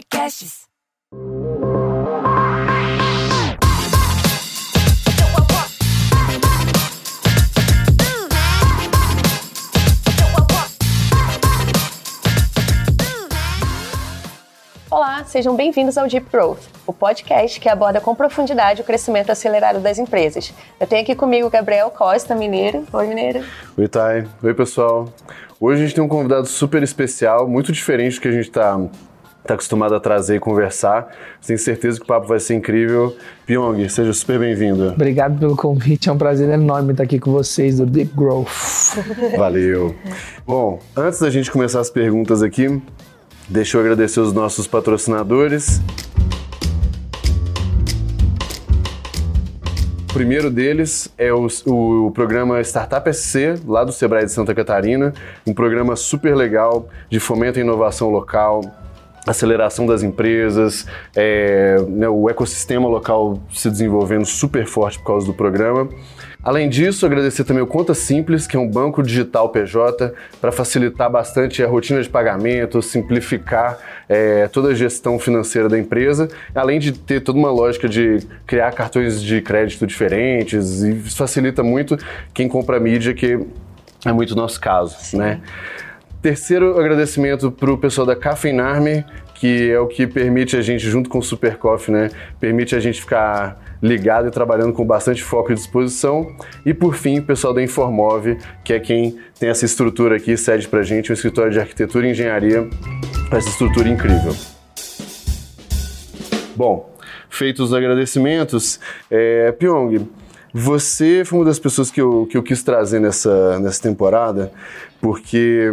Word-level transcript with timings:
Podcasts. 0.00 0.60
Olá, 14.90 15.24
sejam 15.24 15.54
bem-vindos 15.54 15.98
ao 15.98 16.08
Deep 16.08 16.30
Growth, 16.32 16.60
o 16.86 16.92
podcast 16.94 17.60
que 17.60 17.68
aborda 17.68 18.00
com 18.00 18.14
profundidade 18.14 18.80
o 18.80 18.84
crescimento 18.84 19.30
acelerado 19.30 19.80
das 19.80 19.98
empresas. 19.98 20.54
Eu 20.80 20.86
tenho 20.86 21.02
aqui 21.02 21.14
comigo 21.14 21.46
o 21.46 21.50
Gabriel 21.50 21.90
Costa, 21.90 22.34
mineiro. 22.34 22.86
Oi, 22.90 23.06
mineiro. 23.06 23.44
Oi, 23.76 23.86
Thay. 23.86 24.26
Oi, 24.42 24.54
pessoal. 24.54 25.12
Hoje 25.60 25.82
a 25.82 25.84
gente 25.84 25.94
tem 25.94 26.02
um 26.02 26.08
convidado 26.08 26.46
super 26.46 26.82
especial, 26.82 27.46
muito 27.46 27.70
diferente 27.70 28.14
do 28.14 28.22
que 28.22 28.28
a 28.28 28.32
gente 28.32 28.48
está 28.48 28.80
tá 29.46 29.54
acostumado 29.54 29.94
a 29.94 30.00
trazer 30.00 30.36
e 30.36 30.40
conversar. 30.40 31.08
Tenho 31.44 31.58
certeza 31.58 31.98
que 31.98 32.04
o 32.04 32.06
papo 32.06 32.26
vai 32.26 32.38
ser 32.38 32.54
incrível. 32.54 33.16
Pyong, 33.46 33.88
seja 33.88 34.12
super 34.12 34.38
bem-vindo. 34.38 34.88
Obrigado 34.88 35.38
pelo 35.38 35.56
convite, 35.56 36.08
é 36.08 36.12
um 36.12 36.18
prazer 36.18 36.48
enorme 36.48 36.92
estar 36.92 37.04
aqui 37.04 37.18
com 37.18 37.32
vocês 37.32 37.78
do 37.78 37.86
Deep 37.86 38.12
Growth. 38.14 38.48
Valeu. 39.36 39.94
Bom, 40.46 40.78
antes 40.96 41.20
da 41.20 41.30
gente 41.30 41.50
começar 41.50 41.80
as 41.80 41.90
perguntas 41.90 42.42
aqui, 42.42 42.80
deixa 43.48 43.76
eu 43.76 43.80
agradecer 43.80 44.20
os 44.20 44.32
nossos 44.32 44.66
patrocinadores. 44.66 45.80
O 50.10 50.12
primeiro 50.12 50.50
deles 50.50 51.08
é 51.16 51.32
o, 51.32 51.46
o, 51.66 52.10
programa 52.10 52.60
Startup 52.62 53.14
SC, 53.14 53.60
lá 53.64 53.84
do 53.84 53.92
Sebrae 53.92 54.24
de 54.24 54.32
Santa 54.32 54.52
Catarina, 54.52 55.14
um 55.46 55.54
programa 55.54 55.94
super 55.94 56.34
legal 56.34 56.88
de 57.08 57.20
fomento 57.20 57.60
à 57.60 57.62
inovação 57.62 58.10
local, 58.10 58.60
aceleração 59.26 59.86
das 59.86 60.02
empresas, 60.02 60.86
é, 61.14 61.76
né, 61.88 62.08
o 62.08 62.28
ecossistema 62.28 62.88
local 62.88 63.40
se 63.52 63.70
desenvolvendo 63.70 64.24
super 64.24 64.66
forte 64.66 64.98
por 64.98 65.06
causa 65.06 65.26
do 65.26 65.34
programa. 65.34 65.88
Além 66.42 66.70
disso, 66.70 67.04
agradecer 67.04 67.44
também 67.44 67.62
o 67.62 67.66
Conta 67.66 67.92
Simples, 67.92 68.46
que 68.46 68.56
é 68.56 68.58
um 68.58 68.66
banco 68.66 69.02
digital 69.02 69.50
PJ, 69.50 70.14
para 70.40 70.50
facilitar 70.50 71.10
bastante 71.10 71.62
a 71.62 71.68
rotina 71.68 72.02
de 72.02 72.08
pagamento, 72.08 72.80
simplificar 72.80 73.78
é, 74.08 74.48
toda 74.48 74.68
a 74.68 74.74
gestão 74.74 75.18
financeira 75.18 75.68
da 75.68 75.78
empresa, 75.78 76.28
além 76.54 76.78
de 76.78 76.92
ter 76.92 77.20
toda 77.20 77.38
uma 77.38 77.50
lógica 77.50 77.86
de 77.86 78.20
criar 78.46 78.72
cartões 78.72 79.22
de 79.22 79.42
crédito 79.42 79.86
diferentes, 79.86 80.82
e 80.82 80.92
isso 80.96 81.16
facilita 81.16 81.62
muito 81.62 81.98
quem 82.32 82.48
compra 82.48 82.80
mídia, 82.80 83.12
que 83.12 83.38
é 84.06 84.12
muito 84.12 84.34
nosso 84.34 84.58
caso, 84.58 84.96
Sim. 84.98 85.18
né? 85.18 85.40
Terceiro 86.22 86.78
agradecimento 86.78 87.50
para 87.50 87.72
o 87.72 87.78
pessoal 87.78 88.06
da 88.06 88.14
Cafeinarme, 88.14 89.06
que 89.36 89.70
é 89.70 89.80
o 89.80 89.86
que 89.86 90.06
permite 90.06 90.54
a 90.54 90.60
gente, 90.60 90.86
junto 90.86 91.08
com 91.08 91.18
o 91.18 91.22
Super 91.22 91.56
Coffee, 91.56 91.94
né, 91.94 92.10
permite 92.38 92.76
a 92.76 92.80
gente 92.80 93.00
ficar 93.00 93.58
ligado 93.82 94.28
e 94.28 94.30
trabalhando 94.30 94.74
com 94.74 94.84
bastante 94.84 95.24
foco 95.24 95.50
e 95.50 95.54
disposição. 95.54 96.30
E 96.66 96.74
por 96.74 96.94
fim, 96.94 97.20
o 97.20 97.22
pessoal 97.22 97.54
da 97.54 97.62
Informove, 97.62 98.36
que 98.62 98.74
é 98.74 98.78
quem 98.78 99.18
tem 99.38 99.48
essa 99.48 99.64
estrutura 99.64 100.16
aqui, 100.16 100.36
cede 100.36 100.68
para 100.68 100.80
a 100.80 100.82
gente 100.82 101.10
um 101.10 101.14
escritório 101.14 101.50
de 101.50 101.58
arquitetura 101.58 102.06
e 102.06 102.10
engenharia 102.10 102.68
essa 103.32 103.48
estrutura 103.48 103.88
incrível. 103.88 104.36
Bom, 106.54 106.94
feitos 107.30 107.70
os 107.70 107.74
agradecimentos, 107.74 108.78
é, 109.10 109.52
Pyong, 109.52 110.06
você 110.52 111.22
foi 111.24 111.38
uma 111.38 111.44
das 111.46 111.58
pessoas 111.58 111.90
que 111.90 112.00
eu, 112.00 112.26
que 112.30 112.36
eu 112.36 112.42
quis 112.42 112.62
trazer 112.62 113.00
nessa, 113.00 113.58
nessa 113.58 113.80
temporada, 113.80 114.52
porque 115.00 115.70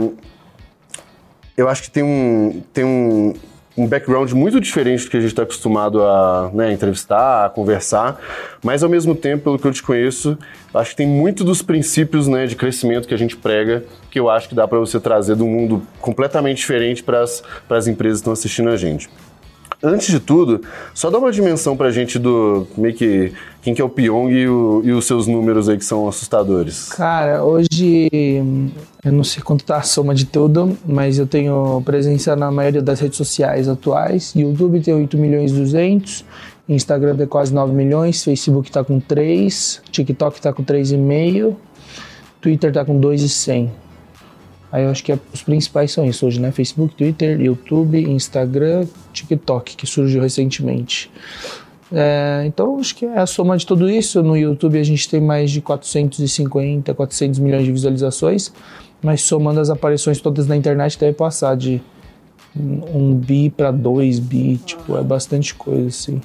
eu 1.57 1.67
acho 1.67 1.81
que 1.81 1.89
tem 1.89 2.03
um, 2.03 2.61
tem 2.71 2.85
um, 2.85 3.33
um 3.75 3.87
background 3.87 4.31
muito 4.33 4.61
diferente 4.61 5.05
do 5.05 5.09
que 5.09 5.17
a 5.17 5.19
gente 5.19 5.31
está 5.31 5.41
acostumado 5.41 6.03
a 6.03 6.51
né, 6.53 6.71
entrevistar, 6.71 7.47
a 7.47 7.49
conversar, 7.49 8.21
mas 8.63 8.83
ao 8.83 8.89
mesmo 8.89 9.15
tempo, 9.15 9.45
pelo 9.45 9.57
que 9.57 9.65
eu 9.65 9.73
te 9.73 9.81
conheço, 9.81 10.37
acho 10.71 10.91
que 10.91 10.97
tem 10.97 11.07
muito 11.07 11.43
dos 11.43 11.63
princípios 11.63 12.27
né, 12.27 12.45
de 12.45 12.55
crescimento 12.55 13.07
que 13.07 13.13
a 13.13 13.17
gente 13.17 13.35
prega 13.35 13.83
que 14.11 14.19
eu 14.19 14.29
acho 14.29 14.47
que 14.47 14.55
dá 14.55 14.67
para 14.67 14.77
você 14.77 14.99
trazer 14.99 15.33
um 15.33 15.47
mundo 15.47 15.81
completamente 15.99 16.57
diferente 16.57 17.03
para 17.03 17.21
as 17.21 17.87
empresas 17.87 18.19
que 18.19 18.21
estão 18.21 18.33
assistindo 18.33 18.69
a 18.69 18.77
gente. 18.77 19.09
Antes 19.81 20.07
de 20.07 20.19
tudo, 20.19 20.61
só 20.93 21.11
dá 21.11 21.19
uma 21.19 21.31
dimensão 21.31 21.77
pra 21.77 21.91
gente 21.91 22.17
do 22.17 22.67
meio 22.75 22.95
que 22.95 23.31
quem 23.61 23.75
que 23.75 23.81
é 23.81 23.85
o 23.85 23.89
Pyong 23.89 24.31
e, 24.31 24.47
o, 24.47 24.81
e 24.83 24.91
os 24.91 25.05
seus 25.05 25.27
números 25.27 25.69
aí 25.69 25.77
que 25.77 25.85
são 25.85 26.07
assustadores. 26.07 26.89
Cara, 26.89 27.43
hoje 27.43 28.09
eu 29.03 29.11
não 29.11 29.23
sei 29.23 29.43
quanto 29.43 29.65
tá 29.65 29.77
a 29.77 29.81
soma 29.83 30.15
de 30.15 30.25
tudo, 30.25 30.75
mas 30.83 31.19
eu 31.19 31.27
tenho 31.27 31.81
presença 31.85 32.35
na 32.35 32.49
maioria 32.49 32.81
das 32.81 32.99
redes 32.99 33.17
sociais 33.17 33.67
atuais. 33.67 34.33
YouTube 34.35 34.79
tem 34.79 34.93
8 34.95 35.15
milhões 35.17 35.51
e 35.51 35.55
200, 35.55 36.25
Instagram 36.67 37.15
tem 37.15 37.27
quase 37.27 37.53
9 37.53 37.71
milhões, 37.73 38.23
Facebook 38.23 38.71
tá 38.71 38.83
com 38.83 38.99
3, 38.99 39.81
TikTok 39.91 40.41
tá 40.41 40.51
com 40.51 40.63
3,5, 40.63 41.55
Twitter 42.41 42.71
tá 42.71 42.83
com 42.83 42.99
2,100. 42.99 43.71
Aí 44.71 44.83
eu 44.83 44.89
acho 44.89 45.03
que 45.03 45.11
é, 45.11 45.19
os 45.33 45.41
principais 45.41 45.91
são 45.91 46.05
isso 46.05 46.25
hoje, 46.25 46.39
né? 46.41 46.51
Facebook, 46.51 46.95
Twitter, 46.95 47.39
YouTube, 47.39 47.99
Instagram, 47.99 48.85
TikTok, 49.13 49.75
que 49.75 49.87
surgiu 49.87 50.21
recentemente. 50.21 51.09
É, 51.91 52.43
então 52.45 52.77
acho 52.79 52.93
que 52.95 53.05
é 53.05 53.17
a 53.17 53.25
soma 53.25 53.57
de 53.57 53.65
tudo 53.65 53.89
isso. 53.89 54.21
No 54.21 54.35
YouTube 54.35 54.77
a 54.77 54.83
gente 54.83 55.09
tem 55.09 55.21
mais 55.21 55.51
de 55.51 55.61
450, 55.61 56.93
400 56.93 57.39
milhões 57.39 57.63
de 57.63 57.71
visualizações, 57.71 58.51
mas 59.01 59.21
somando 59.21 59.59
as 59.59 59.69
aparições 59.69 60.19
todas 60.19 60.47
na 60.47 60.55
internet 60.55 60.99
deve 60.99 61.13
passar 61.13 61.55
de 61.55 61.81
um 62.55 63.13
bi 63.13 63.49
para 63.49 63.71
dois 63.71 64.19
bi, 64.19 64.57
tipo, 64.57 64.97
é 64.97 65.03
bastante 65.03 65.53
coisa 65.53 65.87
assim. 65.87 66.21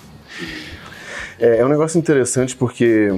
É, 1.38 1.58
é 1.58 1.64
um 1.64 1.68
negócio 1.68 1.98
interessante 1.98 2.56
porque 2.56 3.12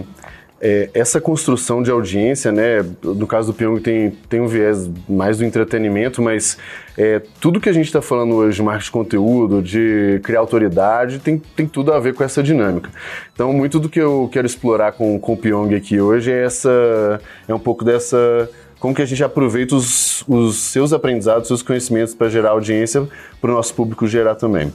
é, 0.60 0.88
essa 0.94 1.20
construção 1.20 1.82
de 1.82 1.90
audiência, 1.90 2.50
né, 2.50 2.84
no 3.02 3.26
caso 3.26 3.52
do 3.52 3.54
Pyong 3.54 3.80
tem, 3.80 4.10
tem 4.28 4.40
um 4.40 4.46
viés 4.46 4.88
mais 5.08 5.38
do 5.38 5.44
entretenimento, 5.44 6.22
mas 6.22 6.56
é, 6.96 7.20
tudo 7.40 7.60
que 7.60 7.68
a 7.68 7.72
gente 7.72 7.86
está 7.86 8.00
falando 8.00 8.34
hoje 8.34 8.56
de 8.56 8.62
marketing 8.62 8.86
de 8.86 8.90
conteúdo, 8.90 9.62
de 9.62 10.20
criar 10.22 10.40
autoridade, 10.40 11.18
tem, 11.18 11.38
tem 11.54 11.66
tudo 11.66 11.92
a 11.92 12.00
ver 12.00 12.14
com 12.14 12.24
essa 12.24 12.42
dinâmica. 12.42 12.90
Então, 13.32 13.52
muito 13.52 13.78
do 13.78 13.88
que 13.88 14.00
eu 14.00 14.28
quero 14.32 14.46
explorar 14.46 14.92
com, 14.92 15.18
com 15.18 15.34
o 15.34 15.36
Pyong 15.36 15.74
aqui 15.74 16.00
hoje 16.00 16.30
é, 16.30 16.44
essa, 16.44 17.20
é 17.46 17.54
um 17.54 17.58
pouco 17.58 17.84
dessa 17.84 18.48
como 18.78 18.94
que 18.94 19.00
a 19.00 19.06
gente 19.06 19.24
aproveita 19.24 19.74
os, 19.74 20.22
os 20.28 20.56
seus 20.56 20.92
aprendizados, 20.92 21.42
os 21.44 21.48
seus 21.48 21.62
conhecimentos 21.62 22.14
para 22.14 22.28
gerar 22.28 22.50
audiência 22.50 23.08
para 23.40 23.50
o 23.50 23.54
nosso 23.54 23.74
público 23.74 24.06
gerar 24.06 24.34
também. 24.34 24.70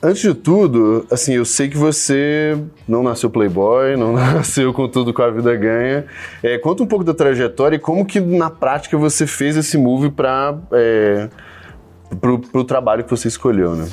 Antes 0.00 0.22
de 0.22 0.32
tudo, 0.32 1.04
assim, 1.10 1.32
eu 1.34 1.44
sei 1.44 1.68
que 1.68 1.76
você 1.76 2.56
não 2.86 3.02
nasceu 3.02 3.28
playboy, 3.28 3.96
não 3.96 4.12
nasceu 4.14 4.72
com 4.72 4.88
tudo 4.88 5.12
com 5.12 5.22
a 5.22 5.30
vida 5.30 5.54
ganha. 5.56 6.06
É, 6.40 6.56
conta 6.56 6.84
um 6.84 6.86
pouco 6.86 7.04
da 7.04 7.12
trajetória 7.12 7.76
e 7.76 7.78
como 7.80 8.06
que 8.06 8.20
na 8.20 8.48
prática 8.48 8.96
você 8.96 9.26
fez 9.26 9.56
esse 9.56 9.76
move 9.76 10.10
para 10.10 10.56
é, 10.72 11.28
pro, 12.20 12.38
pro 12.38 12.62
trabalho 12.62 13.02
que 13.02 13.10
você 13.10 13.26
escolheu, 13.26 13.74
né? 13.74 13.88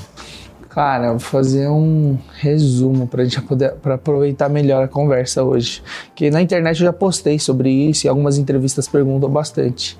Cara, 0.70 1.12
vou 1.12 1.20
fazer 1.20 1.70
um 1.70 2.18
resumo 2.34 3.08
para 3.08 3.24
gente 3.24 3.42
poder 3.42 3.76
pra 3.76 3.96
aproveitar 3.96 4.50
melhor 4.50 4.84
a 4.84 4.88
conversa 4.88 5.42
hoje. 5.42 5.82
Que 6.14 6.30
na 6.30 6.42
internet 6.42 6.82
eu 6.82 6.86
já 6.86 6.94
postei 6.94 7.40
sobre 7.40 7.70
isso 7.72 8.06
e 8.06 8.10
algumas 8.10 8.38
entrevistas 8.38 8.88
perguntam 8.88 9.30
bastante. 9.30 9.98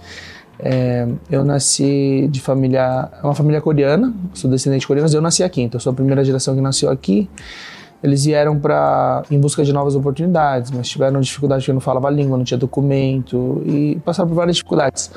É, 0.60 1.08
eu 1.30 1.44
nasci 1.44 2.28
de 2.32 2.40
família, 2.40 3.10
é 3.22 3.26
uma 3.26 3.36
família 3.36 3.60
coreana, 3.60 4.14
sou 4.34 4.50
descendente 4.50 4.82
de 4.82 4.88
coreanos, 4.88 5.14
eu 5.14 5.22
nasci 5.22 5.44
aqui, 5.44 5.62
então 5.62 5.80
sou 5.80 5.92
a 5.92 5.96
primeira 5.96 6.24
geração 6.24 6.56
que 6.56 6.62
nasceu 6.62 6.90
aqui. 6.90 7.30
Eles 8.02 8.26
vieram 8.26 8.60
para 8.60 9.24
em 9.32 9.40
busca 9.40 9.64
de 9.64 9.74
novas 9.74 9.96
oportunidades, 9.96 10.70
mas 10.72 10.88
tiveram 10.88 11.20
dificuldade 11.20 11.64
porque 11.64 11.74
não 11.74 11.82
falava 11.82 12.10
língua, 12.10 12.38
não 12.38 12.44
tinha 12.44 12.58
documento 12.58 13.64
e 13.66 14.00
passaram 14.06 14.30
por 14.30 14.36
várias 14.36 14.58
dificuldades. 14.58 15.12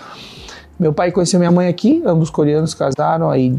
Meu 0.79 0.93
pai 0.93 1.13
conheceu 1.13 1.39
minha 1.39 1.51
mãe 1.51 1.69
aqui, 1.69 2.03
ambos 2.07 2.31
coreanos 2.31 2.73
casaram, 2.73 3.31
aí 3.31 3.55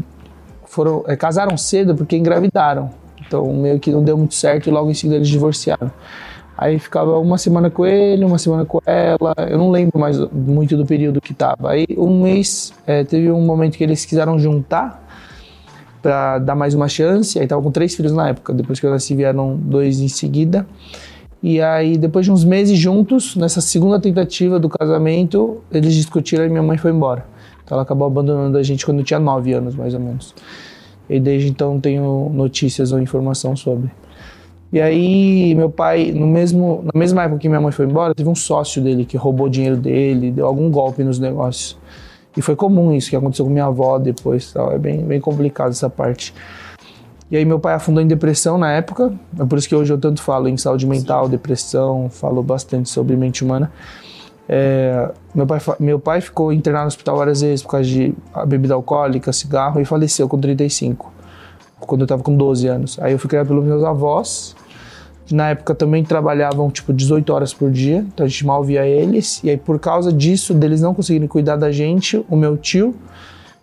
foram 0.64 1.04
é, 1.06 1.16
casaram 1.16 1.56
cedo 1.56 1.94
porque 1.94 2.16
engravidaram. 2.16 2.90
Então 3.26 3.52
meio 3.52 3.78
que 3.78 3.92
não 3.92 4.02
deu 4.02 4.18
muito 4.18 4.34
certo 4.34 4.68
e 4.68 4.72
logo 4.72 4.90
em 4.90 4.94
seguida 4.94 5.16
eles 5.16 5.28
divorciaram. 5.28 5.92
Aí 6.60 6.78
ficava 6.78 7.18
uma 7.18 7.38
semana 7.38 7.70
com 7.70 7.86
ele, 7.86 8.22
uma 8.22 8.36
semana 8.36 8.66
com 8.66 8.82
ela. 8.84 9.34
Eu 9.48 9.56
não 9.56 9.70
lembro 9.70 9.98
mais 9.98 10.18
muito 10.30 10.76
do 10.76 10.84
período 10.84 11.18
que 11.18 11.32
tava. 11.32 11.70
Aí 11.70 11.86
um 11.96 12.22
mês 12.22 12.74
é, 12.86 13.02
teve 13.02 13.30
um 13.32 13.40
momento 13.40 13.78
que 13.78 13.82
eles 13.82 14.04
quiseram 14.04 14.38
juntar 14.38 15.02
para 16.02 16.38
dar 16.38 16.54
mais 16.54 16.74
uma 16.74 16.86
chance. 16.86 17.38
Aí 17.38 17.46
tava 17.46 17.62
com 17.62 17.70
três 17.70 17.94
filhos 17.94 18.12
na 18.12 18.28
época. 18.28 18.52
Depois 18.52 18.78
que 18.78 18.84
eu 18.84 18.90
nasci 18.90 19.14
vieram 19.14 19.56
dois 19.56 20.00
em 20.00 20.08
seguida. 20.08 20.66
E 21.42 21.62
aí 21.62 21.96
depois 21.96 22.26
de 22.26 22.32
uns 22.32 22.44
meses 22.44 22.78
juntos, 22.78 23.36
nessa 23.36 23.62
segunda 23.62 23.98
tentativa 23.98 24.60
do 24.60 24.68
casamento, 24.68 25.62
eles 25.72 25.94
discutiram 25.94 26.44
e 26.44 26.50
minha 26.50 26.62
mãe 26.62 26.76
foi 26.76 26.90
embora. 26.90 27.24
Então 27.64 27.74
ela 27.76 27.84
acabou 27.84 28.06
abandonando 28.06 28.58
a 28.58 28.62
gente 28.62 28.84
quando 28.84 28.98
eu 28.98 29.04
tinha 29.04 29.18
nove 29.18 29.54
anos 29.54 29.74
mais 29.74 29.94
ou 29.94 30.00
menos. 30.00 30.34
E 31.08 31.18
desde 31.18 31.48
então 31.48 31.80
tenho 31.80 32.30
notícias 32.34 32.92
ou 32.92 33.00
informação 33.00 33.56
sobre. 33.56 33.90
E 34.72 34.80
aí, 34.80 35.54
meu 35.54 35.68
pai, 35.68 36.12
no 36.12 36.26
mesmo, 36.26 36.82
na 36.84 36.98
mesma 36.98 37.24
época 37.24 37.40
que 37.40 37.48
minha 37.48 37.60
mãe 37.60 37.72
foi 37.72 37.86
embora, 37.86 38.14
teve 38.14 38.28
um 38.28 38.34
sócio 38.36 38.80
dele 38.80 39.04
que 39.04 39.16
roubou 39.16 39.48
dinheiro 39.48 39.76
dele, 39.76 40.30
deu 40.30 40.46
algum 40.46 40.70
golpe 40.70 41.02
nos 41.02 41.18
negócios. 41.18 41.76
E 42.36 42.40
foi 42.40 42.54
comum 42.54 42.92
isso 42.92 43.10
que 43.10 43.16
aconteceu 43.16 43.44
com 43.44 43.50
minha 43.50 43.64
avó 43.64 43.98
depois, 43.98 44.52
tal. 44.52 44.70
é 44.70 44.78
bem, 44.78 45.02
bem 45.02 45.20
complicado 45.20 45.70
essa 45.70 45.90
parte. 45.90 46.32
E 47.30 47.36
aí 47.36 47.44
meu 47.44 47.58
pai 47.58 47.74
afundou 47.74 48.02
em 48.02 48.06
depressão 48.06 48.58
na 48.58 48.72
época, 48.72 49.12
é 49.38 49.44
por 49.44 49.58
isso 49.58 49.68
que 49.68 49.74
hoje 49.74 49.92
eu 49.92 49.98
tanto 49.98 50.20
falo 50.22 50.48
em 50.48 50.56
saúde 50.56 50.86
mental, 50.86 51.28
depressão, 51.28 52.08
falo 52.10 52.42
bastante 52.42 52.88
sobre 52.88 53.16
mente 53.16 53.44
humana. 53.44 53.70
É, 54.48 55.12
meu, 55.32 55.46
pai, 55.46 55.60
meu 55.78 56.00
pai 56.00 56.20
ficou 56.20 56.52
internado 56.52 56.84
no 56.84 56.88
hospital 56.88 57.16
várias 57.16 57.40
vezes 57.40 57.62
por 57.62 57.70
causa 57.70 57.88
de 57.88 58.12
bebida 58.46 58.74
alcoólica, 58.74 59.32
cigarro, 59.32 59.80
e 59.80 59.84
faleceu 59.84 60.28
com 60.28 60.40
35, 60.40 61.12
quando 61.78 62.00
eu 62.00 62.04
estava 62.04 62.20
com 62.20 62.36
12 62.36 62.66
anos. 62.66 62.98
Aí 63.00 63.12
eu 63.12 63.18
fui 63.18 63.30
criado 63.30 63.46
pelos 63.46 63.64
meus 63.64 63.84
avós, 63.84 64.56
na 65.30 65.50
época 65.50 65.74
também 65.74 66.02
trabalhavam 66.04 66.70
tipo 66.70 66.92
18 66.92 67.32
horas 67.32 67.54
por 67.54 67.70
dia, 67.70 67.98
então 67.98 68.24
a 68.24 68.28
gente 68.28 68.44
mal 68.46 68.62
via 68.64 68.86
eles, 68.86 69.40
e 69.44 69.50
aí 69.50 69.56
por 69.56 69.78
causa 69.78 70.12
disso, 70.12 70.54
deles 70.54 70.80
não 70.80 70.94
conseguirem 70.94 71.28
cuidar 71.28 71.56
da 71.56 71.70
gente, 71.70 72.24
o 72.28 72.36
meu 72.36 72.56
tio, 72.56 72.94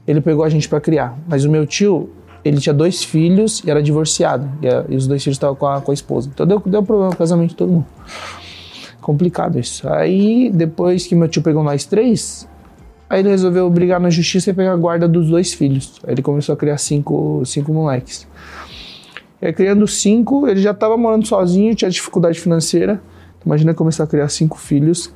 ele 0.08 0.22
pegou 0.22 0.44
a 0.44 0.50
gente 0.50 0.68
para 0.70 0.80
criar. 0.80 1.18
Mas 1.28 1.44
o 1.46 1.50
meu 1.50 1.66
tio, 1.66 2.10
ele 2.44 2.58
tinha 2.58 2.74
dois 2.74 3.04
filhos 3.04 3.62
e 3.66 3.70
era 3.70 3.82
divorciado, 3.82 4.50
e, 4.62 4.68
a, 4.68 4.86
e 4.88 4.96
os 4.96 5.08
dois 5.08 5.24
filhos 5.24 5.36
estavam 5.36 5.56
com 5.56 5.66
a, 5.66 5.82
com 5.82 5.92
a 5.92 5.94
esposa. 5.94 6.30
Então 6.34 6.46
deu, 6.46 6.62
deu 6.66 6.84
problema 6.84 7.12
no 7.12 7.18
casamento 7.18 7.50
de 7.50 7.56
todo 7.56 7.72
mundo 7.72 7.86
complicado 9.08 9.58
isso. 9.58 9.88
Aí, 9.88 10.52
depois 10.54 11.08
que 11.08 11.16
meu 11.16 11.30
tio 11.30 11.42
pegou 11.42 11.64
nós 11.64 11.86
três, 11.86 12.46
aí 13.10 13.22
ele 13.22 13.30
resolveu 13.30 13.70
brigar 13.70 14.02
na 14.02 14.10
justiça 14.10 14.50
e 14.50 14.54
pegar 14.54 14.74
a 14.74 14.76
guarda 14.76 15.08
dos 15.08 15.30
dois 15.30 15.54
filhos. 15.54 15.94
Aí 16.06 16.14
ele 16.14 16.22
começou 16.22 16.52
a 16.52 16.58
criar 16.58 16.78
cinco, 16.78 17.42
cinco 17.46 17.72
moleques. 17.72 18.28
E 19.42 19.46
aí, 19.46 19.54
criando 19.54 19.88
cinco, 19.88 20.48
ele 20.48 20.62
já 20.62 20.72
estava 20.72 20.98
morando 20.98 21.26
sozinho, 21.28 21.76
tinha 21.76 21.90
dificuldade 21.90 22.40
financeira. 22.40 23.02
Imagina 23.46 23.74
começar 23.74 24.04
a 24.04 24.08
criar 24.08 24.30
cinco 24.30 24.58
filhos. 24.58 25.14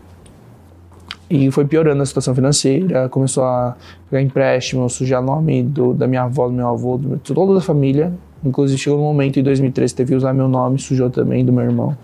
E 1.29 1.49
foi 1.49 1.65
piorando 1.65 2.03
a 2.03 2.05
situação 2.05 2.35
financeira, 2.35 3.07
começou 3.07 3.43
a 3.43 3.75
pegar 4.09 4.21
empréstimo, 4.21 4.89
sujar 4.89 5.21
nome 5.21 5.63
do, 5.63 5.93
da 5.93 6.05
minha 6.05 6.23
avó, 6.23 6.47
do 6.47 6.53
meu 6.53 6.67
avô, 6.67 6.97
do, 6.97 7.15
de 7.15 7.33
toda 7.33 7.57
a 7.57 7.61
família. 7.61 8.11
Inclusive 8.43 8.77
chegou 8.77 8.99
um 8.99 9.03
momento 9.03 9.39
em 9.39 9.43
2013 9.43 9.95
teve 9.95 10.09
que 10.09 10.15
usar 10.15 10.33
meu 10.33 10.47
nome, 10.47 10.77
sujou 10.77 11.09
também 11.09 11.45
do 11.45 11.53
meu 11.53 11.63
irmão 11.63 11.95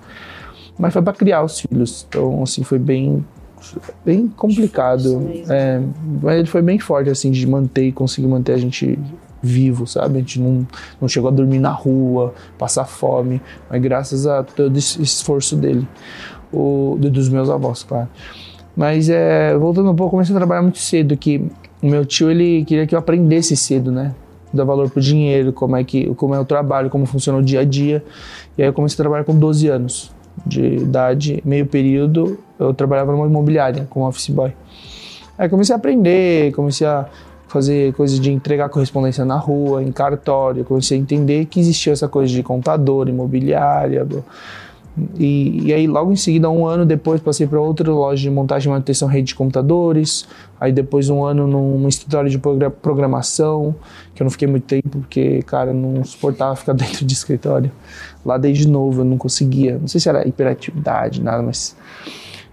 mas 0.78 0.94
foi 0.94 1.02
para 1.02 1.14
criar 1.14 1.44
os 1.44 1.60
filhos. 1.60 2.06
Então, 2.08 2.44
assim, 2.44 2.64
foi 2.64 2.80
bem 2.80 3.26
bem 4.06 4.28
complicado. 4.28 5.30
É, 5.50 5.82
mas 6.22 6.38
ele 6.38 6.48
foi 6.48 6.62
bem 6.62 6.80
forte, 6.80 7.10
assim, 7.10 7.32
de 7.32 7.46
manter 7.48 7.88
e 7.88 7.92
conseguir 7.92 8.28
manter 8.28 8.54
a 8.54 8.58
gente 8.58 8.98
vivo, 9.42 9.86
sabe? 9.86 10.18
A 10.18 10.20
gente 10.20 10.40
não, 10.40 10.68
não 11.00 11.08
chegou 11.08 11.30
a 11.30 11.32
dormir 11.32 11.60
na 11.60 11.72
rua, 11.72 12.34
passar 12.58 12.86
fome, 12.86 13.42
mas 13.70 13.82
graças 13.82 14.26
a 14.28 14.44
todo 14.44 14.76
esse 14.78 15.02
esforço 15.02 15.56
dele, 15.56 15.88
o, 16.52 16.98
dos 17.00 17.30
meus 17.30 17.50
avós, 17.50 17.84
claro. 17.84 18.08
Mas 18.76 19.10
é, 19.10 19.58
voltando 19.58 19.90
um 19.90 19.96
pouco, 19.96 20.12
comecei 20.12 20.36
a 20.36 20.38
trabalhar 20.38 20.62
muito 20.62 20.78
cedo, 20.78 21.18
que 21.18 21.44
o 21.82 21.88
meu 21.88 22.06
tio, 22.06 22.30
ele 22.30 22.64
queria 22.66 22.86
que 22.86 22.94
eu 22.94 23.00
aprendesse 23.00 23.56
cedo, 23.56 23.92
né? 23.92 24.14
Dar 24.54 24.64
valor 24.64 24.90
pro 24.90 25.02
dinheiro, 25.02 25.52
como 25.52 25.76
é, 25.76 25.84
que, 25.84 26.14
como 26.16 26.34
é 26.34 26.40
o 26.40 26.46
trabalho, 26.46 26.90
como 26.90 27.06
funciona 27.06 27.40
o 27.40 27.42
dia 27.42 27.62
a 27.62 27.64
dia. 27.64 28.04
E 28.58 28.62
aí 28.62 28.70
eu 28.70 28.74
comecei 28.74 28.96
a 28.96 28.98
trabalhar 29.04 29.24
com 29.24 29.38
12 29.38 29.68
anos 29.68 30.12
de 30.46 30.62
idade, 30.62 31.42
meio 31.44 31.66
período, 31.66 32.38
eu 32.60 32.74
trabalhava 32.74 33.12
numa 33.12 33.26
imobiliária 33.26 33.88
como 33.90 34.08
office 34.08 34.30
boy. 34.30 34.54
Aí 35.38 35.50
comecei 35.50 35.74
a 35.74 35.78
aprender, 35.78 36.52
comecei 36.54 36.86
a 36.86 37.08
fazer 37.48 37.94
coisas 37.94 38.20
de 38.20 38.32
entregar 38.32 38.70
correspondência 38.70 39.24
na 39.24 39.38
rua, 39.38 39.84
em 39.84 39.92
cartório, 39.92 40.64
comecei 40.66 40.98
a 40.98 41.02
entender 41.02 41.46
que 41.46 41.60
existia 41.60 41.94
essa 41.94 42.08
coisa 42.08 42.32
de 42.32 42.44
contador, 42.44 43.08
imobiliária. 43.08 44.06
E, 45.18 45.68
e 45.68 45.74
aí, 45.74 45.86
logo 45.86 46.12
em 46.12 46.16
seguida, 46.16 46.50
um 46.50 46.66
ano 46.66 46.86
depois, 46.86 47.22
passei 47.22 47.46
para 47.46 47.62
outra 47.62 47.92
loja 47.92 48.24
de 48.24 48.30
montagem 48.32 48.68
e 48.68 48.72
manutenção 48.72 49.08
rede 49.08 49.28
de 49.28 49.36
computadores. 49.36 50.28
Aí, 50.60 50.72
depois, 50.72 51.08
um 51.10 51.24
ano 51.24 51.48
num 51.48 51.88
escritório 51.88 52.30
de 52.30 52.40
programação, 52.82 53.76
que 54.16 54.24
eu 54.24 54.26
não 54.26 54.32
fiquei 54.32 54.48
muito 54.48 54.64
tempo, 54.64 54.90
porque, 54.90 55.44
cara, 55.44 55.72
não 55.72 56.04
suportava 56.04 56.56
ficar 56.56 56.74
dentro 56.76 57.06
de 57.06 57.14
escritório 57.14 57.72
lá 58.26 58.38
desde 58.38 58.68
novo, 58.68 59.02
eu 59.02 59.06
não 59.06 59.18
conseguia. 59.18 59.78
Não 59.78 59.88
sei 59.88 60.02
se 60.02 60.10
era 60.10 60.28
hiperatividade, 60.28 61.22
nada, 61.22 61.44
mas. 61.44 61.76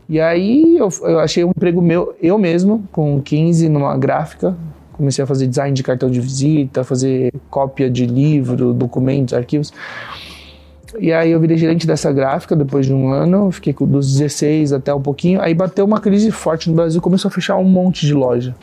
E 0.07 0.21
aí 0.21 0.77
eu, 0.77 0.89
eu 1.03 1.19
achei 1.19 1.43
um 1.45 1.51
emprego 1.51 1.81
meu, 1.81 2.15
eu 2.23 2.39
mesmo, 2.39 2.85
com 2.93 3.21
15, 3.23 3.69
numa 3.71 3.97
gráfica. 3.97 4.55
Comecei 4.97 5.23
a 5.23 5.27
fazer 5.27 5.47
design 5.47 5.75
de 5.75 5.83
cartão 5.83 6.11
de 6.11 6.21
visita, 6.21 6.85
fazer 6.85 7.33
cópia 7.51 7.91
de 7.91 8.07
livro, 8.07 8.73
documentos, 8.73 9.35
arquivos. 9.35 9.73
E 10.99 11.13
aí 11.13 11.33
eu 11.33 11.41
virei 11.41 11.57
gerente 11.57 11.87
dessa 11.87 12.13
gráfica 12.13 12.55
depois 12.55 12.87
de 12.87 12.95
um 12.95 13.11
ano, 13.11 13.51
fiquei 13.51 13.73
com 13.73 13.87
dos 13.87 14.13
16 14.13 14.73
até 14.73 14.95
um 14.95 15.01
pouquinho. 15.01 15.41
Aí 15.41 15.53
bateu 15.53 15.85
uma 15.85 16.01
crise 16.01 16.31
forte 16.31 16.71
no 16.71 16.77
Brasil, 16.77 17.01
começou 17.01 17.29
a 17.29 17.33
fechar 17.33 17.57
um 17.57 17.65
monte 17.65 18.07
de 18.07 18.15
loja. 18.15 18.55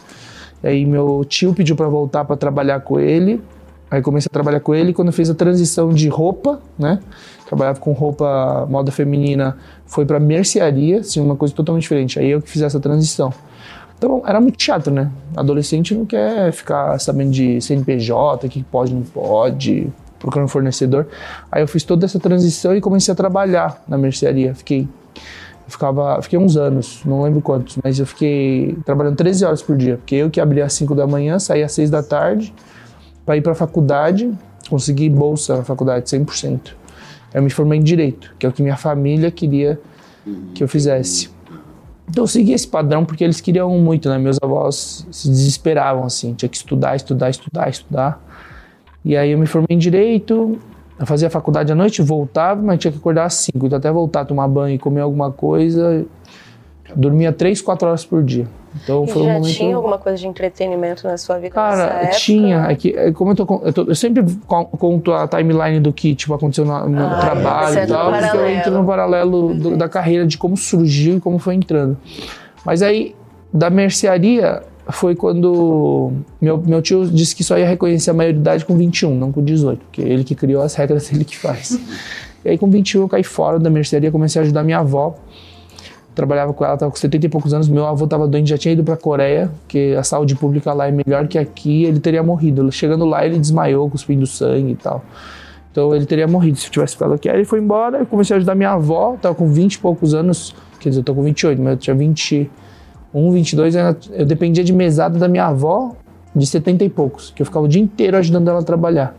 E 0.63 0.67
aí 0.67 0.85
meu 0.85 1.25
tio 1.27 1.53
pediu 1.53 1.75
para 1.75 1.89
voltar 1.89 2.23
para 2.23 2.37
trabalhar 2.37 2.79
com 2.81 2.99
ele. 2.99 3.41
Aí 3.89 4.01
comecei 4.01 4.29
a 4.29 4.33
trabalhar 4.33 4.61
com 4.61 4.73
ele 4.73 4.93
quando 4.93 5.11
fiz 5.11 5.29
a 5.29 5.35
transição 5.35 5.89
de 5.89 6.07
roupa, 6.07 6.61
né? 6.79 6.99
Trabalhava 7.45 7.77
com 7.77 7.91
roupa 7.91 8.65
moda 8.69 8.89
feminina, 8.89 9.57
foi 9.85 10.05
para 10.05 10.17
mercearia, 10.17 10.99
assim, 10.99 11.19
uma 11.19 11.35
coisa 11.35 11.53
totalmente 11.53 11.81
diferente. 11.81 12.17
Aí 12.17 12.29
eu 12.31 12.41
que 12.41 12.49
fiz 12.49 12.61
essa 12.61 12.79
transição. 12.79 13.33
Então 14.01 14.23
era 14.25 14.41
muito 14.41 14.59
chato, 14.59 14.89
né? 14.89 15.11
Adolescente 15.37 15.93
não 15.93 16.07
quer 16.07 16.51
ficar 16.51 16.97
sabendo 16.99 17.29
de 17.29 17.61
CNPJ, 17.61 18.47
o 18.47 18.49
que 18.49 18.63
pode, 18.63 18.91
não 18.91 19.03
pode, 19.03 19.87
procurando 20.17 20.47
fornecedor. 20.47 21.07
Aí 21.51 21.61
eu 21.61 21.67
fiz 21.67 21.83
toda 21.83 22.03
essa 22.03 22.19
transição 22.19 22.75
e 22.75 22.81
comecei 22.81 23.11
a 23.11 23.15
trabalhar 23.15 23.79
na 23.87 23.99
mercearia. 23.99 24.55
Fiquei 24.55 24.89
ficava, 25.67 26.19
fiquei 26.19 26.39
uns 26.39 26.57
anos, 26.57 27.03
não 27.05 27.21
lembro 27.21 27.41
quantos, 27.41 27.77
mas 27.83 27.99
eu 27.99 28.07
fiquei 28.07 28.75
trabalhando 28.83 29.17
13 29.17 29.45
horas 29.45 29.61
por 29.61 29.77
dia, 29.77 29.97
porque 29.97 30.15
eu 30.15 30.31
que 30.31 30.41
abria 30.41 30.65
às 30.65 30.73
5 30.73 30.95
da 30.95 31.05
manhã, 31.05 31.37
saía 31.37 31.65
às 31.65 31.71
6 31.71 31.91
da 31.91 32.01
tarde 32.01 32.51
para 33.23 33.37
ir 33.37 33.41
para 33.41 33.51
a 33.51 33.55
faculdade, 33.55 34.31
consegui 34.67 35.11
bolsa 35.11 35.57
na 35.57 35.63
faculdade 35.63 36.09
100%. 36.09 36.71
Eu 37.35 37.43
me 37.43 37.51
formei 37.51 37.77
em 37.77 37.83
direito, 37.83 38.33
que 38.39 38.47
é 38.47 38.49
o 38.49 38.51
que 38.51 38.63
minha 38.63 38.77
família 38.77 39.29
queria 39.29 39.79
que 40.55 40.63
eu 40.63 40.67
fizesse. 40.67 41.29
Então 42.11 42.25
eu 42.25 42.27
segui 42.27 42.51
esse 42.51 42.67
padrão 42.67 43.05
porque 43.05 43.23
eles 43.23 43.39
queriam 43.39 43.69
muito, 43.79 44.09
né? 44.09 44.17
Meus 44.17 44.37
avós 44.43 45.07
se 45.09 45.29
desesperavam 45.29 46.03
assim, 46.03 46.33
tinha 46.33 46.49
que 46.49 46.57
estudar, 46.57 46.93
estudar, 46.93 47.29
estudar, 47.29 47.69
estudar. 47.69 48.21
E 49.03 49.15
aí 49.15 49.31
eu 49.31 49.37
me 49.37 49.45
formei 49.45 49.77
em 49.77 49.77
direito, 49.77 50.59
eu 50.99 51.05
fazia 51.05 51.29
faculdade 51.29 51.71
à 51.71 51.75
noite, 51.75 52.01
voltava, 52.01 52.61
mas 52.61 52.79
tinha 52.79 52.91
que 52.91 52.97
acordar 52.97 53.25
às 53.27 53.35
5, 53.35 53.65
então 53.65 53.77
até 53.77 53.89
voltar, 53.89 54.25
tomar 54.25 54.45
banho 54.49 54.75
e 54.75 54.77
comer 54.77 54.99
alguma 54.99 55.31
coisa, 55.31 56.05
dormia 56.93 57.31
3, 57.31 57.61
4 57.61 57.87
horas 57.87 58.05
por 58.05 58.21
dia. 58.21 58.45
Então 58.75 59.03
e 59.03 59.07
foi 59.07 59.23
já 59.23 59.29
um 59.29 59.33
momento... 59.33 59.53
tinha 59.53 59.75
alguma 59.75 59.97
coisa 59.97 60.17
de 60.17 60.27
entretenimento 60.27 61.05
na 61.05 61.17
sua 61.17 61.37
vida 61.37 61.53
Cara, 61.53 62.07
tinha. 62.11 62.67
É 62.69 62.75
que, 62.75 62.95
é, 62.95 63.11
como 63.11 63.31
eu, 63.31 63.35
tô, 63.35 63.61
eu, 63.65 63.73
tô, 63.73 63.83
eu, 63.83 63.95
sempre 63.95 64.23
conto 64.47 65.11
a 65.11 65.27
timeline 65.27 65.79
do 65.79 65.91
que 65.91 66.15
tipo, 66.15 66.33
aconteceu 66.33 66.65
no, 66.65 66.87
no 66.87 67.05
ah, 67.05 67.17
trabalho 67.19 67.83
e 67.83 67.87
tal, 67.87 68.11
porque 68.11 68.37
eu 68.37 68.49
entro 68.49 68.71
no 68.71 68.85
paralelo 68.85 69.53
do, 69.53 69.77
da 69.77 69.89
carreira, 69.89 70.25
de 70.25 70.37
como 70.37 70.55
surgiu 70.55 71.17
e 71.17 71.19
como 71.19 71.37
foi 71.37 71.55
entrando. 71.55 71.97
Mas 72.65 72.81
aí, 72.81 73.13
da 73.53 73.69
mercearia, 73.69 74.63
foi 74.89 75.15
quando 75.15 76.11
meu, 76.39 76.57
meu 76.57 76.81
tio 76.81 77.05
disse 77.05 77.35
que 77.35 77.43
só 77.43 77.57
ia 77.57 77.67
reconhecer 77.67 78.11
a 78.11 78.13
maioridade 78.13 78.63
com 78.63 78.75
21, 78.75 79.13
não 79.15 79.31
com 79.31 79.43
18, 79.43 79.79
porque 79.85 80.01
ele 80.01 80.23
que 80.23 80.33
criou 80.33 80.61
as 80.61 80.75
regras, 80.75 81.11
ele 81.13 81.25
que 81.25 81.37
faz. 81.37 81.77
e 82.45 82.49
aí, 82.49 82.57
com 82.57 82.69
21, 82.69 83.01
eu 83.01 83.09
caí 83.09 83.23
fora 83.23 83.59
da 83.59 83.69
mercearia, 83.69 84.09
comecei 84.11 84.41
a 84.41 84.43
ajudar 84.43 84.63
minha 84.63 84.79
avó 84.79 85.15
trabalhava 86.21 86.53
com 86.53 86.63
ela, 86.63 86.75
estava 86.75 86.91
com 86.91 86.97
70 86.97 87.25
e 87.25 87.29
poucos 87.29 87.53
anos. 87.53 87.67
Meu 87.67 87.85
avô 87.85 88.05
estava 88.05 88.27
doente, 88.27 88.49
já 88.49 88.57
tinha 88.57 88.73
ido 88.73 88.83
para 88.83 88.93
a 88.93 88.97
Coreia, 88.97 89.49
que 89.67 89.95
a 89.95 90.03
saúde 90.03 90.35
pública 90.35 90.71
lá 90.71 90.87
é 90.87 90.91
melhor 90.91 91.27
que 91.27 91.37
aqui. 91.37 91.83
Ele 91.83 91.99
teria 91.99 92.21
morrido. 92.21 92.71
Chegando 92.71 93.05
lá, 93.05 93.25
ele 93.25 93.39
desmaiou, 93.39 93.89
cuspindo 93.89 94.27
sangue 94.27 94.73
e 94.73 94.75
tal. 94.75 95.03
Então 95.71 95.95
ele 95.95 96.05
teria 96.05 96.27
morrido 96.27 96.57
se 96.57 96.69
tivesse 96.69 96.93
ficado 96.93 97.13
aqui. 97.13 97.29
Aí 97.29 97.37
ele 97.37 97.45
foi 97.45 97.59
embora, 97.59 97.99
eu 97.99 98.05
comecei 98.05 98.35
a 98.35 98.37
ajudar 98.37 98.55
minha 98.55 98.71
avó, 98.71 99.15
estava 99.15 99.33
com 99.33 99.47
20 99.47 99.73
e 99.73 99.79
poucos 99.79 100.13
anos, 100.13 100.53
quer 100.79 100.89
dizer, 100.89 101.01
eu 101.01 101.05
tô 101.05 101.15
com 101.15 101.23
28, 101.23 101.61
mas 101.61 101.71
eu 101.71 101.77
tinha 101.77 101.95
21, 101.95 103.31
22, 103.31 103.75
eu 104.11 104.25
dependia 104.25 104.63
de 104.63 104.73
mesada 104.73 105.17
da 105.17 105.27
minha 105.27 105.45
avó 105.45 105.95
de 106.35 106.45
70 106.45 106.83
e 106.83 106.89
poucos, 106.89 107.31
que 107.33 107.41
eu 107.41 107.45
ficava 107.45 107.65
o 107.65 107.69
dia 107.69 107.81
inteiro 107.81 108.17
ajudando 108.17 108.49
ela 108.49 108.59
a 108.59 108.63
trabalhar. 108.63 109.15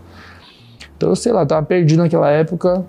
Então, 0.96 1.14
sei 1.14 1.32
lá, 1.32 1.44
tava 1.46 1.64
perdido 1.66 1.98
naquela 1.98 2.30
época, 2.30 2.84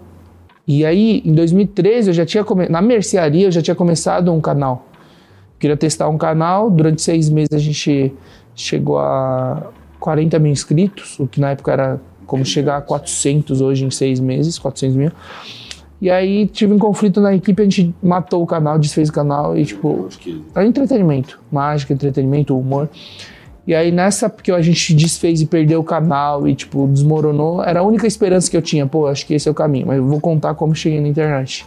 e 0.68 0.86
aí, 0.86 1.22
em 1.26 1.34
2013, 1.34 2.10
eu 2.10 2.14
já 2.14 2.26
tinha 2.26 2.44
come... 2.44 2.70
na 2.70 2.82
mercearia 2.82 3.48
eu 3.48 3.52
já 3.52 3.62
tinha 3.62 3.76
começado 3.76 4.32
um 4.32 4.40
canal. 4.40 4.88
Queria 5.60 5.76
testar 5.76 6.08
um 6.08 6.18
canal. 6.18 6.70
Durante 6.70 7.02
seis 7.02 7.30
meses 7.30 7.54
a 7.54 7.58
gente 7.58 8.14
chegou 8.56 8.98
a 9.00 9.72
40 10.00 10.40
mil 10.40 10.52
inscritos, 10.52 11.20
o 11.20 11.28
que 11.28 11.40
na 11.40 11.52
época 11.52 11.72
era 11.72 12.02
como 12.26 12.46
chegar 12.46 12.78
a 12.78 12.82
400 12.82 13.62
hoje 13.62 13.86
em 13.86 13.92
seis 13.92 14.20
meses, 14.20 14.58
400 14.58 14.96
mil. 14.96 15.12
E 16.02 16.10
aí 16.10 16.48
tive 16.48 16.74
um 16.74 16.80
conflito 16.80 17.22
na 17.22 17.34
equipe, 17.34 17.62
a 17.62 17.66
gente 17.66 17.96
matou 18.02 18.44
o 18.44 18.46
canal, 18.46 18.78
desfez 18.78 19.10
o 19.10 19.14
canal 19.14 19.58
e 19.58 19.66
tipo, 19.66 20.10
era 20.54 20.66
entretenimento, 20.66 21.40
mágica, 21.52 21.94
entretenimento, 21.94 22.58
humor. 22.58 22.90
E 23.66 23.74
aí 23.74 23.92
nessa 23.92 24.30
que 24.30 24.52
a 24.52 24.62
gente 24.62 24.94
desfez 24.94 25.42
e 25.42 25.46
perdeu 25.46 25.80
o 25.80 25.84
canal 25.84 26.48
e 26.48 26.54
tipo 26.54 26.88
desmoronou, 26.88 27.64
era 27.64 27.80
a 27.80 27.84
única 27.84 28.06
esperança 28.06 28.52
que 28.52 28.58
eu 28.58 28.62
tinha, 28.62 28.86
pô, 28.86 29.08
acho 29.08 29.26
que 29.26 29.34
esse 29.34 29.48
é 29.48 29.52
o 29.52 29.56
caminho, 29.56 29.88
mas 29.88 29.98
eu 29.98 30.06
vou 30.06 30.20
contar 30.20 30.54
como 30.54 30.76
cheguei 30.76 31.00
na 31.00 31.08
internet. 31.08 31.66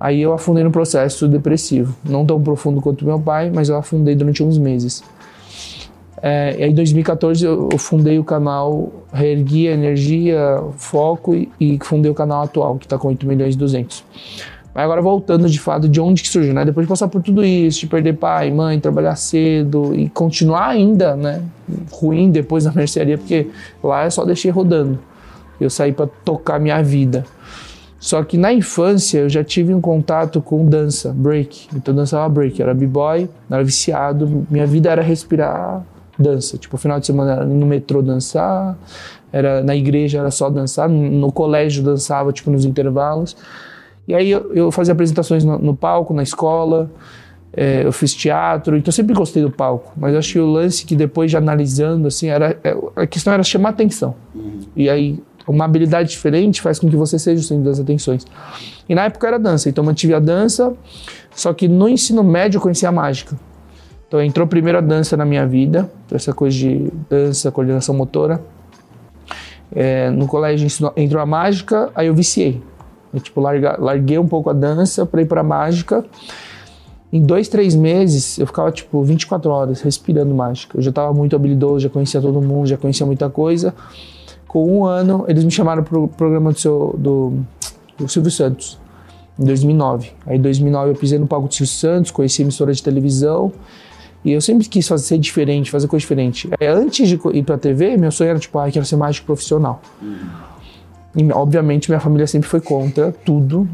Aí 0.00 0.20
eu 0.20 0.32
afundei 0.32 0.64
no 0.64 0.70
processo 0.70 1.28
depressivo, 1.28 1.94
não 2.04 2.26
tão 2.26 2.42
profundo 2.42 2.80
quanto 2.80 3.04
meu 3.04 3.20
pai, 3.20 3.52
mas 3.54 3.68
eu 3.68 3.76
afundei 3.76 4.14
durante 4.14 4.42
uns 4.42 4.58
meses. 4.58 5.02
É, 6.20 6.56
e 6.58 6.62
aí, 6.62 6.70
em 6.70 6.74
2014, 6.74 7.44
eu, 7.44 7.68
eu 7.70 7.78
fundei 7.78 8.18
o 8.18 8.24
canal 8.24 8.92
Reergui 9.12 9.66
Energia, 9.66 10.62
Foco 10.76 11.34
e, 11.34 11.50
e 11.60 11.78
fundei 11.82 12.10
o 12.10 12.14
canal 12.14 12.42
atual, 12.42 12.78
que 12.78 12.86
está 12.86 12.96
com 12.96 13.08
8 13.08 13.26
milhões 13.26 13.54
e 13.54 13.58
200. 13.58 14.04
Mas 14.74 14.84
agora 14.84 15.02
voltando 15.02 15.48
de 15.48 15.60
fato 15.60 15.88
de 15.88 16.00
onde 16.00 16.22
que 16.22 16.28
surgiu, 16.28 16.54
né? 16.54 16.64
Depois 16.64 16.86
de 16.86 16.88
passar 16.88 17.08
por 17.08 17.22
tudo 17.22 17.44
isso, 17.44 17.80
de 17.80 17.86
perder 17.86 18.14
pai, 18.14 18.50
mãe, 18.50 18.80
trabalhar 18.80 19.16
cedo 19.16 19.94
e 19.94 20.08
continuar 20.08 20.68
ainda, 20.68 21.14
né? 21.14 21.42
Ruim 21.90 22.30
depois 22.30 22.64
da 22.64 22.72
mercearia, 22.72 23.18
porque 23.18 23.48
lá 23.82 24.04
eu 24.04 24.10
só 24.10 24.24
deixei 24.24 24.50
rodando. 24.50 24.98
Eu 25.60 25.68
saí 25.68 25.92
para 25.92 26.06
tocar 26.24 26.58
minha 26.58 26.82
vida. 26.82 27.24
Só 28.00 28.24
que 28.24 28.36
na 28.36 28.52
infância 28.52 29.20
eu 29.20 29.28
já 29.28 29.44
tive 29.44 29.72
um 29.72 29.80
contato 29.80 30.40
com 30.40 30.66
dança, 30.66 31.12
break. 31.12 31.68
Então 31.72 31.92
eu 31.92 31.96
dançava 31.98 32.28
break, 32.28 32.58
eu 32.58 32.64
era 32.64 32.74
b-boy, 32.74 33.28
era 33.48 33.62
viciado, 33.62 34.44
minha 34.50 34.66
vida 34.66 34.90
era 34.90 35.02
respirar 35.02 35.84
dança. 36.18 36.58
Tipo, 36.58 36.76
final 36.76 36.98
de 36.98 37.06
semana 37.06 37.32
era 37.32 37.44
no 37.44 37.64
metrô 37.64 38.02
dançar, 38.02 38.76
era 39.32 39.62
na 39.62 39.76
igreja 39.76 40.18
era 40.18 40.32
só 40.32 40.50
dançar, 40.50 40.88
no 40.88 41.30
colégio 41.30 41.82
dançava 41.82 42.32
tipo 42.32 42.50
nos 42.50 42.64
intervalos. 42.64 43.36
E 44.06 44.14
aí 44.14 44.30
eu, 44.30 44.52
eu 44.54 44.72
fazia 44.72 44.92
apresentações 44.92 45.44
no, 45.44 45.58
no, 45.58 45.76
palco, 45.76 46.12
na 46.12 46.22
escola, 46.22 46.90
é, 47.52 47.84
eu 47.84 47.92
fiz 47.92 48.14
teatro, 48.14 48.76
então 48.76 48.88
eu 48.88 48.92
sempre 48.92 49.14
gostei 49.14 49.42
do 49.42 49.50
palco. 49.50 49.92
Mas 49.96 50.14
acho 50.14 50.32
que 50.32 50.38
o 50.38 50.46
lance 50.46 50.84
que 50.84 50.96
depois 50.96 51.30
de 51.30 51.36
analisando, 51.36 52.08
assim, 52.08 52.28
era, 52.28 52.58
é, 52.64 52.76
a 52.96 53.06
questão 53.06 53.32
era 53.32 53.42
chamar 53.42 53.70
atenção. 53.70 54.14
Uhum. 54.34 54.60
E 54.74 54.88
aí 54.90 55.18
uma 55.46 55.64
habilidade 55.64 56.10
diferente 56.10 56.60
faz 56.60 56.78
com 56.78 56.88
que 56.88 56.96
você 56.96 57.18
seja 57.18 57.40
o 57.40 57.44
centro 57.44 57.64
das 57.64 57.80
atenções. 57.80 58.24
E 58.88 58.94
na 58.94 59.04
época 59.04 59.26
era 59.26 59.38
dança, 59.38 59.68
então 59.68 59.82
eu 59.82 59.86
mantive 59.86 60.14
a 60.14 60.20
dança, 60.20 60.72
só 61.34 61.52
que 61.52 61.68
no 61.68 61.88
ensino 61.88 62.22
médio 62.22 62.58
eu 62.58 62.60
conheci 62.60 62.86
a 62.86 62.92
mágica. 62.92 63.36
Então 64.06 64.22
entrou 64.22 64.46
primeiro 64.46 64.78
a 64.78 64.80
dança 64.80 65.16
na 65.16 65.24
minha 65.24 65.46
vida, 65.46 65.90
essa 66.10 66.32
coisa 66.32 66.56
de 66.56 66.92
dança, 67.08 67.50
coordenação 67.50 67.94
motora. 67.94 68.42
É, 69.74 70.10
no 70.10 70.26
colégio 70.26 70.68
entrou 70.96 71.22
a 71.22 71.24
mágica, 71.24 71.90
aí 71.94 72.08
eu 72.08 72.14
viciei. 72.14 72.62
Eu, 73.12 73.20
tipo, 73.20 73.40
larga, 73.40 73.76
larguei 73.78 74.18
um 74.18 74.26
pouco 74.26 74.50
a 74.50 74.52
dança 74.52 75.04
para 75.04 75.22
ir 75.22 75.26
para 75.26 75.42
mágica. 75.42 76.04
Em 77.12 77.20
dois, 77.20 77.46
três 77.46 77.74
meses, 77.74 78.38
eu 78.38 78.46
ficava, 78.46 78.72
tipo, 78.72 79.02
24 79.02 79.50
horas 79.50 79.82
respirando 79.82 80.34
mágica. 80.34 80.78
Eu 80.78 80.82
já 80.82 80.88
estava 80.88 81.12
muito 81.12 81.36
habilidoso, 81.36 81.80
já 81.80 81.90
conhecia 81.90 82.20
todo 82.22 82.40
mundo, 82.40 82.66
já 82.66 82.78
conhecia 82.78 83.04
muita 83.04 83.28
coisa. 83.28 83.74
Com 84.48 84.78
um 84.78 84.86
ano, 84.86 85.24
eles 85.28 85.44
me 85.44 85.50
chamaram 85.50 85.82
pro 85.82 86.08
programa 86.08 86.52
do, 86.52 86.58
seu, 86.58 86.94
do, 86.98 87.34
do 87.98 88.08
Silvio 88.08 88.30
Santos, 88.30 88.78
em 89.38 89.44
2009. 89.44 90.10
Aí, 90.26 90.38
em 90.38 90.40
2009, 90.40 90.90
eu 90.92 90.94
pisei 90.94 91.18
no 91.18 91.26
palco 91.26 91.48
do 91.48 91.54
Silvio 91.54 91.74
Santos, 91.74 92.10
conheci 92.10 92.40
a 92.40 92.44
emissora 92.44 92.72
de 92.72 92.82
televisão. 92.82 93.52
E 94.24 94.32
eu 94.32 94.40
sempre 94.40 94.66
quis 94.68 94.86
fazer 94.86 95.04
ser 95.04 95.18
diferente, 95.18 95.70
fazer 95.70 95.88
coisa 95.88 96.00
diferente. 96.00 96.48
Aí, 96.58 96.66
antes 96.66 97.08
de 97.08 97.20
ir 97.34 97.42
pra 97.42 97.58
TV, 97.58 97.96
meu 97.98 98.10
sonho 98.10 98.30
era, 98.30 98.38
tipo, 98.38 98.58
ah, 98.58 98.70
quero 98.70 98.86
ser 98.86 98.96
mágico 98.96 99.26
profissional. 99.26 99.82
Uhum. 100.00 100.51
E, 101.16 101.32
obviamente, 101.32 101.90
minha 101.90 102.00
família 102.00 102.26
sempre 102.26 102.48
foi 102.48 102.60
contra 102.60 103.12
tudo. 103.24 103.68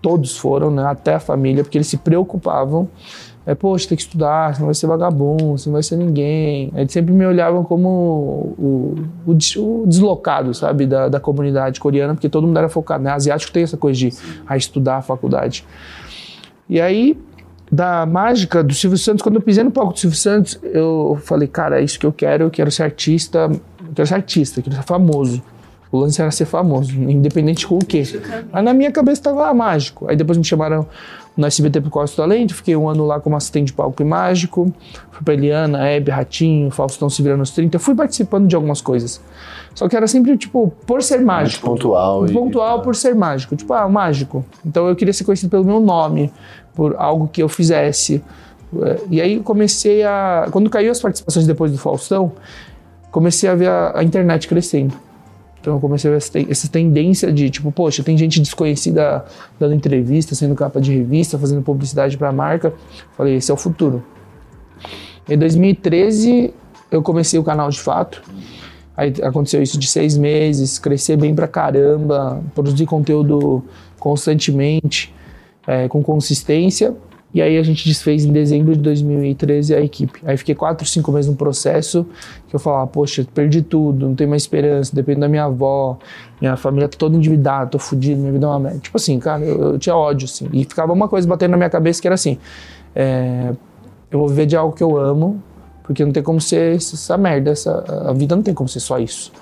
Todos 0.00 0.36
foram, 0.36 0.70
né? 0.70 0.84
Até 0.84 1.14
a 1.14 1.20
família, 1.20 1.64
porque 1.64 1.78
eles 1.78 1.88
se 1.88 1.96
preocupavam. 1.96 2.88
É, 3.44 3.56
poxa, 3.56 3.88
tem 3.88 3.96
que 3.96 4.04
estudar, 4.04 4.54
você 4.54 4.60
não 4.60 4.66
vai 4.66 4.74
ser 4.74 4.86
vagabundo, 4.86 5.58
você 5.58 5.68
não 5.68 5.72
vai 5.72 5.82
ser 5.82 5.96
ninguém. 5.96 6.72
Eles 6.76 6.92
sempre 6.92 7.12
me 7.12 7.26
olhavam 7.26 7.64
como 7.64 7.88
o, 8.56 8.94
o, 9.26 9.32
o 9.32 9.84
deslocado, 9.86 10.54
sabe, 10.54 10.86
da, 10.86 11.08
da, 11.08 11.18
comunidade 11.18 11.80
coreana, 11.80 12.14
porque 12.14 12.28
todo 12.28 12.46
mundo 12.46 12.56
era 12.56 12.68
focado, 12.68 13.02
né? 13.02 13.10
Asiático 13.10 13.52
tem 13.52 13.64
essa 13.64 13.76
coisa 13.76 13.98
de 13.98 14.12
a 14.46 14.56
estudar 14.56 14.98
a 14.98 15.02
faculdade. 15.02 15.66
E 16.68 16.80
aí, 16.80 17.18
da 17.70 18.06
mágica 18.06 18.62
do 18.62 18.72
Silvio 18.72 18.98
Santos, 18.98 19.22
quando 19.22 19.36
eu 19.36 19.42
pisei 19.42 19.64
no 19.64 19.72
palco 19.72 19.94
do 19.94 19.98
Silvio 19.98 20.18
Santos, 20.18 20.60
eu 20.62 21.18
falei, 21.24 21.48
cara, 21.48 21.80
é 21.80 21.84
isso 21.84 21.98
que 21.98 22.06
eu 22.06 22.12
quero, 22.12 22.44
eu 22.44 22.50
quero 22.50 22.70
ser 22.70 22.84
artista, 22.84 23.50
eu 23.50 23.92
quero 23.92 24.06
ser 24.06 24.14
artista, 24.14 24.60
eu 24.60 24.64
quero 24.64 24.76
ser 24.76 24.82
famoso. 24.82 25.42
O 25.92 25.98
lance 25.98 26.22
era 26.22 26.30
ser 26.30 26.46
famoso, 26.46 26.90
independente 26.94 27.66
com 27.66 27.76
o 27.76 27.84
quê. 27.84 28.02
Aí 28.50 28.62
na 28.62 28.72
minha 28.72 28.90
cabeça 28.90 29.20
estava 29.20 29.52
mágico. 29.52 30.08
Aí 30.08 30.16
depois 30.16 30.38
me 30.38 30.44
chamaram 30.44 30.86
no 31.36 31.46
SBT 31.46 31.82
pro 31.82 31.90
Costa 31.90 32.16
do 32.16 32.26
Talento, 32.26 32.54
fiquei 32.54 32.74
um 32.74 32.88
ano 32.88 33.06
lá 33.06 33.20
como 33.20 33.36
assistente 33.36 33.66
de 33.66 33.72
palco 33.74 34.00
e 34.00 34.04
mágico. 34.04 34.72
Fui 35.10 35.22
pra 35.22 35.34
Eliana, 35.34 35.86
Hebe, 35.86 36.10
Ratinho, 36.10 36.70
Faustão 36.70 37.10
se 37.10 37.22
virando 37.22 37.40
nos 37.40 37.50
30. 37.50 37.78
Fui 37.78 37.94
participando 37.94 38.48
de 38.48 38.56
algumas 38.56 38.80
coisas. 38.80 39.20
Só 39.74 39.86
que 39.86 39.94
era 39.94 40.06
sempre, 40.06 40.34
tipo, 40.38 40.72
por 40.86 41.02
ser 41.02 41.20
mágico. 41.20 41.66
Muito 41.66 41.82
pontual. 41.82 42.24
Pontual 42.24 42.78
e... 42.78 42.82
por 42.82 42.96
ser 42.96 43.14
mágico. 43.14 43.54
Tipo, 43.54 43.74
ah, 43.74 43.86
mágico. 43.86 44.42
Então 44.64 44.88
eu 44.88 44.96
queria 44.96 45.12
ser 45.12 45.24
conhecido 45.24 45.50
pelo 45.50 45.64
meu 45.64 45.78
nome, 45.78 46.32
por 46.74 46.96
algo 46.96 47.28
que 47.28 47.42
eu 47.42 47.50
fizesse. 47.50 48.24
E 49.10 49.20
aí 49.20 49.40
comecei 49.40 50.02
a. 50.04 50.48
Quando 50.50 50.70
caiu 50.70 50.90
as 50.90 51.00
participações 51.00 51.46
depois 51.46 51.70
do 51.70 51.76
Faustão, 51.76 52.32
comecei 53.10 53.50
a 53.50 53.54
ver 53.54 53.68
a, 53.68 53.98
a 53.98 54.02
internet 54.02 54.48
crescendo. 54.48 54.94
Então 55.62 55.74
eu 55.74 55.80
comecei 55.80 56.10
a 56.10 56.18
ver 56.18 56.48
essa 56.50 56.68
tendência 56.68 57.32
de, 57.32 57.48
tipo, 57.48 57.70
poxa, 57.70 58.02
tem 58.02 58.18
gente 58.18 58.40
desconhecida 58.40 59.24
dando 59.60 59.72
entrevista, 59.74 60.34
sendo 60.34 60.56
capa 60.56 60.80
de 60.80 60.92
revista, 60.92 61.38
fazendo 61.38 61.62
publicidade 61.62 62.18
para 62.18 62.30
a 62.30 62.32
marca. 62.32 62.74
Falei, 63.16 63.36
esse 63.36 63.48
é 63.48 63.54
o 63.54 63.56
futuro. 63.56 64.02
Em 65.28 65.38
2013 65.38 66.52
eu 66.90 67.00
comecei 67.00 67.38
o 67.38 67.44
canal 67.44 67.70
de 67.70 67.78
fato. 67.78 68.24
Aí 68.96 69.14
aconteceu 69.22 69.62
isso 69.62 69.78
de 69.78 69.86
seis 69.86 70.18
meses, 70.18 70.80
crescer 70.80 71.16
bem 71.16 71.32
pra 71.32 71.46
caramba, 71.46 72.42
produzir 72.56 72.84
conteúdo 72.84 73.62
constantemente, 74.00 75.14
é, 75.64 75.86
com 75.86 76.02
consistência. 76.02 76.92
E 77.34 77.40
aí 77.40 77.56
a 77.56 77.62
gente 77.62 77.88
desfez 77.88 78.24
em 78.24 78.32
dezembro 78.32 78.74
de 78.74 78.80
2013 78.80 79.74
a 79.74 79.80
equipe. 79.80 80.20
Aí 80.24 80.36
fiquei 80.36 80.54
quatro, 80.54 80.86
cinco 80.86 81.10
meses 81.10 81.30
no 81.30 81.36
processo 81.36 82.06
que 82.48 82.54
eu 82.54 82.60
falava, 82.60 82.86
poxa, 82.86 83.26
perdi 83.34 83.62
tudo, 83.62 84.06
não 84.06 84.14
tenho 84.14 84.28
mais 84.28 84.42
esperança, 84.42 84.94
dependo 84.94 85.20
da 85.20 85.28
minha 85.28 85.44
avó, 85.44 85.98
minha 86.40 86.56
família 86.56 86.88
tá 86.88 86.98
toda 86.98 87.16
endividada, 87.16 87.70
tô 87.70 87.78
fudido, 87.78 88.20
minha 88.20 88.32
vida 88.32 88.44
é 88.44 88.48
uma 88.48 88.60
merda. 88.60 88.78
Tipo 88.80 88.96
assim, 88.98 89.18
cara, 89.18 89.42
eu, 89.42 89.72
eu, 89.72 89.78
tinha 89.78 89.96
ódio, 89.96 90.26
assim. 90.26 90.48
E 90.52 90.64
ficava 90.64 90.92
uma 90.92 91.08
coisa 91.08 91.26
batendo 91.26 91.52
na 91.52 91.56
minha 91.56 91.70
cabeça 91.70 92.02
que 92.02 92.06
era 92.06 92.14
assim, 92.14 92.36
é, 92.94 93.54
eu 94.10 94.18
vou 94.18 94.28
viver 94.28 94.44
de 94.44 94.54
algo 94.54 94.74
que 94.74 94.82
eu 94.82 94.98
amo, 94.98 95.42
porque 95.82 96.04
não 96.04 96.12
tem 96.12 96.22
como 96.22 96.40
ser 96.40 96.76
essa 96.76 97.16
merda, 97.16 97.50
essa, 97.50 97.82
a 98.08 98.12
vida 98.12 98.36
não 98.36 98.42
tem 98.42 98.52
como 98.52 98.68
ser 98.68 98.80
só 98.80 98.98
isso. 98.98 99.32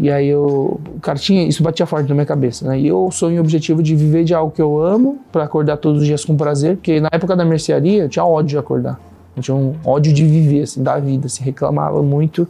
E 0.00 0.08
aí 0.08 0.28
eu, 0.28 0.80
cara, 1.02 1.18
tinha, 1.18 1.42
isso 1.48 1.60
batia 1.60 1.84
forte 1.84 2.08
na 2.08 2.14
minha 2.14 2.26
cabeça, 2.26 2.68
né? 2.68 2.78
E 2.78 2.86
eu 2.86 3.10
sonho 3.10 3.38
o 3.38 3.40
objetivo 3.40 3.82
de 3.82 3.96
viver 3.96 4.22
de 4.22 4.32
algo 4.32 4.52
que 4.52 4.62
eu 4.62 4.80
amo, 4.80 5.18
para 5.32 5.42
acordar 5.42 5.76
todos 5.76 6.02
os 6.02 6.06
dias 6.06 6.24
com 6.24 6.36
prazer, 6.36 6.76
porque 6.76 7.00
na 7.00 7.08
época 7.10 7.34
da 7.34 7.44
mercearia 7.44 8.04
eu 8.04 8.08
tinha 8.08 8.24
ódio 8.24 8.50
de 8.50 8.58
acordar. 8.58 9.00
Eu 9.36 9.42
tinha 9.42 9.56
um 9.56 9.74
ódio 9.84 10.12
de 10.12 10.24
viver, 10.24 10.62
assim, 10.62 10.84
da 10.84 11.00
vida, 11.00 11.26
assim, 11.26 11.42
reclamava 11.42 12.00
muito. 12.00 12.46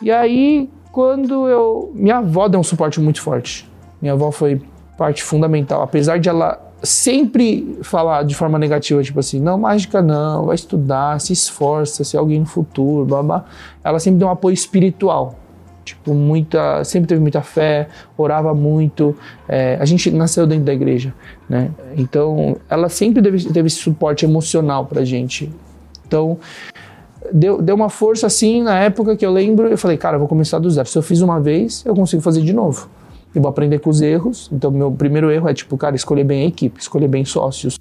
E 0.00 0.10
aí, 0.10 0.70
quando 0.90 1.46
eu. 1.46 1.92
Minha 1.94 2.18
avó 2.18 2.48
deu 2.48 2.58
um 2.58 2.64
suporte 2.64 2.98
muito 2.98 3.20
forte. 3.20 3.70
Minha 4.00 4.14
avó 4.14 4.30
foi 4.30 4.62
parte 4.96 5.22
fundamental, 5.22 5.82
apesar 5.82 6.18
de 6.18 6.28
ela 6.28 6.58
sempre 6.82 7.78
falar 7.82 8.24
de 8.24 8.34
forma 8.34 8.58
negativa, 8.58 9.02
tipo 9.02 9.20
assim, 9.20 9.38
não, 9.38 9.58
mágica 9.58 10.02
não, 10.02 10.46
vai 10.46 10.54
estudar, 10.54 11.20
se 11.20 11.32
esforça, 11.32 12.02
ser 12.02 12.16
alguém 12.16 12.40
no 12.40 12.46
futuro, 12.46 13.04
blá 13.04 13.22
blá. 13.22 13.44
Ela 13.84 13.98
sempre 13.98 14.18
deu 14.18 14.28
um 14.28 14.30
apoio 14.30 14.54
espiritual 14.54 15.36
tipo 15.84 16.14
muita 16.14 16.84
sempre 16.84 17.08
teve 17.08 17.20
muita 17.20 17.42
fé 17.42 17.88
orava 18.16 18.54
muito. 18.54 19.16
É, 19.48 19.76
a 19.80 19.84
gente 19.84 20.10
nasceu 20.10 20.46
dentro 20.46 20.64
da 20.64 20.72
igreja 20.72 21.12
né? 21.48 21.70
Então 21.96 22.56
ela 22.68 22.88
sempre 22.88 23.22
teve, 23.22 23.44
teve 23.52 23.66
esse 23.66 23.76
suporte 23.76 24.24
emocional 24.24 24.86
pra 24.86 25.04
gente. 25.04 25.50
Então 26.06 26.38
deu, 27.32 27.60
deu 27.60 27.74
uma 27.74 27.90
força 27.90 28.26
assim 28.26 28.62
na 28.62 28.78
época 28.78 29.16
que 29.16 29.24
eu 29.24 29.30
lembro 29.30 29.68
eu 29.68 29.76
falei 29.76 29.96
cara 29.96 30.16
eu 30.16 30.18
vou 30.18 30.28
começar 30.28 30.58
do 30.58 30.70
zero. 30.70 30.88
Se 30.88 30.96
eu 30.96 31.02
fiz 31.02 31.20
uma 31.20 31.38
vez 31.38 31.84
eu 31.84 31.94
consigo 31.94 32.22
fazer 32.22 32.42
de 32.42 32.52
novo. 32.52 32.88
Eu 33.34 33.40
vou 33.40 33.48
aprender 33.48 33.78
com 33.78 33.90
os 33.90 34.00
erros. 34.00 34.50
Então 34.52 34.70
meu 34.70 34.90
primeiro 34.90 35.30
erro 35.30 35.48
é 35.48 35.54
tipo 35.54 35.76
cara 35.76 35.94
escolher 35.94 36.24
bem 36.24 36.44
a 36.44 36.48
equipe 36.48 36.80
escolher 36.80 37.08
bem 37.08 37.24
sócios 37.24 37.78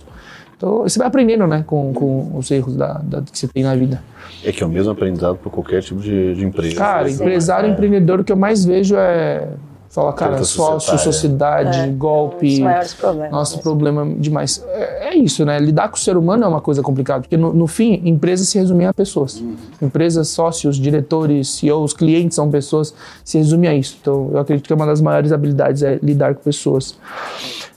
então 0.62 0.84
você 0.84 1.00
vai 1.00 1.08
aprendendo, 1.08 1.48
né, 1.48 1.64
com, 1.66 1.92
com 1.92 2.38
os 2.38 2.52
erros 2.52 2.76
da, 2.76 3.02
da, 3.04 3.24
que 3.24 3.38
você 3.38 3.48
tem 3.48 3.64
na 3.64 3.76
vida. 3.76 4.04
É 4.46 4.52
que 4.52 4.64
é 4.64 4.66
o 4.66 4.70
mesmo 4.70 4.92
aprendizado 4.92 5.38
para 5.38 5.50
qualquer 5.50 5.82
tipo 5.82 6.00
de, 6.00 6.36
de 6.36 6.46
empresa. 6.46 6.76
Cara, 6.76 7.10
empresário, 7.10 7.68
é. 7.68 7.72
empreendedor, 7.72 8.20
o 8.20 8.24
que 8.24 8.32
eu 8.32 8.38
mais 8.38 8.64
vejo 8.64 8.96
é 8.96 9.48
Fala, 9.92 10.14
cara, 10.14 10.42
sócio, 10.46 10.98
sociedade, 10.98 11.78
é. 11.78 11.88
golpe. 11.88 12.48
Os 12.48 12.60
maiores 12.60 12.94
problemas. 12.94 13.32
Nosso 13.32 13.60
problema 13.60 14.06
demais. 14.18 14.64
É, 14.70 15.10
é, 15.10 15.16
isso, 15.16 15.44
né? 15.44 15.60
Lidar 15.60 15.90
com 15.90 15.98
o 15.98 16.00
ser 16.00 16.16
humano 16.16 16.46
é 16.46 16.48
uma 16.48 16.62
coisa 16.62 16.82
complicada, 16.82 17.24
porque 17.24 17.36
no, 17.36 17.52
no 17.52 17.68
fim, 17.68 18.02
empresas 18.06 18.48
se 18.48 18.58
resumem 18.58 18.88
a 18.88 18.94
pessoas. 18.94 19.42
Uhum. 19.42 19.54
Empresas, 19.82 20.30
sócios, 20.30 20.78
diretores, 20.78 21.50
CEOs, 21.50 21.92
clientes 21.92 22.36
são 22.36 22.50
pessoas, 22.50 22.94
se 23.26 23.38
resume 23.38 23.68
a 23.68 23.76
isso. 23.76 23.98
Então, 24.00 24.30
eu 24.32 24.40
acredito 24.40 24.66
que 24.66 24.74
uma 24.74 24.86
das 24.86 25.02
maiores 25.02 25.34
habilidades 25.34 25.84
é 25.84 26.00
lidar 26.02 26.36
com 26.36 26.42
pessoas. 26.42 26.98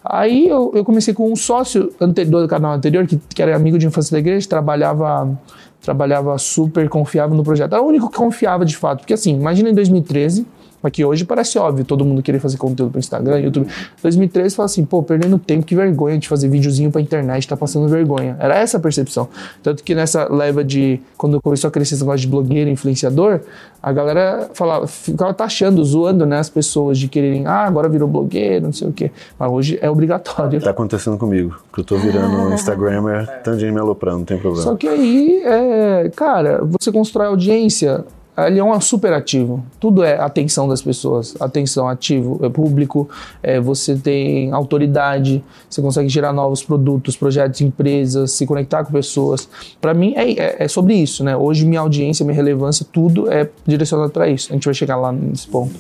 Aí 0.05 0.47
eu, 0.47 0.71
eu 0.75 0.85
comecei 0.85 1.15
com 1.15 1.33
um 1.33 1.37
sócio 1.37 1.91
anterior, 1.99 2.43
do 2.43 2.49
canal 2.49 2.75
anterior, 2.75 3.07
que, 3.07 3.19
que 3.35 3.43
era 3.43 3.57
amigo 3.57 3.79
de 3.79 3.87
infância 3.87 4.13
da 4.13 4.19
igreja, 4.19 4.47
trabalhava 4.47 5.39
trabalhava 5.81 6.37
super 6.39 6.89
confiável 6.89 7.37
no 7.37 7.45
projeto. 7.45 7.75
Era 7.75 7.83
o 7.83 7.87
único 7.87 8.11
que 8.11 8.17
confiava 8.17 8.65
de 8.65 8.77
fato. 8.77 9.01
Porque 9.01 9.13
assim, 9.13 9.35
imagina 9.35 9.69
em 9.69 9.75
2013, 9.75 10.47
Mas 10.85 10.93
que 10.93 11.03
hoje 11.03 11.25
parece 11.25 11.59
óbvio, 11.59 11.83
todo 11.83 12.05
mundo 12.05 12.23
querer 12.23 12.39
fazer 12.39 12.59
conteúdo 12.59 12.91
para 12.91 12.99
Instagram, 12.99 13.41
YouTube. 13.41 13.67
2013 14.03 14.55
fala 14.55 14.67
assim, 14.67 14.85
pô, 14.85 15.03
perdendo 15.03 15.39
tempo, 15.39 15.65
que 15.65 15.75
vergonha 15.75 16.19
de 16.19 16.29
fazer 16.29 16.47
videozinho 16.47 16.93
pra 16.93 17.01
internet, 17.01 17.49
tá 17.49 17.57
passando 17.57 17.89
vergonha. 17.89 18.37
Era 18.39 18.59
essa 18.59 18.77
a 18.77 18.81
percepção. 18.81 19.27
Tanto 19.63 19.83
que 19.83 19.95
nessa 19.95 20.31
leva 20.31 20.63
de, 20.63 21.01
quando 21.17 21.41
começou 21.41 21.69
a 21.69 21.71
crescer 21.71 21.95
esse 21.95 22.03
negócio 22.03 22.21
de 22.21 22.27
blogueiro, 22.27 22.69
influenciador, 22.69 23.41
a 23.83 23.93
galera 23.93 24.51
falava, 24.53 24.87
ficava 24.87 25.33
taxando, 25.33 25.83
zoando, 25.83 26.27
né, 26.27 26.39
as 26.39 26.51
pessoas 26.51 26.99
de 26.99 27.09
quererem, 27.09 27.47
ah, 27.47 27.65
agora 27.65 27.89
virou 27.89 28.07
blogueiro, 28.07 28.67
não 28.67 28.73
sei 28.75 28.87
o 28.87 28.93
quê. 28.93 29.11
Mas 29.39 29.51
hoje 29.51 29.79
é 29.81 29.89
obrigatório. 29.89 30.61
Tá 30.61 30.69
acontecendo 30.69 31.17
comigo, 31.17 31.57
que 31.73 31.81
eu 31.81 31.85
tô 31.85 31.97
virando 31.97 32.37
um 32.37 32.53
Instagrammer, 32.53 33.27
tanto 33.43 33.57
de 33.57 33.73
me 33.73 33.81
aloprando, 33.81 34.19
não 34.19 34.25
tem 34.27 34.37
problema. 34.37 34.63
Só 34.65 34.77
que 34.77 34.87
aí, 34.87 35.41
é, 35.47 36.11
cara, 36.15 36.63
você 36.63 36.93
constrói 36.93 37.29
audiência, 37.29 38.05
ele 38.37 38.59
é 38.59 38.65
um 38.65 38.81
super 38.81 39.13
ativo. 39.13 39.65
Tudo 39.79 40.03
é 40.03 40.19
atenção 40.19 40.67
das 40.67 40.83
pessoas. 40.83 41.37
Atenção 41.41 41.89
ativo, 41.89 42.41
é 42.43 42.49
público, 42.49 43.09
é, 43.43 43.61
você 43.61 43.97
tem 43.97 44.53
autoridade, 44.53 45.45
você 45.71 45.81
consegue 45.81 46.09
gerar 46.09 46.33
novos 46.33 46.63
produtos, 46.63 47.17
projetos, 47.17 47.61
empresas, 47.61 48.33
se 48.33 48.45
conectar 48.45 48.85
com 48.85 48.93
pessoas. 48.93 49.49
Para 49.81 49.95
mim 49.95 50.15
é, 50.17 50.33
é, 50.33 50.57
é, 50.65 50.69
sobre 50.69 50.95
isso, 50.95 51.23
né? 51.23 51.37
Hoje 51.37 51.65
minha 51.65 51.81
audiência, 51.81 52.25
minha 52.25 52.35
relevância, 52.35 52.85
tudo 52.91 53.31
é 53.31 53.49
direcionado 53.65 54.11
para 54.11 54.29
isso. 54.29 54.51
A 54.51 54.55
gente 54.55 54.65
vai 54.65 54.75
chegar 54.75 54.97
lá 54.97 55.13
nesse 55.13 55.47
ponto. 55.47 55.75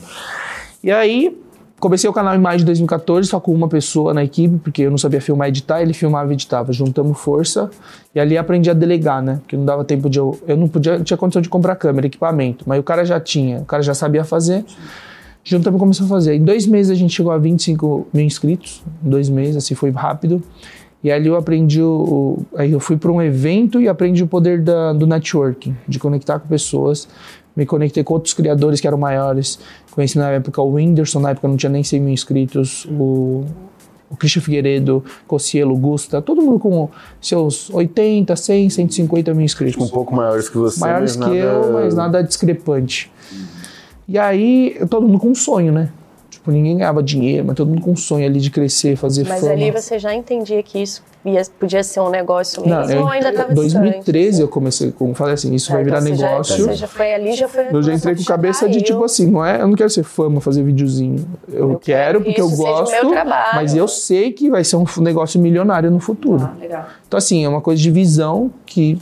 E 0.82 0.92
aí, 0.92 1.36
Comecei 1.80 2.08
o 2.08 2.12
canal 2.12 2.34
em 2.34 2.38
maio 2.38 2.58
de 2.58 2.64
2014, 2.64 3.28
só 3.28 3.40
com 3.40 3.52
uma 3.52 3.68
pessoa 3.68 4.14
na 4.14 4.24
equipe, 4.24 4.56
porque 4.58 4.82
eu 4.82 4.90
não 4.90 4.96
sabia 4.96 5.20
filmar 5.20 5.48
e 5.48 5.50
editar, 5.50 5.82
ele 5.82 5.92
filmava 5.92 6.30
e 6.30 6.34
editava. 6.34 6.72
Juntamos 6.72 7.18
força 7.18 7.68
e 8.14 8.20
ali 8.20 8.38
aprendi 8.38 8.70
a 8.70 8.74
delegar, 8.74 9.20
né? 9.20 9.38
Porque 9.42 9.56
não 9.56 9.64
dava 9.64 9.84
tempo 9.84 10.08
de 10.08 10.18
eu. 10.18 10.38
Eu 10.46 10.56
não 10.56 10.68
podia, 10.68 10.96
não 10.96 11.04
tinha 11.04 11.16
condição 11.16 11.42
de 11.42 11.48
comprar 11.48 11.76
câmera, 11.76 12.06
equipamento, 12.06 12.64
mas 12.66 12.78
o 12.78 12.82
cara 12.82 13.04
já 13.04 13.20
tinha, 13.20 13.58
o 13.58 13.64
cara 13.64 13.82
já 13.82 13.92
sabia 13.92 14.24
fazer. 14.24 14.64
Juntamos 15.42 15.76
e 15.76 15.80
começamos 15.80 16.10
a 16.10 16.14
fazer. 16.14 16.34
Em 16.36 16.42
dois 16.42 16.66
meses 16.66 16.90
a 16.90 16.94
gente 16.94 17.12
chegou 17.12 17.30
a 17.30 17.36
25 17.36 18.06
mil 18.14 18.24
inscritos, 18.24 18.82
em 19.04 19.10
dois 19.10 19.28
meses, 19.28 19.56
assim 19.56 19.74
foi 19.74 19.90
rápido. 19.90 20.42
E 21.02 21.12
ali 21.12 21.28
eu 21.28 21.36
aprendi 21.36 21.82
o. 21.82 22.38
Aí 22.56 22.72
eu 22.72 22.80
fui 22.80 22.96
para 22.96 23.12
um 23.12 23.20
evento 23.20 23.78
e 23.78 23.88
aprendi 23.88 24.22
o 24.22 24.26
poder 24.26 24.62
da, 24.62 24.94
do 24.94 25.06
networking, 25.06 25.76
de 25.86 25.98
conectar 25.98 26.38
com 26.38 26.48
pessoas 26.48 27.06
me 27.56 27.64
conectei 27.64 28.02
com 28.02 28.14
outros 28.14 28.34
criadores 28.34 28.80
que 28.80 28.86
eram 28.86 28.98
maiores. 28.98 29.58
Conheci 29.90 30.18
na 30.18 30.30
época 30.30 30.60
o 30.60 30.74
Whindersson, 30.74 31.20
na 31.20 31.30
época 31.30 31.48
não 31.48 31.56
tinha 31.56 31.70
nem 31.70 31.84
100 31.84 32.00
mil 32.00 32.12
inscritos, 32.12 32.84
o, 32.86 33.44
o 34.10 34.16
Christian 34.16 34.42
Figueiredo, 34.42 35.04
Cocielo, 35.26 35.76
Gusta, 35.76 36.20
todo 36.20 36.42
mundo 36.42 36.58
com 36.58 36.88
seus 37.20 37.70
80, 37.70 38.34
100, 38.34 38.70
150 38.70 39.34
mil 39.34 39.44
inscritos. 39.44 39.82
Um 39.82 39.88
pouco 39.88 40.14
maiores 40.14 40.48
que 40.48 40.56
você. 40.56 40.80
Maiores 40.80 41.12
que 41.12 41.20
nada... 41.20 41.34
eu, 41.34 41.72
mas 41.72 41.94
nada 41.94 42.22
discrepante. 42.22 43.10
E 44.06 44.18
aí, 44.18 44.76
todo 44.90 45.06
mundo 45.06 45.18
com 45.18 45.28
um 45.28 45.34
sonho, 45.34 45.72
né? 45.72 45.90
Tipo, 46.34 46.50
ninguém 46.50 46.76
ganhava 46.78 47.02
dinheiro, 47.02 47.44
mas 47.46 47.56
todo 47.56 47.68
mundo 47.68 47.80
com 47.80 47.92
um 47.92 47.96
sonho 47.96 48.26
ali 48.26 48.40
de 48.40 48.50
crescer, 48.50 48.96
fazer 48.96 49.24
Mas 49.26 49.40
fama. 49.40 49.52
ali 49.52 49.70
você 49.70 49.98
já 49.98 50.14
entendia 50.14 50.62
que 50.62 50.82
isso 50.82 51.02
ia, 51.24 51.42
podia 51.58 51.82
ser 51.82 52.00
um 52.00 52.10
negócio 52.10 52.62
mesmo 52.62 52.80
Não, 52.80 52.90
eu, 52.90 53.02
ou 53.02 53.08
ainda 53.08 53.30
estava 53.30 53.54
2013 53.54 54.42
eu 54.42 54.48
comecei, 54.48 54.92
como 54.92 55.14
falei 55.14 55.34
assim, 55.34 55.54
isso 55.54 55.72
vai 55.72 55.84
virar 55.84 56.00
você 56.00 56.14
Já, 56.16 56.26
negócio. 56.28 56.54
então 56.54 56.66
você 56.66 56.74
já 56.74 56.86
foi 56.86 57.14
ali, 57.14 57.34
já 57.34 57.48
foi 57.48 57.66
Eu 57.72 57.82
já 57.82 57.94
entrei 57.94 58.14
com 58.16 58.24
cabeça 58.24 58.68
de 58.68 58.82
tipo 58.82 59.04
assim, 59.04 59.30
não 59.30 59.44
é, 59.44 59.60
eu 59.60 59.66
não 59.68 59.74
quero 59.74 59.90
ser 59.90 60.02
fama, 60.02 60.40
fazer 60.40 60.62
videozinho. 60.62 61.24
Eu, 61.50 61.72
Eu 61.72 61.78
quero 61.78 62.20
porque 62.20 62.34
que 62.34 62.40
eu 62.40 62.50
gosto, 62.50 62.94
mas 63.54 63.74
eu 63.74 63.88
sei 63.88 64.32
que 64.32 64.50
vai 64.50 64.64
ser 64.64 64.76
um 64.76 64.84
negócio 64.98 65.40
milionário 65.40 65.90
no 65.90 66.00
futuro. 66.00 66.44
Ah, 66.44 66.54
legal. 66.60 66.86
Então 67.06 67.18
assim, 67.18 67.44
é 67.44 67.48
uma 67.48 67.60
coisa 67.60 67.80
de 67.80 67.90
visão 67.90 68.50
que 68.66 68.98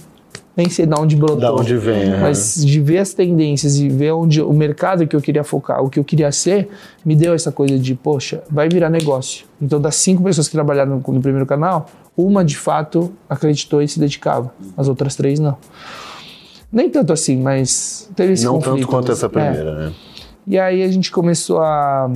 nem 0.57 0.69
sei 0.69 0.85
de 0.87 0.95
onde 0.99 1.17
brotou. 1.17 1.39
Da 1.39 1.53
onde 1.55 1.77
vem, 1.77 2.11
né? 2.11 2.19
Mas 2.21 2.65
de 2.65 2.81
ver 2.81 2.99
as 2.99 3.15
tendências 3.15 3.77
e 3.79 3.89
ver 3.89 4.13
onde 4.13 4.41
o 4.43 4.53
mercado 4.53 5.07
que 5.07 5.17
eu 5.17 5.21
queria 5.21 5.43
focar, 5.45 5.83
o 5.83 5.89
que 5.89 5.99
eu 5.99 6.05
queria 6.05 6.31
ser, 6.31 6.69
me 7.05 7.17
deu 7.17 7.33
essa 7.35 7.51
coisa 7.51 7.79
de, 7.79 7.95
poxa, 7.95 8.43
vai 8.51 8.69
virar 8.69 8.91
negócio. 8.91 9.47
Então, 9.61 9.81
das 9.81 9.97
cinco 9.97 10.23
pessoas 10.23 10.49
que 10.49 10.53
trabalharam 10.55 11.03
no, 11.07 11.15
no 11.15 11.21
primeiro 11.23 11.47
canal, 11.47 11.87
uma 12.17 12.45
de 12.45 12.57
fato 12.57 13.13
acreditou 13.29 13.81
e 13.81 13.89
se 13.89 13.99
dedicava. 13.99 14.53
As 14.77 14.89
outras 14.89 15.17
três 15.17 15.41
não. 15.41 15.57
Nem 16.71 16.89
tanto 16.91 17.13
assim, 17.13 17.37
mas 17.37 18.11
teve 18.17 18.33
esse 18.35 18.45
Não 18.45 18.55
conflito. 18.55 18.75
tanto 18.77 18.87
quanto 18.89 19.13
essa 19.13 19.27
É. 19.27 19.29
primeira, 19.29 19.75
né? 19.75 19.93
E 20.47 20.59
aí 20.59 20.83
a 20.83 20.91
gente 20.91 21.11
começou 21.11 21.61
a. 21.61 22.11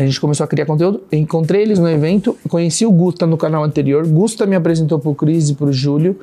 A 0.00 0.06
gente 0.06 0.18
começou 0.18 0.44
a 0.44 0.46
criar 0.46 0.64
conteúdo. 0.64 1.02
Encontrei 1.12 1.60
eles 1.60 1.78
no 1.78 1.86
evento, 1.86 2.34
conheci 2.48 2.86
o 2.86 2.90
Gusta 2.90 3.26
no 3.26 3.36
canal 3.36 3.62
anterior. 3.62 4.06
Gusta 4.06 4.46
me 4.46 4.56
apresentou 4.56 4.98
pro 4.98 5.14
Cris 5.14 5.50
e 5.50 5.54
pro 5.54 5.70
Júlio. 5.70 6.18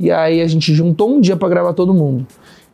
E 0.00 0.10
aí 0.10 0.40
a 0.40 0.46
gente 0.46 0.72
juntou 0.72 1.14
um 1.14 1.20
dia 1.20 1.36
para 1.36 1.50
gravar 1.50 1.74
todo 1.74 1.92
mundo. 1.92 2.26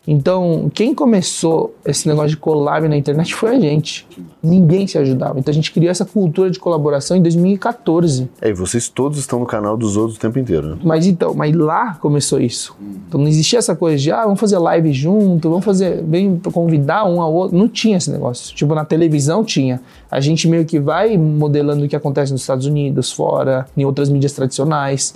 Então, 0.07 0.71
quem 0.75 0.95
começou 0.95 1.75
esse 1.85 2.09
negócio 2.09 2.31
de 2.31 2.37
collab 2.37 2.89
na 2.89 2.97
internet 2.97 3.35
foi 3.35 3.57
a 3.57 3.61
gente. 3.61 4.07
Ninguém 4.43 4.87
se 4.87 4.97
ajudava. 4.97 5.39
Então 5.39 5.53
a 5.53 5.55
gente 5.55 5.71
criou 5.71 5.91
essa 5.91 6.07
cultura 6.07 6.51
de 6.51 6.59
colaboração 6.59 7.17
em 7.17 7.23
2014. 7.23 8.29
É, 8.41 8.49
e 8.49 8.53
vocês 8.55 8.89
todos 8.89 9.19
estão 9.19 9.39
no 9.39 9.47
canal 9.47 9.77
dos 9.77 9.99
outros 9.99 10.17
o 10.17 10.21
tempo 10.21 10.39
inteiro, 10.39 10.71
né? 10.71 10.79
Mas 10.83 11.07
então, 11.07 11.35
mas 11.35 11.55
lá 11.55 11.95
começou 11.97 12.41
isso. 12.41 12.75
Então 13.07 13.21
não 13.21 13.29
existia 13.29 13.59
essa 13.59 13.77
coisa 13.77 13.99
de, 13.99 14.11
ah, 14.11 14.25
vamos 14.25 14.41
fazer 14.41 14.59
live 14.59 14.91
junto, 14.93 15.51
vamos 15.51 15.65
fazer, 15.65 16.03
vem 16.03 16.39
convidar 16.51 17.05
um 17.05 17.21
ao 17.21 17.33
outro. 17.33 17.57
Não 17.57 17.69
tinha 17.69 17.99
esse 17.99 18.11
negócio. 18.11 18.55
Tipo, 18.57 18.75
na 18.75 18.87
televisão 18.87 19.45
tinha. 19.45 19.83
A 20.11 20.19
gente 20.19 20.49
meio 20.49 20.65
que 20.65 20.81
vai 20.81 21.17
modelando 21.19 21.85
o 21.85 21.89
que 21.89 21.95
acontece 21.95 22.33
nos 22.33 22.41
Estados 22.41 22.65
Unidos, 22.65 23.13
fora, 23.13 23.67
em 23.77 23.85
outras 23.85 24.09
mídias 24.09 24.33
tradicionais. 24.33 25.15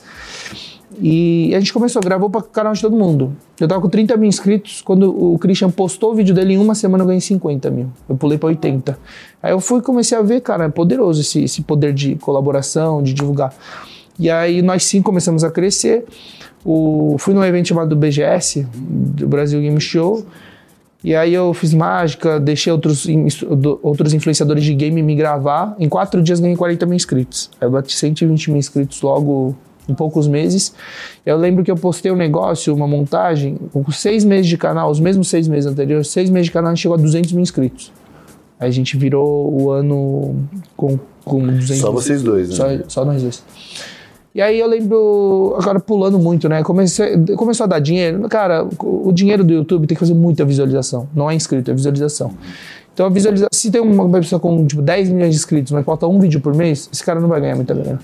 E 1.00 1.52
a 1.54 1.58
gente 1.58 1.72
começou, 1.72 2.00
gravou 2.02 2.30
para 2.30 2.40
o 2.40 2.44
canal 2.44 2.72
de 2.72 2.80
todo 2.80 2.96
mundo. 2.96 3.36
Eu 3.58 3.66
tava 3.66 3.80
com 3.80 3.88
30 3.88 4.16
mil 4.16 4.28
inscritos. 4.28 4.82
Quando 4.82 5.10
o 5.10 5.38
Christian 5.38 5.70
postou 5.70 6.12
o 6.12 6.14
vídeo 6.14 6.34
dele, 6.34 6.54
em 6.54 6.58
uma 6.58 6.74
semana 6.74 7.02
eu 7.02 7.06
ganhei 7.06 7.20
50 7.20 7.70
mil. 7.70 7.88
Eu 8.08 8.16
pulei 8.16 8.38
para 8.38 8.48
80. 8.48 8.98
Aí 9.42 9.52
eu 9.52 9.60
fui 9.60 9.80
comecei 9.80 10.16
a 10.16 10.22
ver, 10.22 10.40
cara, 10.40 10.64
é 10.64 10.68
poderoso 10.68 11.20
esse, 11.20 11.44
esse 11.44 11.62
poder 11.62 11.92
de 11.92 12.16
colaboração, 12.16 13.02
de 13.02 13.12
divulgar. 13.12 13.54
E 14.18 14.30
aí 14.30 14.62
nós 14.62 14.84
sim 14.84 15.02
começamos 15.02 15.42
a 15.42 15.50
crescer. 15.50 16.04
O, 16.64 17.16
fui 17.18 17.34
num 17.34 17.44
evento 17.44 17.68
chamado 17.68 17.94
BGS, 17.94 18.66
do 18.74 19.26
Brasil 19.26 19.60
Game 19.60 19.80
Show. 19.80 20.24
E 21.02 21.14
aí 21.14 21.34
eu 21.34 21.52
fiz 21.52 21.74
mágica, 21.74 22.40
deixei 22.40 22.72
outros, 22.72 23.06
outros 23.82 24.14
influenciadores 24.14 24.64
de 24.64 24.72
game 24.72 25.02
me 25.02 25.14
gravar. 25.14 25.76
Em 25.78 25.88
quatro 25.88 26.22
dias 26.22 26.40
ganhei 26.40 26.56
40 26.56 26.86
mil 26.86 26.96
inscritos. 26.96 27.50
Aí 27.60 27.66
eu 27.66 27.70
bati 27.70 27.94
120 27.94 28.50
mil 28.50 28.58
inscritos 28.58 29.02
logo 29.02 29.54
em 29.88 29.94
poucos 29.94 30.26
meses. 30.26 30.74
Eu 31.24 31.36
lembro 31.36 31.64
que 31.64 31.70
eu 31.70 31.76
postei 31.76 32.10
um 32.10 32.16
negócio, 32.16 32.74
uma 32.74 32.86
montagem, 32.86 33.58
com 33.72 33.90
seis 33.90 34.24
meses 34.24 34.46
de 34.46 34.56
canal, 34.56 34.90
os 34.90 35.00
mesmos 35.00 35.28
seis 35.28 35.48
meses 35.48 35.70
anteriores, 35.70 36.08
seis 36.08 36.30
meses 36.30 36.46
de 36.46 36.52
canal, 36.52 36.70
a 36.70 36.74
gente 36.74 36.82
chegou 36.82 36.96
a 36.96 37.00
200 37.00 37.32
mil 37.32 37.42
inscritos. 37.42 37.92
Aí 38.58 38.68
a 38.68 38.72
gente 38.72 38.96
virou 38.96 39.52
o 39.52 39.70
ano 39.70 40.36
com, 40.76 40.98
com 41.24 41.46
200 41.46 41.78
Só 41.78 41.90
vocês 41.90 42.22
dois, 42.22 42.50
né? 42.50 42.54
Só, 42.54 42.66
só 42.88 43.04
nós 43.04 43.22
dois. 43.22 43.42
E 44.34 44.42
aí 44.42 44.58
eu 44.58 44.66
lembro, 44.66 45.54
agora 45.60 45.78
pulando 45.78 46.18
muito, 46.18 46.48
né? 46.48 46.62
Comecei, 46.64 47.16
começou 47.36 47.64
a 47.64 47.66
dar 47.68 47.78
dinheiro. 47.78 48.28
Cara, 48.28 48.66
o 48.80 49.12
dinheiro 49.12 49.44
do 49.44 49.52
YouTube 49.52 49.86
tem 49.86 49.94
que 49.94 50.00
fazer 50.00 50.14
muita 50.14 50.44
visualização. 50.44 51.08
Não 51.14 51.30
é 51.30 51.34
inscrito, 51.36 51.70
é 51.70 51.74
visualização. 51.74 52.32
Então 52.92 53.06
a 53.06 53.08
visualização, 53.08 53.48
se 53.52 53.70
tem 53.70 53.80
uma 53.80 54.08
pessoa 54.18 54.40
com 54.40 54.66
tipo 54.66 54.82
10 54.82 55.10
milhões 55.10 55.30
de 55.30 55.36
inscritos, 55.36 55.70
mas 55.70 55.84
falta 55.84 56.06
um 56.08 56.18
vídeo 56.18 56.40
por 56.40 56.52
mês, 56.52 56.88
esse 56.92 57.04
cara 57.04 57.20
não 57.20 57.28
vai 57.28 57.40
ganhar 57.40 57.54
muita 57.54 57.74
grana. 57.74 58.00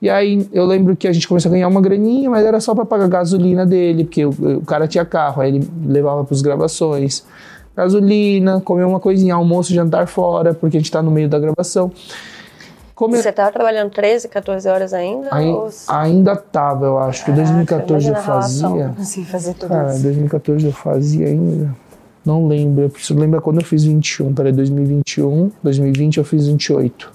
E 0.00 0.08
aí 0.08 0.48
eu 0.52 0.64
lembro 0.64 0.96
que 0.96 1.06
a 1.06 1.12
gente 1.12 1.28
começou 1.28 1.50
a 1.50 1.52
ganhar 1.52 1.68
uma 1.68 1.80
graninha, 1.80 2.30
mas 2.30 2.44
era 2.44 2.58
só 2.60 2.74
para 2.74 2.86
pagar 2.86 3.04
a 3.04 3.08
gasolina 3.08 3.66
dele, 3.66 4.04
porque 4.04 4.24
o, 4.24 4.30
o 4.30 4.64
cara 4.64 4.88
tinha 4.88 5.04
carro, 5.04 5.42
aí 5.42 5.56
ele 5.56 5.70
levava 5.84 6.24
para 6.24 6.36
gravações. 6.42 7.24
Gasolina, 7.76 8.60
comer 8.60 8.84
uma 8.84 8.98
coisinha, 9.00 9.34
almoço, 9.34 9.72
jantar 9.72 10.06
fora, 10.06 10.54
porque 10.54 10.76
a 10.76 10.80
gente 10.80 10.90
tá 10.90 11.02
no 11.02 11.10
meio 11.10 11.28
da 11.28 11.38
gravação. 11.38 11.90
Come- 12.94 13.16
Você 13.16 13.30
estava 13.30 13.50
trabalhando 13.50 13.90
13, 13.90 14.28
14 14.28 14.68
horas 14.68 14.92
ainda? 14.92 15.28
Ai- 15.30 15.48
ou... 15.50 15.68
ainda 15.88 16.36
tava, 16.36 16.84
eu 16.86 16.98
acho 16.98 17.24
que 17.24 17.30
em 17.30 17.34
2014 17.34 18.08
eu 18.08 18.12
Imagina 18.12 18.18
a 18.18 18.22
relação, 18.22 18.70
fazia. 18.70 18.94
Assim, 18.98 19.24
fazer 19.24 19.54
tudo 19.54 19.68
Cara, 19.70 19.92
isso. 19.94 20.02
2014 20.02 20.66
eu 20.66 20.72
fazia 20.72 21.26
ainda. 21.26 21.74
Não 22.24 22.46
lembro. 22.46 22.84
Eu 22.84 22.90
preciso 22.90 23.18
lembrar 23.18 23.40
quando 23.40 23.60
eu 23.60 23.64
fiz 23.64 23.84
21. 23.84 24.34
Peraí, 24.34 24.52
2021. 24.52 25.50
2020 25.62 26.18
eu 26.18 26.24
fiz 26.24 26.46
28. 26.46 27.10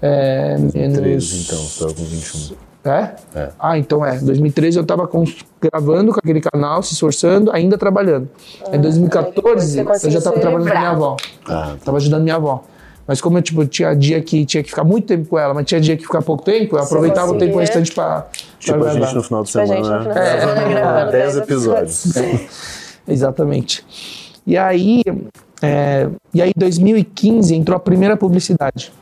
É. 0.00 0.56
Menos. 0.58 0.98
13, 0.98 1.44
então, 1.46 1.58
você 1.58 1.80
tava 1.80 1.94
com 1.94 2.02
21. 2.04 2.56
É? 2.84 3.14
É. 3.34 3.48
Ah, 3.58 3.76
então 3.76 4.04
é. 4.06 4.18
2013 4.18 4.78
eu 4.78 4.84
tava 4.84 5.06
com- 5.06 5.24
gravando 5.60 6.12
com 6.12 6.18
aquele 6.22 6.40
canal, 6.40 6.82
se 6.82 6.94
esforçando, 6.94 7.50
ainda 7.52 7.76
trabalhando. 7.76 8.28
em 8.72 8.80
2014 8.80 9.80
Ah, 9.80 9.82
depois 9.82 10.00
você 10.00 10.06
eu 10.06 10.10
já 10.12 10.20
conseguiu 10.20 10.22
tava 10.22 10.36
se 10.36 10.40
trabalhando 10.42 10.68
com 10.70 10.76
a 10.76 10.78
minha 10.80 10.90
avó. 10.90 11.16
Ah, 11.48 11.76
Tava 11.84 11.96
ajudando 11.98 12.22
minha 12.22 12.36
avó. 12.36 12.64
Mas 13.06 13.20
como 13.22 13.38
eu 13.38 13.42
tipo, 13.42 13.64
tinha 13.66 13.94
dia 13.94 14.20
que 14.22 14.44
tinha 14.44 14.62
que 14.62 14.68
ficar 14.68 14.84
muito 14.84 15.06
tempo 15.06 15.26
com 15.28 15.38
ela, 15.38 15.52
mas 15.54 15.64
tinha 15.66 15.80
dia 15.80 15.96
que 15.96 16.02
ficar 16.02 16.20
pouco 16.22 16.44
tempo, 16.44 16.76
eu 16.76 16.82
aproveitava 16.82 17.32
o 17.32 17.38
tempo 17.38 17.58
restante 17.58 17.90
pra, 17.92 18.26
tipo 18.58 18.78
pra 18.78 18.90
a 18.90 18.92
gente 18.92 19.00
gravar. 19.00 19.14
no 19.14 19.22
final 19.22 19.42
de 19.42 19.48
Tipo, 19.50 19.60
a 19.62 19.66
gente 19.66 19.84
semana, 19.86 19.98
no 19.98 20.02
final 20.10 20.14
né? 20.24 20.40
semana 20.40 20.68
gravando 20.68 21.10
10 21.12 21.34
10 21.34 21.36
episódios. 21.38 22.04
Exatamente. 23.08 23.84
E 24.46 24.56
aí, 24.56 25.02
é, 25.62 26.08
e 26.34 26.42
aí, 26.42 26.50
em 26.50 26.58
2015 26.58 27.54
entrou 27.54 27.76
a 27.76 27.80
primeira 27.80 28.16
publicidade, 28.16 28.92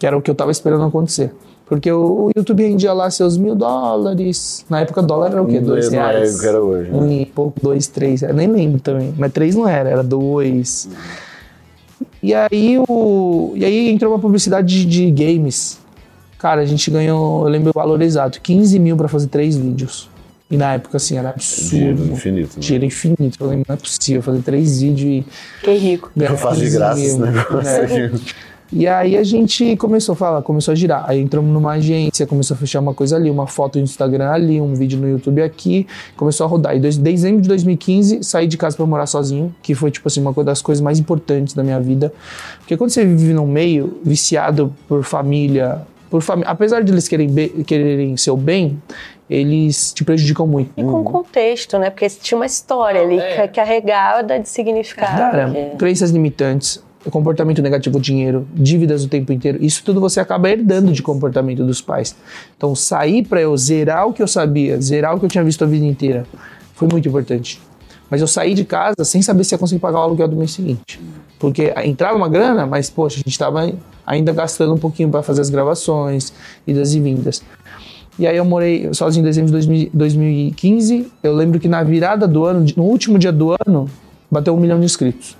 que 0.00 0.06
era 0.06 0.16
o 0.18 0.20
que 0.22 0.28
eu 0.30 0.34
tava 0.34 0.50
esperando 0.50 0.82
acontecer. 0.82 1.30
Porque 1.66 1.92
o 1.92 2.30
YouTube 2.34 2.64
rendia 2.66 2.92
lá 2.92 3.08
seus 3.10 3.36
mil 3.36 3.54
dólares. 3.54 4.64
Na 4.68 4.80
época, 4.80 5.00
dólar 5.02 5.30
era 5.30 5.40
o 5.42 5.46
quê? 5.46 5.60
Dois 5.60 5.88
não 5.92 6.00
é 6.00 6.10
reais. 6.10 6.36
o 6.36 6.40
que 6.40 6.46
era 6.48 6.60
hoje. 6.60 6.90
né? 6.90 6.98
Um 6.98 7.12
e 7.12 7.26
pouco, 7.26 7.60
dois, 7.62 7.86
três. 7.86 8.22
Eu 8.22 8.34
nem 8.34 8.48
lembro 8.48 8.80
também. 8.80 9.14
Mas 9.16 9.30
três 9.32 9.54
não 9.54 9.68
era, 9.68 9.88
era 9.88 10.02
dois. 10.02 10.88
E 12.20 12.34
aí, 12.34 12.76
o, 12.88 13.52
e 13.54 13.64
aí 13.64 13.88
entrou 13.90 14.12
uma 14.12 14.18
publicidade 14.18 14.66
de, 14.66 14.84
de 14.84 15.10
games. 15.12 15.78
Cara, 16.38 16.62
a 16.62 16.64
gente 16.64 16.90
ganhou, 16.90 17.44
eu 17.46 17.48
lembro 17.52 17.70
o 17.70 17.72
valor 17.78 18.00
exato, 18.02 18.40
15 18.40 18.78
mil 18.78 18.96
pra 18.96 19.06
fazer 19.06 19.28
três 19.28 19.56
vídeos. 19.56 20.08
E 20.50 20.56
na 20.56 20.72
época, 20.74 20.96
assim, 20.96 21.16
era 21.16 21.32
Dinheiro 21.38 21.92
absurdo. 21.92 22.12
infinito. 22.12 22.54
Né? 22.56 22.60
Dinheiro 22.60 22.84
infinito. 22.86 23.36
Eu 23.38 23.46
lembro, 23.46 23.64
não 23.68 23.74
é 23.74 23.78
possível 23.78 24.22
fazer 24.22 24.42
três 24.42 24.80
vídeos 24.80 25.24
e 25.24 25.26
Que 25.62 25.74
rico. 25.74 26.10
Eu 26.16 26.36
faço 26.36 26.56
de 26.56 26.62
15 26.64 26.76
graça 26.76 27.00
esse 27.00 27.16
mil. 27.16 27.26
negócio 27.26 27.68
É. 27.70 28.10
E 28.72 28.86
aí 28.86 29.16
a 29.16 29.24
gente 29.24 29.74
começou 29.76 30.12
a 30.12 30.16
falar, 30.16 30.42
começou 30.42 30.70
a 30.70 30.74
girar. 30.76 31.04
Aí 31.08 31.20
entramos 31.20 31.52
numa 31.52 31.72
agência, 31.72 32.24
começou 32.26 32.54
a 32.54 32.58
fechar 32.58 32.78
uma 32.78 32.94
coisa 32.94 33.16
ali, 33.16 33.28
uma 33.28 33.46
foto 33.48 33.78
no 33.78 33.84
Instagram 33.84 34.30
ali, 34.30 34.60
um 34.60 34.74
vídeo 34.74 34.96
no 34.98 35.08
YouTube 35.08 35.42
aqui, 35.42 35.86
começou 36.16 36.46
a 36.46 36.48
rodar. 36.48 36.76
E 36.76 36.78
desde 36.80 37.00
dezembro 37.00 37.42
de 37.42 37.48
2015, 37.48 38.22
saí 38.22 38.46
de 38.46 38.56
casa 38.56 38.76
pra 38.76 38.86
morar 38.86 39.06
sozinho, 39.06 39.52
que 39.60 39.74
foi, 39.74 39.90
tipo 39.90 40.06
assim, 40.06 40.20
uma 40.20 40.32
das 40.44 40.62
coisas 40.62 40.80
mais 40.80 41.00
importantes 41.00 41.52
da 41.54 41.64
minha 41.64 41.80
vida. 41.80 42.12
Porque 42.60 42.76
quando 42.76 42.90
você 42.90 43.04
vive 43.04 43.32
num 43.32 43.46
meio 43.46 43.98
viciado 44.04 44.72
por 44.86 45.02
família, 45.02 45.80
por 46.08 46.22
família, 46.22 46.50
apesar 46.50 46.82
de 46.84 46.92
eles 46.92 47.08
querem, 47.08 47.28
be- 47.28 47.64
quererem 47.66 48.16
seu 48.16 48.36
bem, 48.36 48.80
eles 49.28 49.92
te 49.92 50.04
prejudicam 50.04 50.46
muito. 50.46 50.70
E 50.76 50.82
com 50.84 51.02
contexto, 51.04 51.76
né? 51.78 51.90
Porque 51.90 52.08
tinha 52.08 52.38
uma 52.38 52.46
história 52.46 53.00
ali 53.00 53.18
ca- 53.36 53.48
carregada 53.48 54.38
de 54.38 54.48
significado. 54.48 55.16
Cara, 55.18 55.50
que- 55.50 55.76
crenças 55.76 56.10
limitantes, 56.10 56.80
comportamento 57.08 57.62
negativo, 57.62 57.98
dinheiro, 57.98 58.46
dívidas 58.52 59.04
o 59.04 59.08
tempo 59.08 59.32
inteiro, 59.32 59.58
isso 59.64 59.82
tudo 59.84 60.00
você 60.00 60.20
acaba 60.20 60.50
herdando 60.50 60.92
de 60.92 61.02
comportamento 61.02 61.64
dos 61.64 61.80
pais. 61.80 62.14
Então, 62.56 62.74
sair 62.74 63.26
para 63.26 63.40
eu 63.40 63.56
zerar 63.56 64.06
o 64.06 64.12
que 64.12 64.22
eu 64.22 64.28
sabia, 64.28 64.80
zerar 64.80 65.14
o 65.14 65.18
que 65.18 65.24
eu 65.24 65.30
tinha 65.30 65.42
visto 65.42 65.64
a 65.64 65.66
vida 65.66 65.86
inteira, 65.86 66.26
foi 66.74 66.88
muito 66.88 67.08
importante. 67.08 67.60
Mas 68.10 68.20
eu 68.20 68.26
saí 68.26 68.54
de 68.54 68.64
casa 68.64 69.04
sem 69.04 69.22
saber 69.22 69.44
se 69.44 69.54
ia 69.54 69.58
conseguir 69.58 69.80
pagar 69.80 70.00
o 70.00 70.02
aluguel 70.02 70.28
do 70.28 70.36
mês 70.36 70.50
seguinte. 70.50 71.00
Porque 71.38 71.72
entrava 71.84 72.16
uma 72.16 72.28
grana, 72.28 72.66
mas, 72.66 72.90
poxa, 72.90 73.16
a 73.16 73.18
gente 73.18 73.30
estava 73.30 73.72
ainda 74.04 74.32
gastando 74.32 74.74
um 74.74 74.78
pouquinho 74.78 75.08
para 75.08 75.22
fazer 75.22 75.40
as 75.40 75.48
gravações, 75.48 76.32
idas 76.66 76.92
e 76.92 77.00
vindas. 77.00 77.42
E 78.18 78.26
aí 78.26 78.36
eu 78.36 78.44
morei 78.44 78.92
sozinho 78.92 79.22
em 79.22 79.24
dezembro 79.24 79.46
de 79.46 79.52
2000 79.52 79.90
2015. 79.94 81.10
Eu 81.22 81.34
lembro 81.34 81.60
que 81.60 81.68
na 81.68 81.82
virada 81.82 82.26
do 82.26 82.44
ano, 82.44 82.66
no 82.76 82.82
último 82.82 83.18
dia 83.18 83.32
do 83.32 83.52
ano, 83.64 83.88
bateu 84.30 84.54
um 84.54 84.60
milhão 84.60 84.78
de 84.78 84.84
inscritos. 84.84 85.36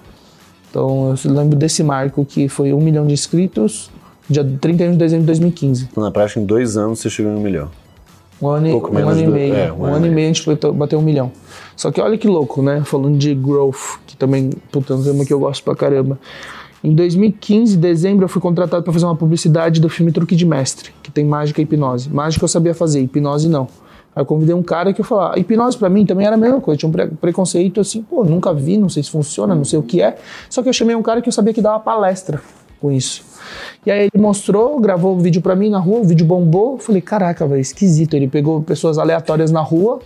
Então 0.71 1.15
eu 1.25 1.33
lembro 1.33 1.57
desse 1.59 1.83
marco 1.83 2.25
que 2.25 2.49
foi 2.49 2.73
um 2.73 2.81
milhão 2.81 3.07
de 3.07 3.13
inscritos, 3.13 3.91
dia 4.29 4.45
31 4.61 4.93
de 4.93 4.97
dezembro 4.99 5.23
de 5.23 5.27
2015. 5.27 5.89
Então, 5.91 6.03
na 6.03 6.11
prática, 6.11 6.39
em 6.41 6.45
dois 6.47 6.77
anos, 6.77 7.01
você 7.01 7.11
chegou 7.11 7.33
em 7.33 7.37
um 7.37 7.41
milhão. 7.41 7.69
Um 8.41 8.49
ano, 8.49 8.69
e- 8.69 8.73
um 8.75 9.09
ano 9.09 9.21
e 9.21 9.25
do- 9.27 9.33
meio. 9.33 9.55
é, 9.55 9.71
um, 9.73 9.85
ano 9.85 10.07
e 10.07 10.11
meio 10.11 10.31
a 10.31 10.33
gente 10.33 10.49
bateu 10.73 10.99
um 10.99 11.03
milhão. 11.03 11.31
Só 11.77 11.91
que 11.91 12.01
olha 12.01 12.17
que 12.17 12.27
louco, 12.27 12.63
né? 12.63 12.83
Falando 12.85 13.19
de 13.19 13.35
growth, 13.35 13.99
que 14.07 14.17
também, 14.17 14.51
puta, 14.73 14.95
é 14.95 14.97
um 14.97 15.03
tema 15.03 15.25
que 15.27 15.33
eu 15.33 15.41
gosto 15.41 15.63
pra 15.63 15.75
caramba. 15.75 16.19
Em 16.83 16.95
2015, 16.95 17.77
dezembro, 17.77 18.25
eu 18.25 18.29
fui 18.29 18.41
contratado 18.41 18.83
para 18.83 18.93
fazer 18.93 19.05
uma 19.05 19.17
publicidade 19.17 19.79
do 19.81 19.91
filme 19.91 20.11
Truque 20.13 20.35
de 20.35 20.47
Mestre, 20.47 20.91
que 21.03 21.11
tem 21.11 21.25
mágica 21.27 21.61
e 21.61 21.65
hipnose. 21.65 22.09
Mágica 22.09 22.43
eu 22.45 22.49
sabia 22.49 22.73
fazer, 22.73 23.01
hipnose 23.03 23.49
não. 23.49 23.69
Aí 24.21 24.23
eu 24.23 24.27
convidei 24.27 24.55
um 24.55 24.63
cara 24.63 24.93
que 24.93 25.01
eu 25.01 25.05
falava, 25.05 25.39
hipnose 25.39 25.79
pra 25.79 25.89
mim 25.89 26.05
também 26.05 26.27
era 26.27 26.35
a 26.37 26.39
mesma 26.39 26.61
coisa, 26.61 26.79
tinha 26.79 26.89
um 26.89 26.93
pre- 26.93 27.07
preconceito 27.07 27.81
assim, 27.81 28.03
pô, 28.03 28.23
nunca 28.23 28.53
vi, 28.53 28.77
não 28.77 28.91
sei 28.91 29.03
se 29.03 29.11
funciona, 29.11 29.55
não 29.55 29.65
sei 29.65 29.79
o 29.79 29.83
que 29.83 30.03
é. 30.03 30.17
Só 30.51 30.63
que 30.63 30.69
eu 30.69 30.73
chamei 30.75 30.95
um 30.95 31.03
cara 31.03 31.23
que 31.23 31.29
eu 31.29 31.33
sabia 31.33 31.55
que 31.55 31.63
dava 31.63 31.81
palestra 31.81 32.43
com 32.79 32.93
isso. 32.93 33.25
E 33.85 33.91
aí 33.91 34.09
ele 34.13 34.23
mostrou, 34.23 34.79
gravou 34.79 35.17
o 35.17 35.19
vídeo 35.19 35.41
pra 35.41 35.57
mim 35.57 35.71
na 35.71 35.79
rua, 35.79 36.01
o 36.01 36.05
vídeo 36.05 36.25
bombou. 36.27 36.73
Eu 36.73 36.79
falei, 36.79 37.01
caraca, 37.01 37.47
velho, 37.47 37.61
esquisito. 37.61 38.15
Ele 38.15 38.29
pegou 38.29 38.63
pessoas 38.63 38.99
aleatórias 38.99 39.51
na 39.51 39.61
rua 39.61 40.01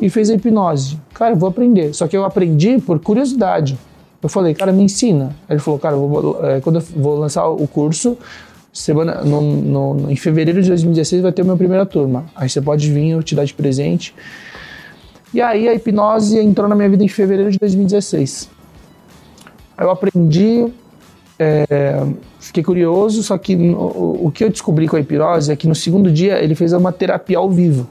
e 0.00 0.08
fez 0.10 0.30
a 0.30 0.34
hipnose. 0.34 0.98
Cara, 1.14 1.32
eu 1.32 1.36
vou 1.36 1.48
aprender. 1.48 1.94
Só 1.94 2.06
que 2.06 2.16
eu 2.16 2.24
aprendi 2.24 2.78
por 2.80 2.98
curiosidade. 3.00 3.78
Eu 4.20 4.28
falei, 4.28 4.52
cara, 4.54 4.72
me 4.72 4.82
ensina. 4.82 5.34
Aí 5.48 5.54
ele 5.54 5.60
falou, 5.60 5.78
cara, 5.78 5.94
eu 5.94 6.08
vou, 6.08 6.44
é, 6.44 6.60
quando 6.60 6.76
eu 6.76 6.82
vou 6.96 7.16
lançar 7.18 7.48
o 7.48 7.66
curso, 7.68 8.16
semana, 8.80 9.22
no, 9.24 9.40
no- 9.40 10.10
em 10.10 10.16
fevereiro 10.16 10.62
de 10.62 10.68
2016 10.68 11.22
vai 11.22 11.32
ter 11.32 11.42
a 11.42 11.44
minha 11.44 11.56
primeira 11.56 11.84
turma. 11.86 12.24
Aí 12.34 12.48
você 12.48 12.60
pode 12.60 12.90
vir, 12.92 13.10
eu 13.10 13.22
te 13.22 13.34
dar 13.34 13.44
de 13.44 13.54
presente. 13.54 14.14
E 15.32 15.40
aí 15.40 15.68
a 15.68 15.74
hipnose 15.74 16.38
entrou 16.38 16.68
na 16.68 16.74
minha 16.74 16.88
vida 16.88 17.04
em 17.04 17.08
fevereiro 17.08 17.50
de 17.50 17.58
2016. 17.58 18.48
Aí 19.76 19.84
eu 19.86 19.90
aprendi, 19.90 20.66
é, 21.38 22.02
fiquei 22.40 22.62
curioso, 22.62 23.22
só 23.22 23.36
que 23.36 23.54
no- 23.54 24.24
o 24.26 24.30
que 24.32 24.42
eu 24.44 24.48
descobri 24.50 24.88
com 24.88 24.96
a 24.96 25.00
hipnose 25.00 25.52
é 25.52 25.56
que 25.56 25.68
no 25.68 25.74
segundo 25.74 26.10
dia 26.10 26.42
ele 26.42 26.54
fez 26.54 26.72
uma 26.72 26.92
terapia 26.92 27.38
ao 27.38 27.50
vivo. 27.50 27.86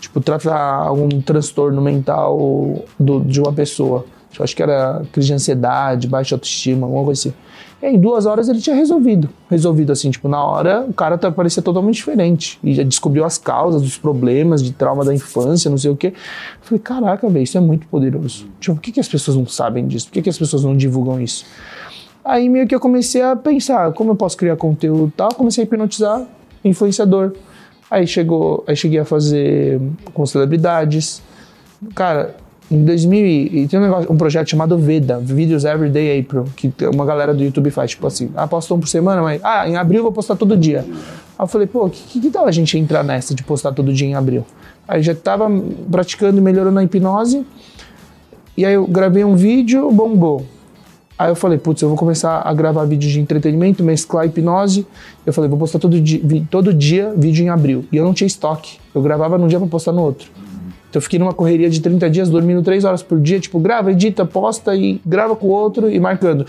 Tipo, 0.00 0.20
tratar 0.20 0.56
algum 0.56 1.08
transtorno 1.20 1.80
mental 1.80 2.82
do- 2.98 3.20
de 3.20 3.40
uma 3.40 3.52
pessoa. 3.52 4.04
Eu 4.38 4.44
acho 4.44 4.54
que 4.54 4.62
era 4.62 5.02
crise 5.10 5.28
de 5.28 5.34
ansiedade, 5.34 6.06
baixa 6.06 6.34
autoestima, 6.34 6.86
alguma 6.86 7.04
coisa 7.04 7.28
assim. 7.28 7.36
E 7.82 7.98
duas 7.98 8.24
horas 8.24 8.48
ele 8.48 8.60
tinha 8.60 8.74
resolvido. 8.74 9.28
Resolvido 9.50 9.92
assim, 9.92 10.10
tipo, 10.10 10.28
na 10.28 10.42
hora 10.42 10.86
o 10.88 10.92
cara 10.92 11.18
tá, 11.18 11.30
parecia 11.30 11.62
totalmente 11.62 11.96
diferente. 11.96 12.58
E 12.64 12.74
já 12.74 12.82
descobriu 12.82 13.24
as 13.24 13.36
causas 13.36 13.82
dos 13.82 13.98
problemas 13.98 14.62
de 14.62 14.72
trauma 14.72 15.04
da 15.04 15.14
infância, 15.14 15.70
não 15.70 15.78
sei 15.78 15.90
o 15.90 15.96
quê. 15.96 16.08
Eu 16.08 16.12
falei, 16.62 16.80
caraca, 16.80 17.28
velho, 17.28 17.42
isso 17.42 17.58
é 17.58 17.60
muito 17.60 17.86
poderoso. 17.86 18.46
Tipo, 18.58 18.76
por 18.76 18.82
que, 18.82 18.92
que 18.92 19.00
as 19.00 19.08
pessoas 19.08 19.36
não 19.36 19.46
sabem 19.46 19.86
disso? 19.86 20.06
Por 20.06 20.14
que, 20.14 20.22
que 20.22 20.30
as 20.30 20.38
pessoas 20.38 20.64
não 20.64 20.76
divulgam 20.76 21.20
isso? 21.20 21.44
Aí 22.24 22.48
meio 22.48 22.66
que 22.66 22.74
eu 22.74 22.80
comecei 22.80 23.22
a 23.22 23.36
pensar, 23.36 23.92
como 23.92 24.10
eu 24.10 24.16
posso 24.16 24.36
criar 24.36 24.56
conteúdo 24.56 25.08
e 25.08 25.16
tal, 25.16 25.28
comecei 25.34 25.62
a 25.62 25.66
hipnotizar 25.66 26.26
influenciador. 26.64 27.32
Aí 27.90 28.06
chegou, 28.06 28.64
aí 28.66 28.74
cheguei 28.74 28.98
a 28.98 29.04
fazer 29.04 29.80
com 30.12 30.26
celebridades. 30.26 31.22
Cara, 31.94 32.34
em 32.70 32.84
2000 32.84 33.26
e 33.26 33.62
e 33.62 33.68
tem 33.68 33.78
um, 33.78 33.82
negócio- 33.82 34.12
um 34.12 34.16
projeto 34.16 34.48
chamado 34.50 34.76
Veda, 34.78 35.18
Videos 35.18 35.64
Everyday 35.64 36.18
April, 36.20 36.44
que 36.56 36.72
uma 36.92 37.04
galera 37.04 37.32
do 37.32 37.42
YouTube 37.42 37.70
faz, 37.70 37.92
tipo 37.92 38.06
assim, 38.06 38.30
ah, 38.36 38.44
um 38.44 38.80
por 38.80 38.88
semana, 38.88 39.22
mas 39.22 39.40
ah, 39.44 39.68
em 39.68 39.76
abril 39.76 39.98
eu 39.98 40.02
vou 40.04 40.12
postar 40.12 40.36
todo 40.36 40.56
dia. 40.56 40.84
Aí 41.38 41.44
eu 41.44 41.46
falei, 41.46 41.66
pô, 41.66 41.88
que, 41.88 42.02
que, 42.02 42.20
que 42.20 42.30
tal 42.30 42.46
a 42.46 42.50
gente 42.50 42.78
entrar 42.78 43.02
nessa 43.04 43.34
de 43.34 43.42
postar 43.42 43.72
todo 43.72 43.92
dia 43.92 44.06
em 44.08 44.14
abril? 44.14 44.44
Aí 44.88 45.02
já 45.02 45.14
tava 45.14 45.48
praticando 45.90 46.38
e 46.38 46.40
melhorando 46.40 46.78
a 46.78 46.84
hipnose. 46.84 47.44
E 48.56 48.64
aí 48.64 48.74
eu 48.74 48.86
gravei 48.86 49.24
um 49.24 49.36
vídeo, 49.36 49.90
bombou. 49.90 50.46
Aí 51.18 51.30
eu 51.30 51.34
falei, 51.36 51.56
putz, 51.58 51.80
eu 51.82 51.88
vou 51.88 51.96
começar 51.96 52.42
a 52.44 52.52
gravar 52.52 52.84
vídeo 52.84 53.08
de 53.10 53.20
entretenimento, 53.20 53.82
mesclar 53.82 54.26
hipnose. 54.26 54.86
Eu 55.24 55.32
falei, 55.32 55.48
vou 55.48 55.58
postar 55.58 55.78
todo 55.78 55.98
dia, 56.00 56.20
todo 56.50 56.72
dia 56.74 57.12
vídeo 57.16 57.44
em 57.44 57.48
abril. 57.48 57.84
E 57.90 57.96
eu 57.96 58.04
não 58.04 58.12
tinha 58.12 58.26
estoque. 58.26 58.78
Eu 58.94 59.00
gravava 59.02 59.36
num 59.38 59.46
dia 59.48 59.58
pra 59.58 59.66
postar 59.68 59.92
no 59.92 60.02
outro. 60.02 60.30
Então 60.96 60.98
eu 60.98 61.02
fiquei 61.02 61.18
numa 61.18 61.34
correria 61.34 61.68
de 61.68 61.78
30 61.78 62.08
dias, 62.08 62.30
dormindo 62.30 62.62
3 62.62 62.84
horas 62.84 63.02
por 63.02 63.20
dia, 63.20 63.38
tipo, 63.38 63.58
grava, 63.58 63.92
edita, 63.92 64.24
posta 64.24 64.74
e 64.74 64.98
grava 65.04 65.36
com 65.36 65.46
o 65.48 65.50
outro 65.50 65.90
e 65.90 66.00
marcando. 66.00 66.46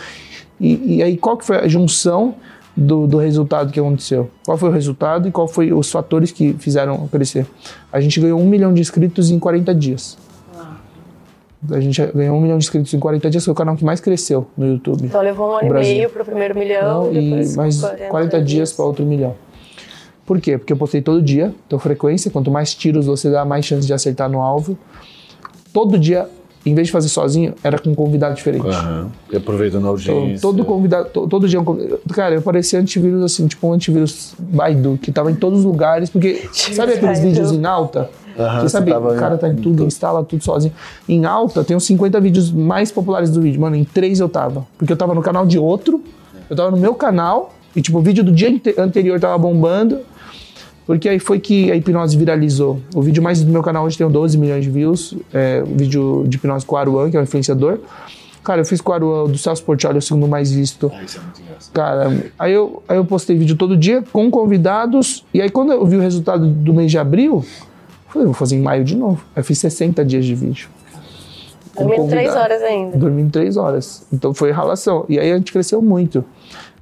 E, 0.60 0.96
e 0.96 1.04
aí 1.04 1.18
qual 1.18 1.36
que 1.36 1.46
foi 1.46 1.58
a 1.58 1.68
junção 1.68 2.36
do, 2.76 3.06
do 3.06 3.18
resultado 3.18 3.74
que 3.74 3.80
aconteceu? 3.80 4.30
Qual 4.46 4.58
foi 4.58 4.70
o 4.70 4.72
resultado 4.72 5.28
e 5.28 5.32
qual 5.32 5.50
foi 5.50 5.74
os 5.74 5.92
fatores 5.92 6.32
que 6.32 6.54
fizeram 6.54 7.10
crescer? 7.10 7.46
A 7.92 8.00
gente 8.00 8.22
ganhou 8.22 8.40
um 8.40 8.48
milhão 8.48 8.74
de 8.74 8.80
inscritos 8.80 9.30
em 9.30 9.38
40 9.38 9.76
dias. 9.76 10.18
A 11.70 11.82
gente 11.82 12.02
ganhou 12.14 12.38
um 12.38 12.40
milhão 12.40 12.58
de 12.58 12.64
inscritos 12.64 12.94
em 12.94 13.00
40 13.00 13.30
dias, 13.30 13.44
foi 13.44 13.52
o 13.52 13.56
canal 13.56 13.76
que 13.76 13.84
mais 13.84 14.00
cresceu 14.00 14.48
no 14.56 14.66
YouTube. 14.66 15.08
Então 15.08 15.22
levou 15.22 15.50
um 15.50 15.58
ano 15.58 15.74
No 15.74 15.82
e 15.82 15.82
meio 15.82 16.10
pro 16.10 16.24
primeiro 16.24 16.58
milhão. 16.58 17.12
Não, 17.12 17.14
e 17.14 17.54
mais 17.54 17.82
40 17.82 18.08
40 18.08 18.42
dias 18.42 18.72
para 18.72 18.86
outro 18.86 19.06
milhão. 19.06 19.36
Por 20.28 20.40
quê? 20.42 20.58
Porque 20.58 20.72
eu 20.74 20.78
postei 20.78 21.02
todo 21.02 21.22
dia, 21.22 21.56
então 21.66 21.80
frequência, 21.80 22.30
quanto 22.30 22.52
mais 22.52 22.76
tiros 22.76 23.06
você 23.08 23.32
dá, 23.32 23.44
mais 23.46 23.66
chance 23.66 23.88
de 23.88 23.94
acertar 23.94 24.30
no 24.30 24.42
alvo. 24.42 24.78
Todo 25.74 25.98
dia, 25.98 26.28
em 26.66 26.76
vez 26.76 26.88
de 26.88 26.92
fazer 26.92 27.08
sozinho, 27.08 27.54
era 27.64 27.80
com 27.80 27.90
um 27.92 27.96
convidado 27.96 28.36
diferente. 28.36 28.68
Aham. 28.68 29.10
E 29.32 29.38
aproveitando 29.38 29.88
a 29.88 29.94
Então, 29.98 30.16
audiência. 30.18 30.42
todo 30.42 30.66
convidado, 30.66 31.10
to- 31.10 31.28
todo 31.28 31.48
dia 31.48 31.60
um 31.60 31.64
convidado. 31.64 32.02
Cara, 32.14 32.36
eu 32.36 32.42
parecia 32.42 32.78
antivírus 32.80 33.24
assim, 33.24 33.48
tipo 33.48 33.66
um 33.68 33.72
antivírus 33.74 34.34
Baidu, 34.38 35.00
que 35.02 35.12
tava 35.14 35.32
em 35.32 35.36
todos 35.36 35.60
os 35.60 35.66
lugares, 35.66 36.10
porque 36.10 36.48
sabe 36.52 36.94
aqueles 36.94 37.20
vídeos 37.20 37.52
em 37.54 37.66
alta? 37.66 38.10
Aham, 38.38 38.56
que 38.58 38.62
você 38.64 38.70
sabe, 38.70 38.92
o 38.94 39.16
cara 39.16 39.38
tá 39.38 39.48
em 39.48 39.56
tudo, 39.56 39.84
instala 39.86 40.24
tudo 40.26 40.44
sozinho. 40.44 40.74
Em 41.08 41.26
alta, 41.26 41.64
tem 41.64 41.76
uns 41.76 41.86
50 41.86 42.20
vídeos 42.20 42.52
mais 42.52 42.92
populares 42.92 43.32
do 43.32 43.42
vídeo. 43.42 43.60
Mano, 43.62 43.76
em 43.78 43.84
três 43.86 44.20
eu 44.20 44.28
tava. 44.30 44.68
Porque 44.78 44.92
eu 44.94 44.98
tava 44.98 45.16
no 45.16 45.22
canal 45.22 45.46
de 45.46 45.58
outro, 45.58 46.04
eu 46.50 46.56
tava 46.56 46.70
no 46.70 46.78
meu 46.78 46.94
canal, 46.94 47.54
e 47.76 47.82
tipo, 47.82 47.98
o 47.98 48.02
vídeo 48.02 48.24
do 48.24 48.32
dia 48.32 48.50
ante- 48.50 48.76
anterior 48.80 49.20
tava 49.20 49.38
bombando. 49.38 50.00
Porque 50.88 51.10
aí 51.10 51.20
foi 51.20 51.38
que 51.38 51.70
a 51.70 51.76
hipnose 51.76 52.18
viralizou. 52.18 52.80
O 52.96 53.02
vídeo 53.02 53.22
mais 53.22 53.44
do 53.44 53.52
meu 53.52 53.62
canal 53.62 53.86
hoje 53.86 53.98
tem 53.98 54.10
12 54.10 54.38
milhões 54.38 54.64
de 54.64 54.72
views. 54.72 55.14
É, 55.34 55.62
o 55.62 55.76
vídeo 55.76 56.24
de 56.26 56.38
hipnose 56.38 56.66
com 56.66 56.76
o 56.76 56.78
Aruan, 56.78 57.12
que 57.12 57.18
é 57.18 57.20
um 57.20 57.24
influenciador. 57.24 57.80
Cara, 58.42 58.62
eu 58.62 58.66
fiz 58.66 58.80
com 58.80 58.94
o 58.94 58.96
Aruan 58.96 59.30
do 59.30 59.38
Celso 59.38 59.62
Portiolli, 59.66 59.98
o 59.98 60.02
segundo 60.02 60.30
mais 60.30 60.50
visto. 60.50 60.90
Isso 61.06 61.18
é 61.18 61.22
muito 61.22 61.42
engraçado. 61.42 61.74
Cara, 61.74 62.32
aí 62.40 62.54
eu, 62.54 62.82
aí 62.88 62.96
eu 62.96 63.04
postei 63.04 63.38
vídeo 63.38 63.58
todo 63.58 63.76
dia 63.76 64.02
com 64.14 64.32
convidados. 64.32 65.26
E 65.34 65.42
aí 65.42 65.50
quando 65.50 65.74
eu 65.74 65.86
vi 65.86 65.98
o 65.98 66.00
resultado 66.00 66.48
do 66.48 66.74
mês 66.74 66.90
de 66.90 66.98
abril, 66.98 67.44
eu 67.44 68.12
falei, 68.14 68.26
vou 68.26 68.34
fazer 68.34 68.56
em 68.56 68.62
maio 68.62 68.86
de 68.86 68.96
novo. 68.96 69.22
Aí 69.36 69.42
eu 69.42 69.44
fiz 69.44 69.58
60 69.58 70.06
dias 70.06 70.24
de 70.24 70.34
vídeo. 70.34 70.70
Com 71.76 71.86
Dormindo 71.86 72.08
três 72.08 72.34
horas 72.34 72.62
ainda. 72.62 72.98
Dormindo 72.98 73.30
três 73.30 73.58
horas. 73.58 74.08
Então 74.14 74.34
foi 74.34 74.54
relação. 74.54 75.06
E 75.10 75.20
aí 75.20 75.34
a 75.34 75.38
gente 75.38 75.52
cresceu 75.52 75.82
muito. 75.82 76.24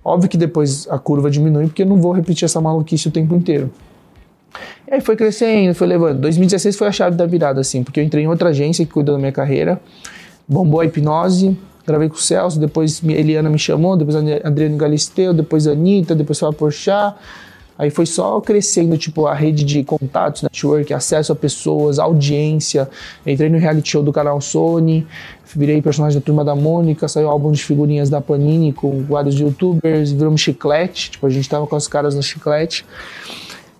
Óbvio 0.03 0.29
que 0.29 0.37
depois 0.37 0.87
a 0.91 0.99
curva 0.99 1.31
diminui, 1.31 1.65
porque 1.65 1.81
eu 1.81 1.87
não 1.87 1.97
vou 1.97 2.11
repetir 2.11 2.45
essa 2.45 2.61
maluquice 2.61 3.07
o 3.07 3.11
tempo 3.11 3.33
inteiro. 3.33 3.71
Aí 4.95 5.01
foi 5.01 5.17
crescendo, 5.17 5.75
foi 5.75 5.87
levando. 5.87 6.21
2016 6.21 6.77
foi 6.77 6.87
a 6.87 6.91
chave 6.91 7.17
da 7.17 7.25
virada, 7.25 7.59
assim, 7.59 7.83
porque 7.83 7.99
eu 7.99 8.03
entrei 8.05 8.23
em 8.23 8.29
outra 8.29 8.49
agência 8.49 8.85
que 8.85 8.93
cuidou 8.93 9.15
da 9.15 9.19
minha 9.19 9.31
carreira, 9.31 9.81
bombou 10.47 10.79
a 10.79 10.85
hipnose, 10.85 11.57
gravei 11.85 12.07
com 12.07 12.15
o 12.15 12.17
Celso, 12.17 12.57
depois 12.57 13.03
Eliana 13.03 13.49
me 13.49 13.59
chamou, 13.59 13.97
depois 13.97 14.15
Adriano 14.15 14.77
Galisteu, 14.77 15.33
depois 15.33 15.67
a 15.67 15.71
Anitta, 15.73 16.15
depois 16.15 16.41
a 16.41 16.53
Porchat. 16.53 17.13
Aí 17.77 17.89
foi 17.89 18.05
só 18.05 18.39
crescendo, 18.39 18.97
tipo, 18.97 19.25
a 19.25 19.33
rede 19.33 19.65
de 19.65 19.83
contatos, 19.83 20.43
network, 20.43 20.93
acesso 20.93 21.33
a 21.33 21.35
pessoas, 21.35 21.99
audiência. 21.99 22.89
Entrei 23.27 23.49
no 23.49 23.57
reality 23.57 23.89
show 23.89 24.01
do 24.01 24.13
canal 24.13 24.39
Sony, 24.39 25.05
virei 25.53 25.81
personagem 25.81 26.17
da 26.17 26.25
Turma 26.25 26.45
da 26.45 26.55
Mônica, 26.55 27.05
saiu 27.09 27.29
álbum 27.29 27.51
de 27.51 27.61
figurinhas 27.61 28.09
da 28.09 28.21
Panini 28.21 28.71
com 28.71 29.03
vários 29.03 29.37
youtubers, 29.37 30.13
viramos 30.13 30.39
chiclete, 30.39 31.11
tipo, 31.11 31.27
a 31.27 31.29
gente 31.29 31.49
tava 31.49 31.67
com 31.67 31.75
as 31.75 31.85
caras 31.85 32.15
no 32.15 32.23
chiclete. 32.23 32.85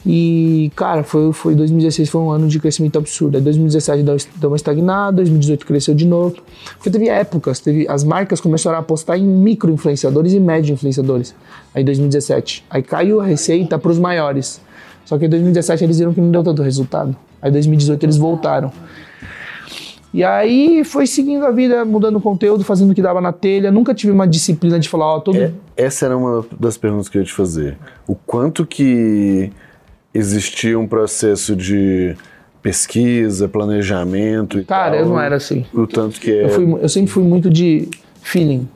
E, 0.06 0.72
cara, 0.76 1.04
foi, 1.04 1.34
foi 1.34 1.56
2016 1.56 2.10
foi 2.10 2.22
um 2.22 2.30
ano 2.30 2.48
de 2.48 2.60
crescimento 2.60 2.98
absurdo. 2.98 3.38
Aí 3.38 3.44
2017 3.44 4.04
deu, 4.04 4.50
uma 4.50 4.56
estagnada, 4.56 5.18
2018 5.18 5.66
cresceu 5.66 5.96
de 5.96 6.06
novo. 6.06 6.36
Porque 6.76 6.92
teve 6.92 7.10
épocas, 7.10 7.60
teve, 7.60 7.88
as 7.90 8.04
marcas 8.04 8.40
começaram 8.40 8.78
a 8.78 8.82
apostar 8.82 9.18
em 9.18 9.24
micro 9.24 9.72
influenciadores 9.72 10.34
e 10.34 10.40
médio 10.40 10.74
influenciadores. 10.74 11.34
Aí 11.74 11.84
2017. 11.84 12.64
Aí 12.70 12.84
caiu 12.84 13.20
a 13.20 13.26
receita 13.26 13.80
para 13.80 13.90
os 13.90 13.98
maiores. 13.98 14.62
Só 15.06 15.18
que 15.18 15.26
em 15.26 15.30
2017 15.30 15.84
eles 15.84 15.98
viram 15.98 16.14
que 16.14 16.22
não 16.22 16.30
deu 16.30 16.44
tanto 16.44 16.62
resultado. 16.62 17.16
Aí 17.42 17.52
2018 17.52 18.04
eles 18.04 18.18
voltaram. 18.18 18.72
E 20.14 20.24
aí 20.24 20.84
foi 20.86 21.08
seguindo 21.08 21.46
a 21.46 21.52
vida, 21.52 21.84
mudando 21.84 22.18
o 22.18 22.22
conteúdo, 22.22 22.64
fazendo 22.64 22.92
o 22.92 22.96
que 22.96 23.02
dava 23.02 23.20
na 23.20 23.34
telha. 23.34 23.72
Nunca 23.72 23.94
tive 23.94 24.14
uma 24.14 24.28
disciplina 24.28 24.80
de 24.80 24.88
falar, 24.88 25.16
ó, 25.16 25.20
todo. 25.20 25.38
É, 25.38 25.52
essa 25.76 26.06
era 26.06 26.16
uma 26.16 26.46
das 26.60 26.78
perguntas 26.78 27.10
que 27.10 27.18
eu 27.18 27.22
ia 27.22 27.26
te 27.26 27.34
fazer. 27.34 27.78
O 28.08 28.16
quanto 28.16 28.66
que 28.66 29.52
existia 30.16 30.80
um 30.80 30.88
processo 30.88 31.56
de 31.56 32.16
pesquisa, 32.62 33.48
planejamento 33.48 34.58
e 34.58 34.64
Cara, 34.64 34.92
tal, 34.92 35.00
eu 35.02 35.06
não 35.08 35.20
era 35.20 35.36
assim. 35.36 35.66
O 35.74 35.86
tanto 35.86 36.20
que 36.20 36.32
é... 36.32 36.46
eu, 36.46 36.50
fui, 36.50 36.78
eu 36.82 36.90
sempre 36.90 37.12
fui 37.12 37.24
muito 37.24 37.50
de 37.50 37.88
feeling, 38.24 38.68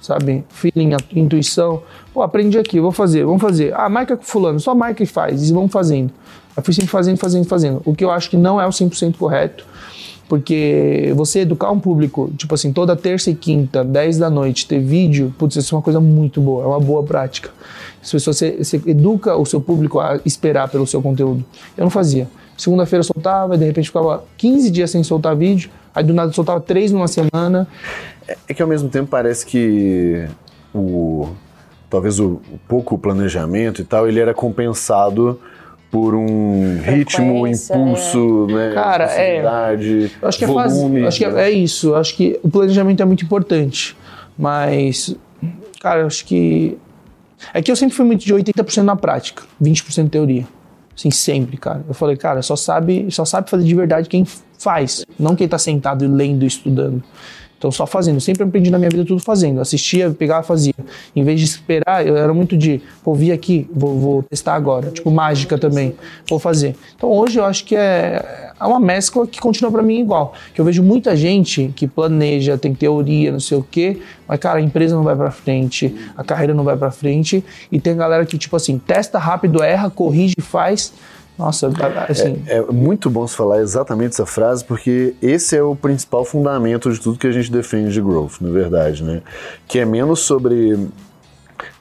sabe? 0.00 0.44
Feeling, 0.50 0.90
intuição. 1.14 1.82
Pô, 2.12 2.20
aprendi 2.20 2.58
aqui, 2.58 2.80
vou 2.80 2.92
fazer, 2.92 3.24
vamos 3.24 3.40
fazer. 3.40 3.72
Ah, 3.74 3.88
marca 3.88 4.16
com 4.16 4.24
fulano, 4.24 4.60
só 4.60 4.74
marca 4.74 5.02
e 5.02 5.06
faz, 5.06 5.48
e 5.48 5.52
vamos 5.52 5.72
fazendo. 5.72 6.12
Eu 6.54 6.62
fui 6.62 6.74
sempre 6.74 6.90
fazendo, 6.90 7.16
fazendo, 7.16 7.46
fazendo. 7.46 7.82
O 7.84 7.94
que 7.94 8.04
eu 8.04 8.10
acho 8.10 8.28
que 8.28 8.36
não 8.36 8.60
é 8.60 8.66
o 8.66 8.70
100% 8.70 9.16
correto, 9.16 9.64
porque 10.28 11.12
você 11.14 11.40
educar 11.40 11.70
um 11.70 11.78
público, 11.78 12.30
tipo 12.36 12.54
assim, 12.54 12.72
toda 12.72 12.96
terça 12.96 13.30
e 13.30 13.34
quinta, 13.34 13.84
10 13.84 14.18
da 14.18 14.30
noite, 14.30 14.66
ter 14.66 14.80
vídeo, 14.80 15.34
putz, 15.38 15.56
isso 15.56 15.74
é 15.74 15.76
uma 15.76 15.82
coisa 15.82 16.00
muito 16.00 16.40
boa, 16.40 16.64
é 16.64 16.66
uma 16.66 16.80
boa 16.80 17.02
prática. 17.02 17.50
Se 18.02 18.18
você, 18.18 18.56
você 18.58 18.80
educa 18.86 19.36
o 19.36 19.44
seu 19.44 19.60
público 19.60 20.00
a 20.00 20.18
esperar 20.24 20.68
pelo 20.68 20.86
seu 20.86 21.00
conteúdo. 21.00 21.44
Eu 21.76 21.84
não 21.84 21.90
fazia. 21.90 22.28
Segunda-feira 22.56 23.02
soltava, 23.02 23.56
de 23.56 23.64
repente 23.64 23.88
ficava 23.88 24.24
15 24.36 24.70
dias 24.70 24.90
sem 24.90 25.02
soltar 25.02 25.36
vídeo, 25.36 25.70
aí 25.94 26.04
do 26.04 26.12
nada 26.12 26.32
soltava 26.32 26.60
três 26.60 26.92
numa 26.92 27.08
semana. 27.08 27.66
É, 28.26 28.36
é 28.48 28.54
que 28.54 28.62
ao 28.62 28.68
mesmo 28.68 28.88
tempo 28.88 29.08
parece 29.08 29.44
que 29.46 30.26
o 30.74 31.28
talvez 31.92 32.18
o, 32.18 32.40
o 32.50 32.58
pouco 32.66 32.96
planejamento 32.96 33.82
e 33.82 33.84
tal, 33.84 34.08
ele 34.08 34.18
era 34.18 34.32
compensado 34.32 35.38
por 35.92 36.14
um 36.14 36.80
ritmo, 36.80 37.46
impulso, 37.46 38.46
é. 38.48 38.52
né? 38.54 38.74
Cara, 38.74 39.04
é. 39.04 39.44
Acho 40.22 40.38
que, 40.38 40.46
volume, 40.46 41.00
é, 41.00 41.02
faz, 41.02 41.08
acho 41.08 41.18
que 41.18 41.24
é, 41.26 41.40
é 41.42 41.50
isso. 41.50 41.94
Acho 41.94 42.16
que 42.16 42.40
o 42.42 42.48
planejamento 42.48 43.02
é 43.02 43.04
muito 43.04 43.22
importante. 43.22 43.94
Mas, 44.38 45.14
cara, 45.78 46.06
acho 46.06 46.24
que 46.24 46.78
é 47.52 47.60
que 47.60 47.70
eu 47.70 47.76
sempre 47.76 47.94
fui 47.94 48.06
muito 48.06 48.24
de 48.24 48.32
80% 48.32 48.82
na 48.82 48.96
prática, 48.96 49.42
20% 49.62 50.08
teoria. 50.08 50.46
Assim, 50.96 51.10
sempre, 51.10 51.58
cara. 51.58 51.84
Eu 51.86 51.92
falei, 51.92 52.16
cara, 52.16 52.40
só 52.40 52.56
sabe, 52.56 53.06
só 53.10 53.26
sabe 53.26 53.50
fazer 53.50 53.64
de 53.64 53.74
verdade 53.74 54.08
quem 54.08 54.24
faz, 54.58 55.04
não 55.18 55.36
quem 55.36 55.46
tá 55.46 55.58
sentado 55.58 56.06
lendo 56.10 56.42
e 56.44 56.46
estudando. 56.46 57.02
Então, 57.62 57.70
só 57.70 57.86
fazendo. 57.86 58.20
Sempre 58.20 58.42
aprendi 58.42 58.72
na 58.72 58.78
minha 58.78 58.90
vida 58.90 59.04
tudo 59.04 59.20
fazendo. 59.20 59.60
Assistia, 59.60 60.10
pegava, 60.10 60.42
fazia. 60.42 60.74
Em 61.14 61.22
vez 61.22 61.38
de 61.38 61.46
esperar, 61.46 62.04
eu 62.04 62.16
era 62.16 62.34
muito 62.34 62.56
de, 62.56 62.82
pô, 63.04 63.14
vi 63.14 63.30
aqui, 63.30 63.70
vou, 63.72 64.00
vou 64.00 64.22
testar 64.24 64.56
agora. 64.56 64.90
Tipo, 64.90 65.12
mágica 65.12 65.56
também, 65.56 65.94
vou 66.28 66.40
fazer. 66.40 66.74
Então, 66.96 67.08
hoje 67.08 67.38
eu 67.38 67.44
acho 67.44 67.64
que 67.64 67.76
é, 67.76 68.50
é 68.60 68.64
uma 68.64 68.80
mescla 68.80 69.28
que 69.28 69.38
continua 69.38 69.70
para 69.70 69.80
mim 69.80 70.00
igual. 70.00 70.34
Que 70.52 70.60
eu 70.60 70.64
vejo 70.64 70.82
muita 70.82 71.14
gente 71.14 71.72
que 71.76 71.86
planeja, 71.86 72.58
tem 72.58 72.74
teoria, 72.74 73.30
não 73.30 73.38
sei 73.38 73.56
o 73.56 73.62
quê, 73.62 74.00
mas, 74.26 74.40
cara, 74.40 74.58
a 74.58 74.62
empresa 74.62 74.96
não 74.96 75.04
vai 75.04 75.14
para 75.14 75.30
frente, 75.30 75.94
a 76.16 76.24
carreira 76.24 76.52
não 76.52 76.64
vai 76.64 76.76
para 76.76 76.90
frente. 76.90 77.44
E 77.70 77.78
tem 77.78 77.96
galera 77.96 78.26
que, 78.26 78.36
tipo 78.36 78.56
assim, 78.56 78.76
testa 78.76 79.20
rápido, 79.20 79.62
erra, 79.62 79.88
corrige, 79.88 80.34
faz 80.40 80.92
nossa, 81.42 81.70
assim. 82.08 82.42
É, 82.46 82.58
é, 82.58 82.62
muito 82.62 83.10
bom 83.10 83.26
você 83.26 83.36
falar 83.36 83.60
exatamente 83.60 84.10
essa 84.10 84.26
frase, 84.26 84.64
porque 84.64 85.14
esse 85.20 85.56
é 85.56 85.62
o 85.62 85.74
principal 85.74 86.24
fundamento 86.24 86.90
de 86.92 87.00
tudo 87.00 87.18
que 87.18 87.26
a 87.26 87.32
gente 87.32 87.50
defende 87.50 87.92
de 87.92 88.00
growth, 88.00 88.40
na 88.40 88.50
verdade, 88.50 89.02
né? 89.02 89.22
Que 89.66 89.80
é 89.80 89.84
menos 89.84 90.20
sobre 90.20 90.78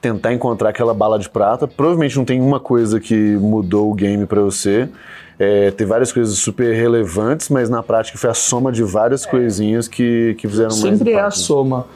tentar 0.02 0.34
encontrar 0.34 0.70
aquela 0.70 0.94
bala 0.94 1.20
de 1.20 1.30
prata. 1.30 1.68
Provavelmente 1.68 2.18
não 2.18 2.26
tem 2.26 2.42
uma 2.42 2.60
coisa 2.60 3.00
que 3.00 3.16
mudou 3.16 3.92
o 3.92 3.94
game 3.94 4.26
para 4.26 4.42
você. 4.42 4.90
É, 5.38 5.72
tem 5.72 5.86
várias 5.86 6.12
coisas 6.12 6.38
super 6.38 6.74
relevantes, 6.76 7.50
mas 7.50 7.70
na 7.70 7.82
prática 7.84 8.18
foi 8.18 8.30
a 8.30 8.34
soma 8.34 8.72
de 8.72 8.84
várias 8.84 9.26
coisinhas 9.26 9.88
que, 9.88 10.36
que 10.40 10.48
fizeram 10.48 10.72
Sempre 10.72 10.88
mais. 10.88 10.98
Sempre 10.98 11.14
é 11.14 11.22
a 11.22 11.32
soma. 11.32 11.88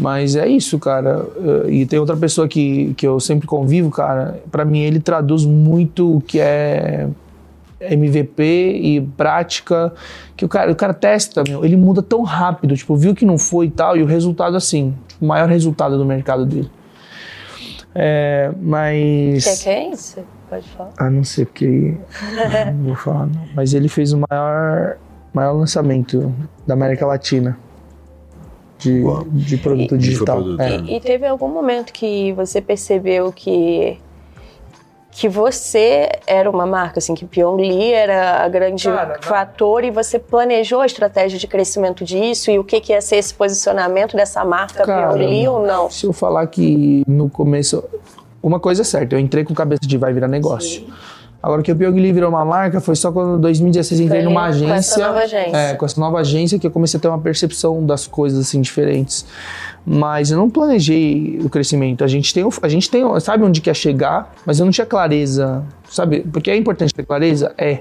Mas 0.00 0.34
é 0.34 0.48
isso, 0.48 0.78
cara. 0.78 1.26
E 1.68 1.84
tem 1.84 1.98
outra 1.98 2.16
pessoa 2.16 2.48
que, 2.48 2.94
que 2.94 3.06
eu 3.06 3.20
sempre 3.20 3.46
convivo, 3.46 3.90
cara. 3.90 4.40
Para 4.50 4.64
mim, 4.64 4.78
ele 4.78 4.98
traduz 4.98 5.44
muito 5.44 6.16
o 6.16 6.20
que 6.22 6.40
é 6.40 7.06
MVP 7.78 8.42
e 8.42 9.00
prática. 9.14 9.92
Que 10.34 10.42
o 10.42 10.48
cara, 10.48 10.72
o 10.72 10.74
cara 10.74 10.94
testa, 10.94 11.44
meu, 11.46 11.62
ele 11.62 11.76
muda 11.76 12.00
tão 12.00 12.22
rápido. 12.22 12.74
Tipo, 12.74 12.96
viu 12.96 13.14
que 13.14 13.26
não 13.26 13.36
foi 13.36 13.66
e 13.66 13.70
tal, 13.70 13.94
e 13.94 14.02
o 14.02 14.06
resultado, 14.06 14.56
assim, 14.56 14.94
o 15.20 15.26
maior 15.26 15.46
resultado 15.50 15.98
do 15.98 16.04
mercado 16.06 16.46
dele. 16.46 16.70
É, 17.94 18.50
mas. 18.58 19.44
O 19.44 19.50
que, 19.50 19.64
que 19.64 19.68
é 19.68 19.90
isso? 19.90 20.20
Pode 20.48 20.66
falar. 20.70 20.92
Ah, 20.96 21.10
não 21.10 21.24
sei, 21.24 21.44
porque. 21.44 21.94
não 22.74 22.84
vou 22.84 22.96
falar, 22.96 23.26
não. 23.26 23.42
Mas 23.54 23.74
ele 23.74 23.88
fez 23.88 24.14
o 24.14 24.22
maior, 24.30 24.96
maior 25.34 25.52
lançamento 25.52 26.34
da 26.66 26.72
América 26.72 27.04
Latina 27.04 27.58
de, 28.80 29.02
de 29.30 29.56
produto 29.58 29.94
e, 29.94 29.98
digital. 29.98 30.42
De 30.42 30.62
é. 30.62 30.76
e, 30.80 30.96
e, 30.96 31.00
teve 31.00 31.26
algum 31.26 31.48
momento 31.48 31.92
que 31.92 32.32
você 32.32 32.60
percebeu 32.60 33.32
que 33.32 33.98
que 35.12 35.28
você 35.28 36.08
era 36.24 36.48
uma 36.48 36.64
marca, 36.64 36.98
assim, 36.98 37.14
que 37.14 37.26
Pyongyi 37.26 37.92
era 37.92 38.44
a 38.44 38.48
grande 38.48 38.84
Cara, 38.84 39.18
fator 39.20 39.84
e 39.84 39.90
você 39.90 40.20
planejou 40.20 40.80
a 40.80 40.86
estratégia 40.86 41.36
de 41.38 41.48
crescimento 41.48 42.04
disso 42.04 42.50
e 42.50 42.58
o 42.58 42.64
que, 42.64 42.80
que 42.80 42.92
ia 42.92 43.02
ser 43.02 43.16
esse 43.16 43.34
posicionamento 43.34 44.16
dessa 44.16 44.44
marca 44.44 44.84
Cara, 44.84 45.12
Pyongyi 45.12 45.48
ou 45.48 45.66
não? 45.66 45.90
Se 45.90 46.06
eu 46.06 46.12
falar 46.12 46.46
que 46.46 47.02
no 47.06 47.28
começo... 47.28 47.82
Uma 48.42 48.58
coisa 48.58 48.82
é 48.82 48.84
certa, 48.84 49.16
eu 49.16 49.18
entrei 49.18 49.44
com 49.44 49.52
cabeça 49.52 49.82
de 49.82 49.98
vai 49.98 50.12
virar 50.14 50.28
negócio. 50.28 50.80
Sim. 50.80 50.92
Agora 51.42 51.62
que 51.62 51.72
o 51.72 51.76
Pyongyi 51.76 52.12
virou 52.12 52.28
uma 52.28 52.44
marca 52.44 52.80
foi 52.80 52.94
só 52.94 53.10
quando 53.10 53.38
em 53.38 53.40
2016 53.40 54.00
entrei 54.00 54.22
numa 54.22 54.44
agência. 54.44 54.68
Com 54.68 54.74
essa 54.74 55.06
nova 55.06 55.18
agência. 55.20 55.56
É, 55.56 55.74
com 55.74 55.86
essa 55.86 56.00
nova 56.00 56.18
agência 56.18 56.58
que 56.58 56.66
eu 56.66 56.70
comecei 56.70 56.98
a 56.98 57.00
ter 57.00 57.08
uma 57.08 57.18
percepção 57.18 57.84
das 57.84 58.06
coisas 58.06 58.40
assim 58.40 58.60
diferentes. 58.60 59.24
Mas 59.84 60.30
eu 60.30 60.36
não 60.36 60.50
planejei 60.50 61.40
o 61.42 61.48
crescimento. 61.48 62.04
A 62.04 62.06
gente 62.06 62.34
tem, 62.34 62.44
a 62.62 62.68
gente 62.68 62.90
tem, 62.90 63.02
sabe 63.20 63.44
onde 63.44 63.62
quer 63.62 63.74
chegar, 63.74 64.34
mas 64.44 64.60
eu 64.60 64.66
não 64.66 64.70
tinha 64.70 64.86
clareza, 64.86 65.64
sabe? 65.88 66.20
Porque 66.20 66.50
é 66.50 66.56
importante 66.56 66.92
ter 66.92 67.06
clareza, 67.06 67.54
é. 67.56 67.80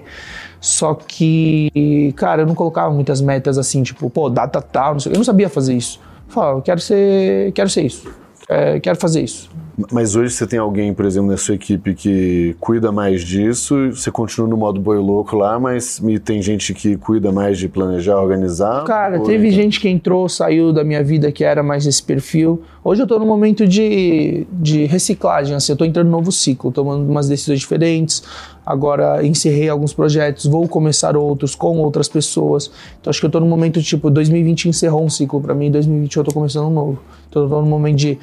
Só 0.62 0.94
que, 0.94 2.14
cara, 2.16 2.44
eu 2.44 2.46
não 2.46 2.56
colocava 2.56 2.94
muitas 2.94 3.20
metas 3.20 3.58
assim, 3.58 3.84
tipo, 3.84 4.10
pô, 4.10 4.30
data 4.30 4.62
tal, 4.62 4.94
não 4.94 5.00
sei, 5.00 5.12
eu 5.12 5.18
não 5.18 5.24
sabia 5.24 5.50
fazer 5.50 5.74
isso. 5.74 6.00
Eu 6.28 6.34
falava, 6.34 6.62
quero 6.62 6.80
ser, 6.80 7.52
quero 7.52 7.70
ser 7.70 7.82
isso. 7.82 8.10
É, 8.48 8.80
quero 8.80 8.98
fazer 8.98 9.22
isso. 9.22 9.50
Mas 9.92 10.16
hoje 10.16 10.34
você 10.34 10.46
tem 10.46 10.60
alguém, 10.60 10.94
por 10.94 11.06
exemplo, 11.06 11.30
na 11.30 11.38
sua 11.38 11.56
equipe 11.56 11.94
que 11.94 12.56
cuida 12.60 12.92
mais 12.92 13.22
disso, 13.22 13.92
você 13.92 14.12
continua 14.12 14.48
no 14.48 14.58
modo 14.58 14.80
boi 14.80 14.98
louco 14.98 15.36
lá, 15.36 15.60
mas 15.60 16.02
tem 16.24 16.42
gente 16.42 16.74
que 16.74 16.98
cuida 16.98 17.32
mais 17.32 17.58
de 17.58 17.70
planejar, 17.70 18.20
organizar? 18.20 18.84
Cara, 18.84 19.20
teve 19.20 19.48
então... 19.48 19.62
gente 19.62 19.80
que 19.80 19.88
entrou, 19.88 20.28
saiu 20.28 20.74
da 20.74 20.84
minha 20.84 21.04
vida 21.04 21.32
que 21.32 21.44
era 21.44 21.64
mais 21.64 21.86
esse 21.86 22.04
perfil. 22.04 22.62
Hoje 22.84 23.04
eu 23.04 23.08
tô 23.08 23.20
num 23.20 23.26
momento 23.26 23.68
de, 23.68 24.46
de 24.52 24.86
reciclagem, 24.86 25.56
assim, 25.56 25.72
eu 25.72 25.78
tô 25.78 25.86
entrando 25.86 26.08
num 26.08 26.18
novo 26.18 26.32
ciclo, 26.32 26.72
tomando 26.72 27.10
umas 27.10 27.28
decisões 27.28 27.60
diferentes. 27.60 28.24
Agora 28.66 29.26
encerrei 29.26 29.70
alguns 29.70 29.94
projetos, 29.94 30.46
vou 30.46 30.68
começar 30.68 31.18
outros 31.18 31.56
com 31.56 31.78
outras 31.80 32.08
pessoas. 32.08 32.72
Então 33.00 33.10
acho 33.10 33.20
que 33.20 33.26
eu 33.26 33.30
tô 33.30 33.40
num 33.40 33.48
momento 33.48 33.82
tipo, 33.82 34.10
2020 34.10 34.70
encerrou 34.70 35.04
um 35.04 35.10
ciclo 35.10 35.42
para 35.42 35.56
mim, 35.56 35.72
2021 35.72 36.22
eu 36.22 36.26
tô 36.26 36.34
começando 36.34 36.68
um 36.68 36.74
novo. 36.74 37.00
Então 37.30 37.44
eu 37.44 37.50
tô 37.50 37.62
num 37.62 37.68
momento 37.68 37.98
de 37.98 38.20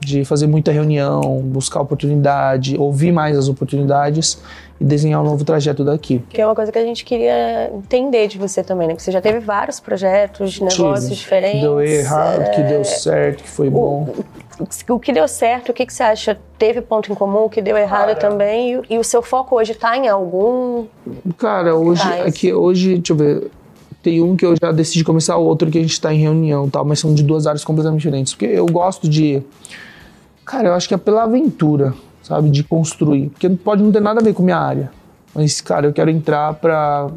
de 0.00 0.24
fazer 0.24 0.46
muita 0.46 0.70
reunião, 0.70 1.40
buscar 1.42 1.80
oportunidade, 1.80 2.76
ouvir 2.78 3.12
mais 3.12 3.36
as 3.36 3.48
oportunidades 3.48 4.38
e 4.80 4.84
desenhar 4.84 5.20
um 5.20 5.24
novo 5.24 5.44
trajeto 5.44 5.84
daqui. 5.84 6.22
Que 6.30 6.40
é 6.40 6.46
uma 6.46 6.54
coisa 6.54 6.70
que 6.70 6.78
a 6.78 6.84
gente 6.84 7.04
queria 7.04 7.70
entender 7.74 8.28
de 8.28 8.38
você 8.38 8.62
também, 8.62 8.88
né? 8.88 8.94
Que 8.94 9.02
você 9.02 9.10
já 9.10 9.20
teve 9.20 9.40
vários 9.40 9.80
projetos, 9.80 10.60
negócios 10.60 11.04
Tive. 11.04 11.16
diferentes. 11.16 11.60
Que 11.60 11.66
deu 11.66 11.80
errado, 11.80 12.42
é... 12.42 12.50
que 12.50 12.62
deu 12.62 12.84
certo, 12.84 13.42
que 13.42 13.48
foi 13.48 13.68
bom. 13.68 14.14
o 14.88 14.98
que 14.98 15.12
deu 15.12 15.26
certo, 15.26 15.70
o 15.70 15.74
que, 15.74 15.84
que 15.84 15.92
você 15.92 16.02
acha 16.02 16.38
teve 16.56 16.80
ponto 16.80 17.10
em 17.10 17.14
comum, 17.14 17.44
o 17.44 17.50
que 17.50 17.60
deu 17.60 17.76
errado 17.76 18.14
Cara. 18.16 18.16
também, 18.16 18.74
e, 18.74 18.94
e, 18.94 18.98
o 18.98 19.04
seu 19.04 19.22
foco 19.22 19.56
hoje 19.56 19.72
está 19.72 19.96
em 19.96 20.08
algum. 20.08 20.86
Cara, 21.36 21.74
hoje, 21.74 22.02
aqui, 22.24 22.52
hoje, 22.52 22.96
deixa 22.96 23.12
eu 23.12 23.16
ver. 23.16 23.50
Tem 24.00 24.22
um 24.22 24.36
que 24.36 24.46
eu 24.46 24.54
já 24.60 24.70
decidi 24.70 25.02
começar, 25.02 25.36
o 25.36 25.44
outro 25.44 25.68
que 25.68 25.76
a 25.76 25.80
gente 25.80 25.92
está 25.92 26.14
em 26.14 26.18
reunião 26.18 26.70
tal, 26.70 26.84
mas 26.84 27.00
são 27.00 27.12
de 27.12 27.22
duas 27.24 27.48
áreas 27.48 27.64
completamente 27.64 28.00
diferentes. 28.00 28.32
Porque 28.32 28.46
eu 28.46 28.66
gosto 28.66 29.08
de. 29.08 29.42
Cara, 30.48 30.68
eu 30.68 30.72
acho 30.72 30.88
que 30.88 30.94
é 30.94 30.96
pela 30.96 31.24
aventura, 31.24 31.92
sabe? 32.22 32.48
De 32.48 32.64
construir. 32.64 33.28
Porque 33.28 33.50
pode 33.50 33.82
não 33.82 33.92
ter 33.92 34.00
nada 34.00 34.20
a 34.20 34.22
ver 34.24 34.32
com 34.32 34.42
minha 34.42 34.56
área. 34.56 34.90
Mas, 35.34 35.60
cara, 35.60 35.86
eu 35.86 35.92
quero 35.92 36.08
entrar 36.08 36.54
para 36.54 37.10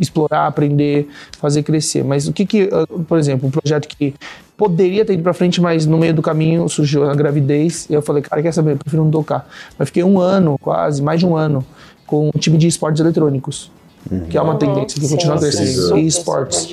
explorar, 0.00 0.46
aprender, 0.46 1.06
fazer 1.38 1.62
crescer. 1.62 2.02
Mas 2.02 2.26
o 2.26 2.32
que 2.32 2.46
que, 2.46 2.70
ah, 2.72 2.86
por 3.06 3.18
exemplo, 3.18 3.46
um 3.46 3.50
projeto 3.50 3.86
que 3.86 4.14
poderia 4.56 5.04
ter 5.04 5.12
ido 5.12 5.22
para 5.22 5.34
frente, 5.34 5.60
mas 5.60 5.84
no 5.84 5.98
meio 5.98 6.14
do 6.14 6.22
caminho 6.22 6.66
surgiu 6.66 7.08
a 7.08 7.14
gravidez 7.14 7.86
e 7.90 7.92
eu 7.92 8.00
falei, 8.00 8.22
cara, 8.22 8.42
quer 8.42 8.52
saber, 8.52 8.72
eu 8.72 8.78
prefiro 8.78 9.04
não 9.04 9.10
tocar. 9.10 9.46
Mas 9.78 9.88
fiquei 9.90 10.02
um 10.02 10.18
ano, 10.18 10.56
quase, 10.58 11.02
mais 11.02 11.20
de 11.20 11.26
um 11.26 11.36
ano, 11.36 11.62
com 12.06 12.30
um 12.34 12.38
time 12.38 12.56
de 12.56 12.68
esportes 12.68 13.02
eletrônicos. 13.02 13.70
Uhum. 14.10 14.26
Que 14.26 14.38
é 14.38 14.42
uma 14.42 14.56
tendência 14.56 15.00
que 15.00 15.06
sim, 15.06 15.14
continua 15.14 15.38
crescendo. 15.38 15.98
E 15.98 16.06
esportes. 16.06 16.68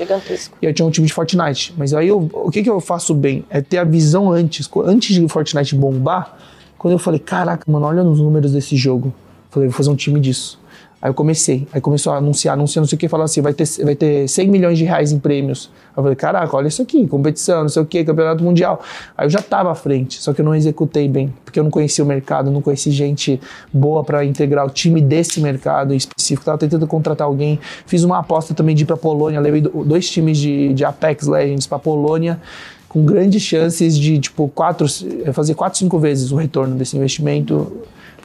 E 0.62 0.66
eu 0.66 0.74
tinha 0.74 0.86
um 0.86 0.92
time 0.92 1.08
de 1.08 1.14
Fortnite. 1.14 1.74
Mas 1.78 1.94
aí 1.94 2.08
eu, 2.08 2.30
o 2.34 2.50
que, 2.50 2.64
que 2.64 2.70
eu 2.70 2.80
faço 2.80 3.14
bem? 3.14 3.44
É 3.50 3.62
ter 3.62 3.78
a 3.78 3.84
visão 3.84 4.32
antes. 4.32 4.70
Antes 4.86 5.16
de 5.16 5.28
Fortnite 5.28 5.76
bombar, 5.76 6.38
quando 6.78 6.94
eu 6.94 7.00
falei, 7.00 7.20
caraca, 7.20 7.70
mano, 7.70 7.86
olha 7.86 8.04
os 8.04 8.20
números 8.20 8.52
desse 8.54 8.76
jogo. 8.76 9.14
Falei, 9.50 9.70
vou 9.70 9.76
fazer 9.76 9.90
um 9.90 9.96
time 9.96 10.20
disso. 10.20 10.60
Aí 11.06 11.10
eu 11.12 11.14
comecei, 11.14 11.68
aí 11.72 11.80
começou 11.80 12.14
a 12.14 12.18
anunciar, 12.18 12.56
anunciar, 12.56 12.82
não 12.82 12.88
sei 12.88 12.96
o 12.96 13.00
que, 13.00 13.08
falando 13.08 13.26
assim, 13.26 13.40
vai 13.40 13.54
ter, 13.54 13.68
vai 13.84 13.94
ter 13.94 14.28
100 14.28 14.48
milhões 14.48 14.76
de 14.76 14.86
reais 14.86 15.12
em 15.12 15.20
prêmios. 15.20 15.70
Aí 15.90 15.92
eu 15.98 16.02
falei, 16.02 16.16
caraca, 16.16 16.58
olha 16.58 16.68
isso 16.68 16.82
aqui, 16.82 17.06
competição, 17.06 17.62
não 17.62 17.70
sei 17.70 17.84
o 17.84 17.86
que, 17.86 18.04
campeonato 18.04 18.44
mundial. 18.44 18.82
Aí 19.16 19.28
eu 19.28 19.30
já 19.30 19.38
estava 19.38 19.72
à 19.72 19.76
frente, 19.76 20.20
só 20.20 20.34
que 20.34 20.42
eu 20.42 20.46
não 20.46 20.56
executei 20.56 21.08
bem, 21.08 21.32
porque 21.46 21.60
eu 21.60 21.64
não 21.64 21.70
conhecia 21.70 22.04
o 22.04 22.08
mercado, 22.08 22.50
não 22.50 22.60
conheci 22.60 22.90
gente 22.90 23.40
boa 23.72 24.04
para 24.04 24.26
integrar 24.26 24.66
o 24.66 24.70
time 24.72 25.00
desse 25.00 25.40
mercado 25.40 25.94
em 25.94 25.98
específico. 25.98 26.44
Tava 26.44 26.58
tentando 26.58 26.88
contratar 26.88 27.28
alguém, 27.28 27.60
fiz 27.86 28.04
uma 28.04 28.18
aposta 28.18 28.56
também 28.56 28.76
de 28.76 28.82
ir 28.82 28.88
para 28.88 28.98
Polônia, 28.98 29.40
levei 29.40 29.62
dois 29.62 30.10
times 30.10 30.40
de, 30.40 30.74
de 30.74 30.84
Apex 30.84 31.28
Legends 31.28 31.68
para 31.68 31.78
Polônia, 31.78 32.42
com 32.90 33.06
grandes 33.06 33.44
chances 33.44 33.96
de, 33.96 34.18
tipo, 34.18 34.48
quatro, 34.48 34.88
fazer 35.34 35.54
quatro, 35.54 35.78
cinco 35.78 36.00
vezes 36.00 36.32
o 36.32 36.36
retorno 36.36 36.76
desse 36.76 36.98
investimento 36.98 37.72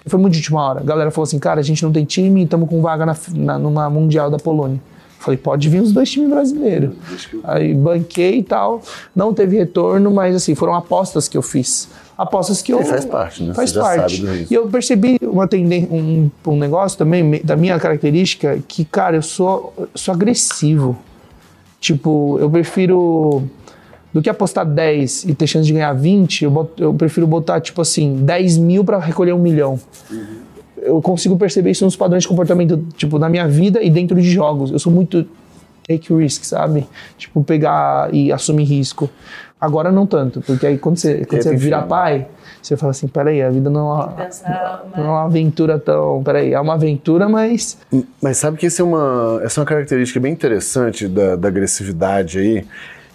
foi 0.07 0.19
muito 0.19 0.33
de 0.33 0.39
última 0.39 0.63
hora. 0.63 0.81
A 0.81 0.83
galera 0.83 1.11
falou 1.11 1.25
assim, 1.25 1.39
cara, 1.39 1.61
a 1.61 1.63
gente 1.63 1.83
não 1.83 1.93
tem 1.93 2.05
time 2.05 2.43
estamos 2.43 2.69
com 2.69 2.81
vaga 2.81 3.05
na, 3.07 3.17
na, 3.35 3.59
numa 3.59 3.91
Mundial 3.91 4.31
da 4.31 4.39
Polônia. 4.39 4.81
Falei, 5.19 5.37
pode 5.37 5.69
vir 5.69 5.83
os 5.83 5.93
dois 5.93 6.11
times 6.11 6.31
brasileiros. 6.31 6.95
Aí 7.45 7.75
banquei 7.75 8.39
e 8.39 8.43
tal. 8.43 8.81
Não 9.15 9.35
teve 9.35 9.59
retorno, 9.59 10.11
mas 10.11 10.35
assim, 10.35 10.55
foram 10.55 10.75
apostas 10.75 11.29
que 11.29 11.37
eu 11.37 11.43
fiz. 11.43 11.91
Apostas 12.17 12.63
que 12.63 12.73
eu. 12.73 12.83
faz 12.83 13.05
parte, 13.05 13.43
né? 13.43 13.53
Faz 13.53 13.71
Você 13.71 13.79
parte. 13.79 14.47
E 14.51 14.55
eu 14.55 14.67
percebi 14.69 15.19
uma 15.23 15.47
tendência, 15.47 15.89
um, 15.93 16.31
um 16.47 16.57
negócio 16.57 16.97
também, 16.97 17.43
da 17.45 17.55
minha 17.55 17.79
característica, 17.79 18.59
que, 18.67 18.83
cara, 18.83 19.17
eu 19.17 19.23
sou, 19.23 19.75
sou 19.95 20.15
agressivo. 20.15 20.99
Tipo, 21.79 22.39
eu 22.41 22.49
prefiro 22.49 23.43
do 24.13 24.21
que 24.21 24.29
apostar 24.29 24.67
10 24.67 25.25
e 25.25 25.35
ter 25.35 25.47
chance 25.47 25.67
de 25.67 25.73
ganhar 25.73 25.93
20, 25.93 26.45
eu, 26.45 26.51
boto, 26.51 26.83
eu 26.83 26.93
prefiro 26.95 27.27
botar, 27.27 27.61
tipo 27.61 27.81
assim, 27.81 28.17
10 28.25 28.59
mil 28.59 28.85
para 28.85 28.99
recolher 28.99 29.33
um 29.33 29.39
milhão. 29.39 29.79
Uhum. 30.11 30.27
Eu 30.83 31.03
consigo 31.03 31.37
perceber 31.37 31.71
isso 31.71 31.85
nos 31.85 31.95
padrões 31.95 32.23
de 32.23 32.29
comportamento, 32.29 32.85
tipo, 32.97 33.19
na 33.19 33.29
minha 33.29 33.47
vida 33.47 33.83
e 33.83 33.91
dentro 33.91 34.21
de 34.21 34.31
jogos. 34.31 34.71
Eu 34.71 34.79
sou 34.79 34.93
muito 34.93 35.27
take 35.87 36.13
risk, 36.15 36.45
sabe? 36.45 36.87
Tipo, 37.19 37.45
pegar 37.45 38.13
e 38.13 38.33
assumir 38.33 38.65
risco. 38.65 39.11
Agora 39.61 39.93
não 39.93 40.07
tanto, 40.07 40.41
porque 40.41 40.67
aí 40.67 40.79
quando 40.79 40.97
você, 40.97 41.27
quando 41.27 41.43
você 41.43 41.55
vira 41.55 41.83
pai, 41.83 42.27
você 42.63 42.79
fala 42.79 42.93
assim, 42.93 43.07
peraí, 43.07 43.43
a 43.43 43.51
vida 43.51 43.69
não 43.69 43.81
é, 43.81 43.83
uma, 43.83 44.17
não 44.97 45.05
é 45.05 45.09
uma 45.09 45.25
aventura 45.25 45.79
tão... 45.79 46.23
Peraí, 46.23 46.55
é 46.55 46.61
uma 46.61 46.75
aventura, 46.75 47.29
mas... 47.29 47.77
Mas 48.23 48.39
sabe 48.39 48.57
que 48.57 48.67
essa 48.67 48.81
é 48.81 48.85
uma, 48.85 49.41
essa 49.43 49.61
é 49.61 49.63
uma 49.63 49.67
característica 49.67 50.19
bem 50.19 50.33
interessante 50.33 51.07
da, 51.07 51.37
da 51.37 51.49
agressividade 51.49 52.39
aí, 52.39 52.67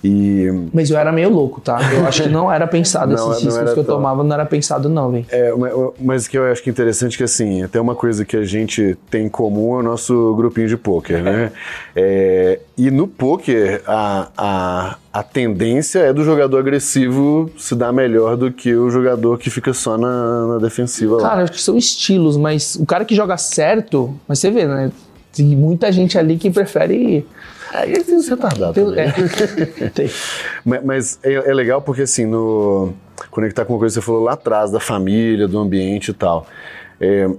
e... 0.06 0.70
Mas 0.72 0.92
eu 0.92 0.98
era 0.98 1.12
meio 1.12 1.30
louco, 1.30 1.60
tá? 1.60 1.80
Eu 1.92 2.06
acho 2.06 2.24
que 2.24 2.30
não 2.30 2.52
era 2.52 2.68
pensado 2.68 3.14
não, 3.18 3.32
esses 3.32 3.44
riscos 3.46 3.74
que 3.74 3.80
eu 3.80 3.84
tão... 3.84 3.96
tomava, 3.96 4.24
não 4.24 4.34
era 4.36 4.46
pensado 4.46 4.88
não, 4.88 5.12
velho. 5.12 5.26
É, 5.30 5.52
mas 6.00 6.28
o 6.28 6.30
que 6.30 6.38
eu 6.38 6.46
acho 6.46 6.62
que 6.62 6.70
é 6.70 6.72
interessante 6.72 7.16
é 7.16 7.18
que, 7.18 7.24
assim, 7.24 7.64
até 7.64 7.82
uma 7.82 7.96
coisa 7.96 8.24
que 8.24 8.38
a 8.38 8.44
gente 8.44 8.96
tem 9.10 9.26
em 9.26 9.30
comum 9.30 9.78
é 9.78 9.80
o 9.80 9.84
nosso 9.84 10.36
grupinho 10.36 10.68
de 10.68 10.78
pôquer, 10.78 11.24
né? 11.24 11.52
É, 11.96 12.60
e 12.78 12.92
no 12.92 13.08
pôquer, 13.08 13.82
a, 13.88 14.30
a, 14.38 14.98
a 15.12 15.24
tendência 15.24 16.00
é 16.00 16.14
do 16.14 16.24
jogador 16.24 16.60
agressivo 16.60 17.50
se 17.58 17.74
dar 17.74 17.92
melhor 17.92 18.38
do 18.38 18.52
que 18.52 18.76
o 18.76 18.92
jogador 18.92 19.40
que 19.40 19.50
fica 19.50 19.74
só 19.74 19.98
na, 19.98 20.48
na 20.48 20.58
defensiva 20.60 21.18
Cara, 21.18 21.36
lá. 21.36 21.44
acho 21.44 21.54
que 21.54 21.62
são 21.62 21.76
estilos, 21.76 22.38
mas 22.38 22.76
o 22.76 22.86
cara 22.86 23.04
que 23.06 23.16
joga 23.16 23.38
certo, 23.38 24.14
mas 24.28 24.38
você 24.38 24.52
vê, 24.52 24.68
né? 24.68 24.92
Tem 25.34 25.48
muita 25.48 25.92
gente 25.92 26.18
ali 26.18 26.38
que 26.38 26.50
prefere 26.52 27.26
Aí 27.76 27.94
é, 27.94 28.04
tem 28.04 28.16
os 28.16 28.28
retardados. 28.28 28.98
É. 28.98 29.90
tem. 29.94 30.10
Mas, 30.64 30.84
mas 30.84 31.20
é, 31.24 31.34
é, 31.34 31.54
legal 31.54 31.82
porque, 31.82 32.04
assim, 32.04 32.26
no, 32.26 32.94
conectar 33.30 33.66
com 33.66 33.74
uma 33.74 33.80
coisa 33.80 33.94
que 33.94 34.02
você 34.02 34.06
falou 34.06 34.24
lá 34.24 34.34
atrás, 34.34 34.72
da 34.72 34.80
família, 34.80 35.48
do 35.48 35.60
ambiente 35.60 36.12
e 36.12 36.14
tal. 36.14 36.48
É, 37.00 37.30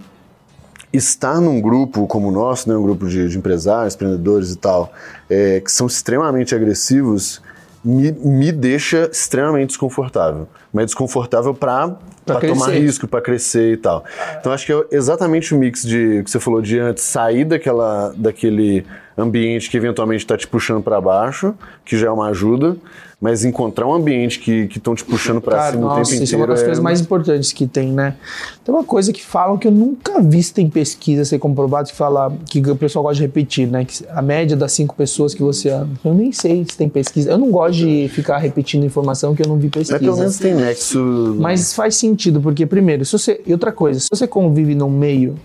estar 0.93 1.41
num 1.41 1.61
grupo 1.61 2.07
como 2.07 2.29
o 2.29 2.31
nosso, 2.31 2.69
né, 2.69 2.77
um 2.77 2.83
grupo 2.83 3.09
de, 3.09 3.29
de 3.29 3.39
empresários, 3.39 3.95
empreendedores 3.95 4.53
e 4.53 4.57
tal, 4.57 4.93
é, 5.29 5.61
que 5.61 5.71
são 5.71 5.87
extremamente 5.87 6.55
agressivos, 6.55 7.43
me, 7.85 8.13
me 8.13 8.53
deixa 8.53 9.09
extremamente 9.13 9.69
desconfortável. 9.69 10.49
Mas 10.73 10.87
desconfortável 10.87 11.55
para 11.55 11.97
tomar 12.41 12.71
risco, 12.71 13.07
para 13.07 13.21
crescer 13.21 13.73
e 13.73 13.77
tal. 13.77 14.05
Então 14.39 14.53
acho 14.53 14.67
que 14.67 14.73
é 14.73 14.85
exatamente 14.91 15.55
o 15.55 15.59
mix 15.59 15.83
de 15.83 16.23
que 16.23 16.31
você 16.31 16.41
falou 16.41 16.61
de 16.61 16.79
antes, 16.79 17.05
sair 17.05 17.45
daquela, 17.45 18.13
daquele 18.17 18.85
ambiente 19.17 19.71
que 19.71 19.77
eventualmente 19.77 20.25
está 20.25 20.37
te 20.37 20.47
puxando 20.47 20.83
para 20.83 21.01
baixo, 21.01 21.55
que 21.85 21.97
já 21.97 22.09
é 22.09 22.11
uma 22.11 22.29
ajuda, 22.29 22.77
mas 23.21 23.45
encontrar 23.45 23.87
um 23.87 23.95
ambiente 23.95 24.39
que 24.39 24.69
estão 24.77 24.95
te 24.95 25.03
puxando 25.03 25.41
para 25.41 25.71
cima 25.71 25.81
nossa, 25.81 25.95
o 25.95 25.97
tempo 25.97 26.07
inteiro. 26.09 26.25
Isso 26.25 26.35
é 26.35 26.39
uma 26.39 26.47
das 26.47 26.61
é... 26.61 26.65
coisas 26.65 26.83
mais 26.83 27.01
importantes 27.01 27.53
que 27.53 27.67
tem, 27.67 27.91
né? 27.91 28.15
Tem 28.63 28.75
uma 28.75 28.85
coisa 28.85 29.13
que 29.13 29.25
falam 29.25 29.57
que 29.57 29.67
eu 29.67 29.73
nunca 29.73 30.21
vi 30.21 30.43
se 30.43 30.53
tem 30.53 30.69
pesquisa 30.69 31.25
ser 31.25 31.39
comprovado 31.39 31.89
que 31.89 31.95
fala 31.95 32.37
que 32.45 32.61
o 32.61 32.77
pessoal 32.77 33.05
gosta 33.05 33.17
de 33.17 33.23
repetir, 33.23 33.67
né? 33.67 33.87
Que 33.87 34.05
a 34.11 34.21
média 34.21 34.55
das 34.55 34.73
cinco 34.73 34.95
pessoas 34.95 35.35
que 35.35 35.43
você 35.43 35.71
ama. 35.71 35.89
Eu 36.05 36.13
nem 36.13 36.31
sei 36.31 36.67
se 36.69 36.77
tem 36.77 36.89
pesquisa. 36.89 37.31
Eu 37.31 37.39
não 37.39 37.51
gosto 37.51 37.79
de 37.79 38.09
ficar 38.09 38.37
repetindo 38.37 38.85
informação 38.85 39.35
que 39.35 39.43
eu 39.43 39.49
não 39.49 39.57
vi 39.57 39.71
pesquisa. 39.71 39.97
É, 39.97 39.99
pelo 39.99 40.17
menos 40.19 40.37
tem 40.37 40.55
nexo. 40.55 41.37
Mas 41.39 41.73
faz 41.73 41.97
sentido, 41.97 42.41
porque 42.41 42.67
primeiro, 42.67 43.05
se 43.05 43.13
você. 43.13 43.41
E 43.47 43.53
outra 43.53 43.73
coisa, 43.73 43.99
se 43.99 44.09
você 44.11 44.27
convive 44.27 44.75
num 44.75 44.91
meio 44.91 45.37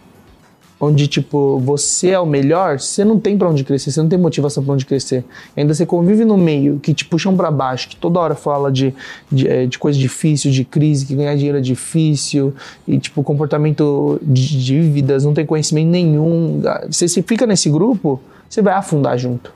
onde 0.82 1.08
tipo 1.08 1.60
você 1.60 2.10
é 2.10 2.20
o 2.20 2.26
melhor, 2.26 2.80
você 2.80 3.06
não 3.06 3.20
tem 3.20 3.38
para 3.38 3.48
onde 3.48 3.64
crescer, 3.64 3.92
você 3.92 4.02
não 4.02 4.10
tem 4.10 4.18
motivação 4.18 4.64
para 4.64 4.74
onde 4.74 4.86
crescer. 4.86 5.24
ainda 5.56 5.74
você 5.76 5.86
convive 5.86 6.26
no 6.26 6.36
meio 6.36 6.80
que 6.80 6.92
te 6.92 7.06
puxam 7.06 7.38
para 7.38 7.52
baixo, 7.52 7.88
que 7.88 7.96
toda 7.96 8.20
hora 8.20 8.34
fala 8.34 8.72
de, 8.72 8.94
de, 9.32 9.48
é, 9.48 9.68
de 9.68 9.78
coisa 9.78 10.00
difícil, 10.00 10.50
de 10.50 10.66
crise, 10.66 11.06
que 11.06 11.16
ganhar 11.16 11.36
dinheiro 11.36 11.60
é 11.60 11.62
difícil 11.62 12.54
e 12.88 12.98
tipo 12.98 13.22
comportamento 13.22 14.20
de 14.24 14.64
dívidas, 14.64 15.24
não 15.24 15.36
tem 15.36 15.46
conhecimento 15.46 15.90
nenhum. 15.90 16.62
Você 16.90 17.08
se 17.08 17.22
fica 17.22 17.46
nesse 17.46 17.70
grupo, 17.70 18.20
você 18.50 18.62
vai 18.62 18.74
afundar 18.74 19.18
junto. 19.20 19.54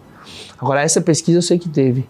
Agora 0.60 0.82
essa 0.82 1.02
pesquisa 1.02 1.40
eu 1.40 1.42
sei 1.42 1.58
que 1.58 1.68
teve 1.68 2.06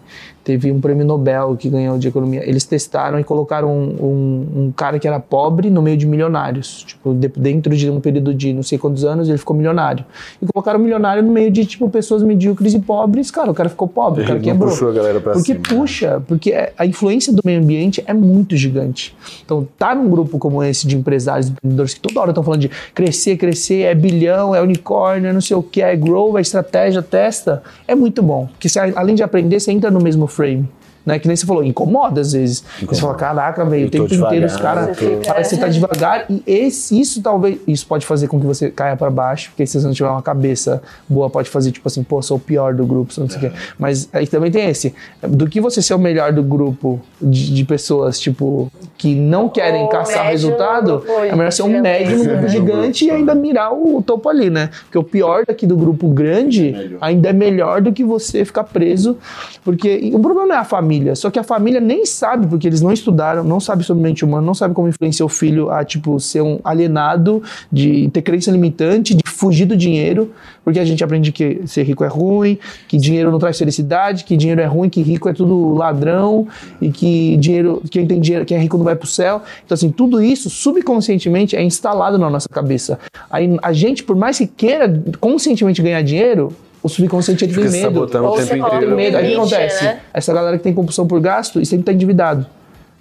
teve 0.46 0.70
um 0.70 0.80
prêmio 0.80 1.04
Nobel 1.04 1.56
que 1.58 1.68
ganhou 1.68 1.98
de 1.98 2.06
economia. 2.06 2.48
Eles 2.48 2.64
testaram 2.64 3.18
e 3.18 3.24
colocaram 3.24 3.68
um, 3.68 3.96
um, 4.00 4.46
um 4.66 4.70
cara 4.70 4.96
que 4.96 5.08
era 5.08 5.18
pobre 5.18 5.70
no 5.70 5.82
meio 5.82 5.96
de 5.96 6.06
milionários. 6.06 6.84
Tipo, 6.84 7.12
de, 7.12 7.26
dentro 7.26 7.74
de 7.74 7.90
um 7.90 8.00
período 8.00 8.32
de 8.32 8.52
não 8.52 8.62
sei 8.62 8.78
quantos 8.78 9.04
anos, 9.04 9.28
ele 9.28 9.38
ficou 9.38 9.56
milionário. 9.56 10.04
E 10.40 10.46
colocaram 10.46 10.78
o 10.78 10.82
milionário 10.84 11.20
no 11.20 11.32
meio 11.32 11.50
de, 11.50 11.66
tipo, 11.66 11.90
pessoas 11.90 12.22
medíocres 12.22 12.74
e 12.74 12.78
pobres. 12.78 13.28
Cara, 13.28 13.50
o 13.50 13.54
cara 13.54 13.68
ficou 13.68 13.88
pobre, 13.88 14.22
o 14.22 14.26
cara 14.26 14.38
quebrou. 14.38 14.70
Puxou 14.70 14.90
a 14.90 14.92
galera 14.92 15.20
pra 15.20 15.32
porque 15.32 15.54
cima. 15.54 15.64
puxa, 15.68 16.22
porque 16.28 16.52
é, 16.52 16.72
a 16.78 16.86
influência 16.86 17.32
do 17.32 17.42
meio 17.44 17.60
ambiente 17.60 18.04
é 18.06 18.14
muito 18.14 18.56
gigante. 18.56 19.16
Então, 19.44 19.66
tá 19.76 19.96
num 19.96 20.08
grupo 20.08 20.38
como 20.38 20.62
esse 20.62 20.86
de 20.86 20.96
empresários, 20.96 21.48
empreendedores 21.48 21.94
que 21.94 22.00
toda 22.00 22.20
hora 22.20 22.30
estão 22.30 22.44
falando 22.44 22.60
de 22.60 22.70
crescer, 22.94 23.36
crescer, 23.36 23.80
é 23.80 23.96
bilhão, 23.96 24.54
é 24.54 24.62
unicórnio, 24.62 25.28
é 25.28 25.32
não 25.32 25.40
sei 25.40 25.56
o 25.56 25.62
que, 25.62 25.82
é 25.82 25.96
grow, 25.96 26.38
é 26.38 26.40
estratégia, 26.40 27.02
testa, 27.02 27.64
é 27.88 27.96
muito 27.96 28.22
bom. 28.22 28.46
Porque 28.52 28.68
você, 28.68 28.78
além 28.78 29.16
de 29.16 29.24
aprender, 29.24 29.58
você 29.58 29.72
entra 29.72 29.90
no 29.90 30.00
mesmo 30.00 30.28
frame. 30.36 30.75
Né? 31.06 31.20
Que 31.20 31.28
nem 31.28 31.36
você 31.36 31.46
falou, 31.46 31.62
incomoda 31.62 32.20
às 32.20 32.32
vezes. 32.32 32.64
Incomoda. 32.78 32.94
Você 32.94 33.00
fala, 33.00 33.14
caraca, 33.14 33.64
velho, 33.64 33.86
o 33.86 33.90
tempo 33.90 34.08
devagar, 34.08 34.34
inteiro 34.34 34.52
os 34.52 34.60
caras 34.60 34.98
parece 35.24 35.50
que 35.50 35.54
você 35.54 35.60
tá 35.60 35.68
devagar. 35.68 36.26
E 36.28 36.42
esse, 36.44 37.00
isso 37.00 37.22
talvez, 37.22 37.60
isso 37.64 37.86
pode 37.86 38.04
fazer 38.04 38.26
com 38.26 38.40
que 38.40 38.46
você 38.46 38.70
caia 38.70 38.96
para 38.96 39.08
baixo, 39.08 39.50
porque 39.50 39.64
se 39.64 39.80
você 39.80 39.86
não 39.86 39.94
tiver 39.94 40.08
uma 40.10 40.20
cabeça 40.20 40.82
boa, 41.08 41.30
pode 41.30 41.48
fazer 41.48 41.70
tipo 41.70 41.86
assim, 41.86 42.02
pô, 42.02 42.20
sou 42.20 42.38
o 42.38 42.40
pior 42.40 42.74
do 42.74 42.84
grupo, 42.84 43.14
não 43.18 43.30
sei 43.30 43.40
o 43.40 43.46
é. 43.46 43.50
quê. 43.50 43.56
Mas 43.78 44.08
aí 44.12 44.26
também 44.26 44.50
tem 44.50 44.68
esse, 44.68 44.92
do 45.22 45.46
que 45.46 45.60
você 45.60 45.80
ser 45.80 45.94
o 45.94 45.98
melhor 45.98 46.32
do 46.32 46.42
grupo 46.42 47.00
de, 47.22 47.54
de 47.54 47.64
pessoas, 47.64 48.18
tipo, 48.18 48.70
que 48.98 49.14
não 49.14 49.48
querem 49.48 49.84
o 49.84 49.88
caçar 49.88 50.26
resultado, 50.26 51.04
é 51.24 51.36
melhor 51.36 51.52
ser 51.52 51.62
um 51.62 51.80
médio 51.80 52.18
no 52.18 52.24
grupo 52.24 52.48
gigante 52.48 53.04
e 53.04 53.10
ainda 53.12 53.32
mirar 53.32 53.72
o 53.72 54.02
topo 54.02 54.28
ali, 54.28 54.50
né? 54.50 54.70
Porque 54.82 54.98
o 54.98 55.04
pior 55.04 55.44
daqui 55.46 55.66
do 55.66 55.76
grupo 55.76 56.08
grande 56.08 56.96
ainda 57.00 57.28
é 57.28 57.32
melhor 57.32 57.80
do 57.80 57.92
que 57.92 58.02
você 58.02 58.44
ficar 58.44 58.64
preso, 58.64 59.16
porque 59.64 60.10
o 60.12 60.18
problema 60.18 60.48
não 60.48 60.54
é 60.56 60.58
a 60.58 60.64
família 60.64 60.95
família. 60.96 61.14
Só 61.14 61.30
que 61.30 61.38
a 61.38 61.42
família 61.42 61.80
nem 61.80 62.06
sabe, 62.06 62.46
porque 62.46 62.66
eles 62.66 62.80
não 62.80 62.92
estudaram, 62.92 63.44
não 63.44 63.60
sabe 63.60 63.84
sobre 63.84 64.02
mente 64.02 64.24
humana, 64.24 64.44
não 64.44 64.54
sabe 64.54 64.74
como 64.74 64.88
influenciar 64.88 65.26
o 65.26 65.28
filho 65.28 65.70
a, 65.70 65.84
tipo, 65.84 66.18
ser 66.18 66.42
um 66.42 66.58
alienado, 66.64 67.42
de 67.70 68.08
ter 68.12 68.22
crença 68.22 68.50
limitante, 68.50 69.14
de 69.14 69.22
fugir 69.26 69.66
do 69.66 69.76
dinheiro, 69.76 70.32
porque 70.64 70.78
a 70.78 70.84
gente 70.84 71.04
aprende 71.04 71.30
que 71.30 71.60
ser 71.66 71.82
rico 71.82 72.02
é 72.02 72.08
ruim, 72.08 72.58
que 72.88 72.96
dinheiro 72.96 73.30
não 73.30 73.38
traz 73.38 73.58
felicidade, 73.58 74.24
que 74.24 74.36
dinheiro 74.36 74.60
é 74.60 74.64
ruim, 74.64 74.88
que 74.88 75.02
rico 75.02 75.28
é 75.28 75.32
tudo 75.32 75.74
ladrão 75.74 76.48
e 76.80 76.90
que 76.90 77.36
dinheiro, 77.36 77.82
quem 77.90 78.06
tem 78.06 78.20
dinheiro, 78.20 78.44
quem 78.46 78.56
é 78.56 78.60
rico 78.60 78.76
não 78.76 78.84
vai 78.84 78.96
pro 78.96 79.06
céu. 79.06 79.42
Então 79.64 79.74
assim, 79.74 79.90
tudo 79.90 80.22
isso 80.22 80.48
subconscientemente 80.48 81.54
é 81.54 81.62
instalado 81.62 82.18
na 82.18 82.30
nossa 82.30 82.48
cabeça. 82.48 82.98
Aí 83.30 83.56
a 83.62 83.72
gente, 83.72 84.02
por 84.02 84.16
mais 84.16 84.38
que 84.38 84.46
queira 84.46 85.02
conscientemente 85.20 85.82
ganhar 85.82 86.02
dinheiro, 86.02 86.52
o 86.86 86.88
subconsciente 86.88 87.44
ele 87.44 87.52
tem 87.52 87.64
medo. 87.64 87.82
sabotando 87.82 88.28
o 88.28 88.36
tempo 88.36 88.56
inteiro. 88.56 88.96
Medo. 88.96 89.16
Aí 89.16 89.24
o 89.24 89.28
que 89.28 89.34
acontece? 89.34 89.84
Né? 89.84 90.00
Essa 90.14 90.32
galera 90.32 90.56
que 90.56 90.64
tem 90.64 90.72
compulsão 90.72 91.06
por 91.06 91.20
gasto 91.20 91.60
e 91.60 91.66
sempre 91.66 91.84
tá 91.84 91.92
endividado. 91.92 92.46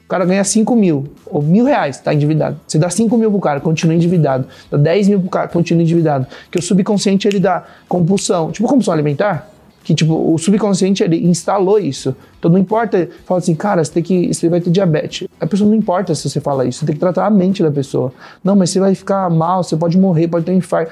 O 0.03 0.07
cara 0.07 0.23
ganha 0.25 0.43
5 0.43 0.75
mil, 0.75 1.05
ou 1.25 1.41
mil 1.41 1.65
reais, 1.65 1.99
tá 1.99 2.13
endividado. 2.13 2.59
Você 2.67 2.77
dá 2.77 2.89
5 2.89 3.17
mil 3.17 3.31
pro 3.31 3.39
cara, 3.39 3.59
continua 3.59 3.95
endividado. 3.95 4.45
Dá 4.69 4.77
10 4.77 5.09
mil 5.09 5.19
pro 5.19 5.29
cara, 5.29 5.47
continua 5.47 5.81
endividado. 5.81 6.27
Que 6.51 6.59
o 6.59 6.61
subconsciente 6.61 7.27
ele 7.27 7.39
dá 7.39 7.63
compulsão, 7.87 8.51
tipo 8.51 8.67
compulsão 8.67 8.93
alimentar, 8.93 9.49
que 9.85 9.93
tipo, 9.93 10.33
o 10.33 10.35
subconsciente 10.39 11.03
ele 11.03 11.23
instalou 11.27 11.77
isso. 11.77 12.15
Então 12.39 12.49
não 12.49 12.57
importa, 12.57 13.07
fala 13.23 13.37
assim, 13.37 13.53
cara, 13.53 13.83
você 13.83 13.91
tem 13.91 14.01
que, 14.03 14.33
você 14.33 14.49
vai 14.49 14.59
ter 14.59 14.71
diabetes. 14.71 15.27
A 15.39 15.45
pessoa 15.45 15.69
não 15.69 15.77
importa 15.77 16.15
se 16.15 16.27
você 16.27 16.41
fala 16.41 16.65
isso, 16.65 16.79
você 16.79 16.87
tem 16.87 16.95
que 16.95 16.99
tratar 16.99 17.27
a 17.27 17.29
mente 17.29 17.61
da 17.61 17.69
pessoa. 17.69 18.11
Não, 18.43 18.55
mas 18.55 18.71
você 18.71 18.79
vai 18.79 18.95
ficar 18.95 19.29
mal, 19.29 19.63
você 19.63 19.77
pode 19.77 19.95
morrer, 19.99 20.27
pode 20.27 20.43
ter 20.43 20.53
um 20.53 20.57
infarto. 20.57 20.91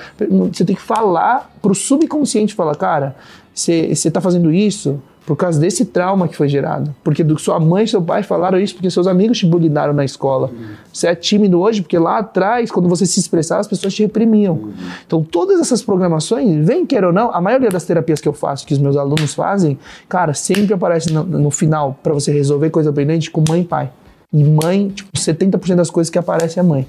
Você 0.51 0.63
tem 0.63 0.75
que 0.75 0.81
falar 0.81 1.51
pro 1.59 1.73
subconsciente, 1.73 2.53
falar, 2.53 2.75
cara, 2.75 3.15
você, 3.51 3.95
você 3.95 4.11
tá 4.11 4.21
fazendo 4.21 4.53
isso, 4.53 5.01
por 5.25 5.37
causa 5.37 5.59
desse 5.59 5.85
trauma 5.85 6.27
que 6.27 6.35
foi 6.35 6.49
gerado. 6.49 6.93
Porque 7.03 7.23
do, 7.23 7.37
sua 7.39 7.59
mãe 7.59 7.85
e 7.85 7.87
seu 7.87 8.01
pai 8.01 8.23
falaram 8.23 8.59
isso 8.59 8.73
porque 8.73 8.89
seus 8.89 9.07
amigos 9.07 9.37
te 9.37 9.45
bulinaram 9.45 9.93
na 9.93 10.03
escola. 10.03 10.49
Uhum. 10.49 10.65
Você 10.91 11.07
é 11.07 11.15
tímido 11.15 11.61
hoje 11.61 11.81
porque 11.81 11.97
lá 11.97 12.17
atrás, 12.17 12.69
quando 12.69 12.89
você 12.89 13.05
se 13.05 13.19
expressava, 13.19 13.61
as 13.61 13.67
pessoas 13.67 13.93
te 13.93 14.03
reprimiam. 14.03 14.55
Uhum. 14.55 14.73
Então, 15.05 15.23
todas 15.23 15.61
essas 15.61 15.81
programações, 15.81 16.65
vem 16.65 16.85
queira 16.85 17.07
ou 17.07 17.13
não, 17.13 17.33
a 17.33 17.39
maioria 17.39 17.69
das 17.69 17.85
terapias 17.85 18.19
que 18.19 18.27
eu 18.27 18.33
faço, 18.33 18.65
que 18.65 18.73
os 18.73 18.79
meus 18.79 18.97
alunos 18.97 19.33
fazem, 19.33 19.79
cara, 20.09 20.33
sempre 20.33 20.73
aparece 20.73 21.11
no, 21.13 21.23
no 21.23 21.51
final, 21.51 21.97
para 22.03 22.13
você 22.13 22.31
resolver 22.31 22.69
coisa 22.69 22.91
pendente, 22.91 23.31
com 23.31 23.43
mãe 23.47 23.61
e 23.61 23.65
pai. 23.65 23.89
E 24.31 24.43
mãe, 24.43 24.89
tipo, 24.89 25.17
70% 25.17 25.75
das 25.75 25.89
coisas 25.89 26.09
que 26.09 26.17
aparecem 26.17 26.59
é 26.59 26.63
mãe. 26.63 26.87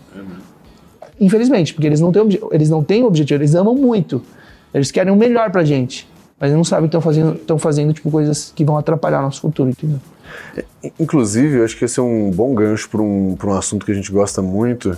Infelizmente, 1.21 1.73
porque 1.73 1.87
eles 1.87 2.01
não, 2.01 2.11
têm, 2.11 2.41
eles 2.51 2.69
não 2.69 2.83
têm 2.83 3.05
objetivo, 3.05 3.41
eles 3.41 3.55
amam 3.55 3.75
muito. 3.75 4.21
Eles 4.73 4.91
querem 4.91 5.13
o 5.13 5.17
melhor 5.17 5.53
pra 5.53 5.63
gente 5.63 6.09
mas 6.39 6.53
não 6.53 6.65
sabem 6.65 6.89
que 6.89 6.97
estão 6.97 7.01
fazendo, 7.01 7.35
estão 7.35 7.59
fazendo 7.59 7.93
tipo, 7.93 8.11
coisas 8.11 8.53
que 8.55 8.65
vão 8.65 8.77
atrapalhar 8.77 9.23
nosso 9.23 9.41
futuro, 9.41 9.71
entendeu? 9.71 10.01
Inclusive, 10.99 11.59
eu 11.59 11.65
acho 11.65 11.77
que 11.77 11.85
esse 11.85 12.01
é 12.01 12.03
um 12.03 12.31
bom 12.31 12.55
gancho 12.55 12.89
para 12.89 13.01
um, 13.01 13.37
um 13.43 13.53
assunto 13.53 13.87
que 13.87 13.93
a 13.93 13.95
gente 13.95 14.11
gosta 14.11 14.43
muito 14.43 14.97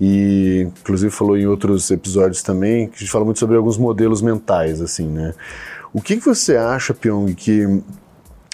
e 0.00 0.68
inclusive 0.80 1.10
falou 1.10 1.36
em 1.36 1.46
outros 1.46 1.90
episódios 1.90 2.42
também, 2.42 2.86
que 2.88 2.96
a 2.96 2.98
gente 2.98 3.10
fala 3.10 3.24
muito 3.24 3.40
sobre 3.40 3.56
alguns 3.56 3.78
modelos 3.78 4.20
mentais, 4.20 4.80
assim, 4.80 5.06
né? 5.06 5.34
O 5.92 6.00
que, 6.00 6.16
que 6.16 6.24
você 6.24 6.56
acha, 6.56 6.92
Pyong, 6.92 7.34
que 7.34 7.82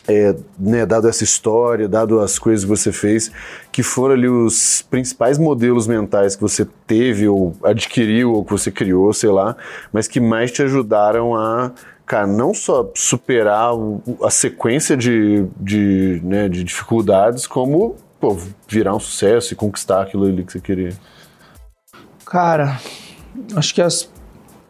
é, 0.06 0.34
né, 0.58 0.84
dado 0.84 1.08
essa 1.08 1.24
história, 1.24 1.88
dado 1.88 2.20
as 2.20 2.38
coisas 2.38 2.64
que 2.64 2.68
você 2.68 2.92
fez, 2.92 3.30
que 3.70 3.82
foram 3.82 4.14
ali 4.14 4.28
os 4.28 4.82
principais 4.82 5.38
modelos 5.38 5.86
mentais 5.86 6.34
que 6.34 6.42
você 6.42 6.66
teve 6.86 7.28
ou 7.28 7.54
adquiriu 7.64 8.32
ou 8.32 8.44
que 8.44 8.50
você 8.50 8.70
criou, 8.70 9.12
sei 9.12 9.30
lá, 9.30 9.56
mas 9.92 10.08
que 10.08 10.20
mais 10.20 10.50
te 10.50 10.62
ajudaram 10.62 11.34
a 11.34 11.72
cara, 12.12 12.26
não 12.26 12.52
só 12.52 12.90
superar 12.94 13.70
a 14.22 14.28
sequência 14.28 14.94
de, 14.94 15.46
de, 15.58 16.20
né, 16.22 16.46
de 16.46 16.62
dificuldades, 16.62 17.46
como 17.46 17.96
pô, 18.20 18.36
virar 18.68 18.94
um 18.94 19.00
sucesso 19.00 19.54
e 19.54 19.56
conquistar 19.56 20.02
aquilo 20.02 20.26
ali 20.26 20.44
que 20.44 20.52
você 20.52 20.60
queria? 20.60 20.92
Cara, 22.26 22.78
acho 23.56 23.74
que 23.74 23.80
as 23.80 24.10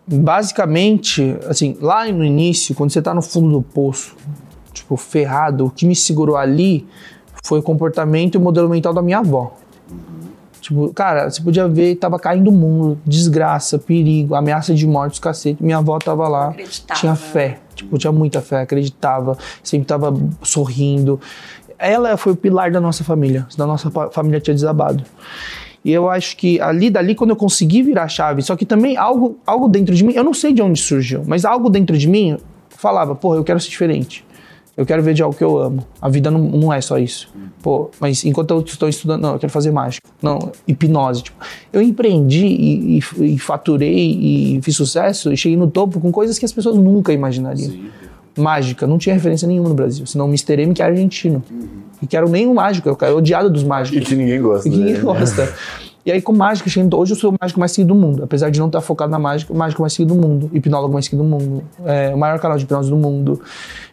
basicamente, 0.07 1.37
assim, 1.49 1.77
lá 1.81 2.07
no 2.13 2.25
início, 2.25 2.77
quando 2.77 2.93
você 2.93 3.03
tá 3.03 3.13
no 3.13 3.23
fundo 3.23 3.51
do 3.51 3.63
poço, 3.63 4.15
tipo, 4.73 4.97
ferrado, 4.97 5.67
o 5.67 5.71
que 5.71 5.85
me 5.85 5.97
segurou 5.97 6.37
ali 6.37 6.87
foi 7.43 7.59
o 7.59 7.63
comportamento 7.63 8.37
e 8.37 8.39
o 8.39 8.41
modelo 8.41 8.69
mental 8.69 8.95
da 8.95 9.03
minha 9.03 9.19
avó. 9.19 9.57
Tipo, 10.63 10.95
cara, 10.95 11.29
você 11.29 11.43
podia 11.43 11.67
ver, 11.67 11.97
tava 11.97 12.21
caindo 12.21 12.49
o 12.49 12.53
mundo, 12.53 12.97
desgraça, 13.05 13.81
perigo, 13.81 14.37
ameaça 14.37 14.73
de 14.73 14.87
morte, 14.87 15.15
os 15.15 15.19
cacete. 15.19 15.61
Minha 15.61 15.79
avó 15.79 15.99
tava 15.99 16.29
lá, 16.29 16.55
tinha 16.95 17.17
fé, 17.17 17.59
tipo, 17.75 17.99
tinha 17.99 18.13
muita 18.13 18.41
fé, 18.41 18.61
acreditava, 18.61 19.37
sempre 19.61 19.87
tava 19.87 20.15
sorrindo. 20.41 21.21
Ela 21.77 22.17
foi 22.17 22.33
o 22.33 22.37
pilar 22.37 22.71
da 22.71 22.81
nossa 22.81 23.03
família, 23.03 23.45
da 23.59 23.67
nossa 23.67 23.91
família 24.13 24.41
tinha 24.41 24.55
desabado. 24.55 25.03
E 25.85 25.93
eu 25.93 26.09
acho 26.09 26.37
que 26.37 26.61
ali 26.61 26.91
dali, 26.91 27.17
quando 27.17 27.31
eu 27.31 27.37
consegui 27.37 27.83
virar 27.83 28.05
a 28.05 28.09
chave, 28.09 28.41
só 28.41 28.55
que 28.55 28.65
também 28.65 28.97
algo, 28.97 29.37
algo 29.45 29.67
dentro 29.67 29.93
de 29.93 30.05
mim, 30.05 30.13
eu 30.15 30.23
não 30.23 30.33
sei 30.33 30.53
de 30.53 30.63
onde 30.63 30.81
surgiu, 30.81 31.25
mas 31.27 31.45
algo 31.45 31.69
dentro 31.69 31.99
de 31.99 32.09
mim 32.09 32.39
falava, 32.69 33.17
porra, 33.17 33.37
eu 33.37 33.43
quero 33.43 33.59
ser 33.59 33.69
diferente. 33.69 34.25
Eu 34.77 34.87
quero 34.87 35.03
ver 35.03 35.13
de 35.13 35.23
algo 35.23 35.37
que 35.37 35.45
eu 35.45 35.59
amo. 35.59 35.87
A 36.01 36.09
vida 36.09 36.31
não, 36.31 36.41
não 36.41 36.73
é 36.73 36.81
só 36.81 36.99
isso. 36.99 37.29
Pô, 37.63 37.91
mas 38.01 38.25
enquanto 38.25 38.53
eu 38.53 38.61
estou 38.61 38.89
estudando, 38.89 39.21
não, 39.21 39.33
eu 39.35 39.39
quero 39.39 39.53
fazer 39.53 39.71
mágica. 39.71 40.09
Não, 40.21 40.51
hipnose. 40.67 41.25
Tipo, 41.25 41.37
eu 41.73 41.83
empreendi 41.83 42.47
e, 42.47 42.99
e, 42.99 43.35
e, 43.35 43.39
faturei 43.39 43.95
e 43.95 44.61
fiz 44.63 44.75
sucesso 44.75 45.33
e 45.33 45.37
cheguei 45.37 45.59
no 45.59 45.71
topo 45.71 46.01
com 46.01 46.11
coisas 46.11 46.39
que 46.39 46.45
as 46.45 46.53
pessoas 46.53 46.77
nunca 46.77 47.13
imaginariam. 47.13 47.71
Sim. 47.71 47.91
Mágica, 48.37 48.87
não 48.87 48.97
tinha 48.97 49.15
referência 49.15 49.47
nenhuma 49.47 49.69
no 49.69 49.75
Brasil. 49.75 50.07
Senão 50.07 50.25
o 50.25 50.29
Mr. 50.29 50.63
M 50.63 50.73
que 50.73 50.81
é 50.81 50.87
argentino. 50.87 51.45
Uhum. 51.51 51.69
E 52.01 52.07
que 52.07 52.17
era 52.17 52.27
nenhum 52.27 52.55
mágico, 52.55 52.89
eu 52.89 52.97
era 53.01 53.15
odiado 53.15 53.51
dos 53.51 53.63
mágicos. 53.63 54.01
E 54.01 54.05
que 54.05 54.15
ninguém 54.17 54.41
gosta. 54.41 54.67
E 54.67 54.71
que 54.71 54.77
ninguém 54.79 54.95
né? 54.95 55.01
gosta. 55.01 55.55
E 56.05 56.11
aí 56.11 56.21
com 56.21 56.33
mágica, 56.33 56.69
hoje 56.97 57.13
eu 57.13 57.17
sou 57.17 57.31
o 57.31 57.37
mágico 57.41 57.61
mais 57.61 57.71
seguido 57.71 57.95
do 57.95 58.01
mundo. 58.01 58.25
Apesar 58.25 58.51
de 58.51 58.59
não 58.59 58.67
estar 58.67 58.81
focado 58.81 59.11
na 59.11 59.19
mágica, 59.19 59.53
o 59.53 59.57
mágico 59.57 59.83
mais 59.83 59.93
seguido 59.93 60.15
do 60.15 60.21
mundo. 60.21 60.51
Hipnólogo 60.53 60.93
mais 60.93 61.05
seguido 61.05 61.23
do 61.23 61.29
mundo. 61.29 61.63
É, 61.85 62.13
o 62.13 62.19
maior 62.19 62.41
canal 62.41 62.59
de 62.59 62.65
hipnose 62.65 62.91
do 62.91 62.97
mundo. 62.97 63.41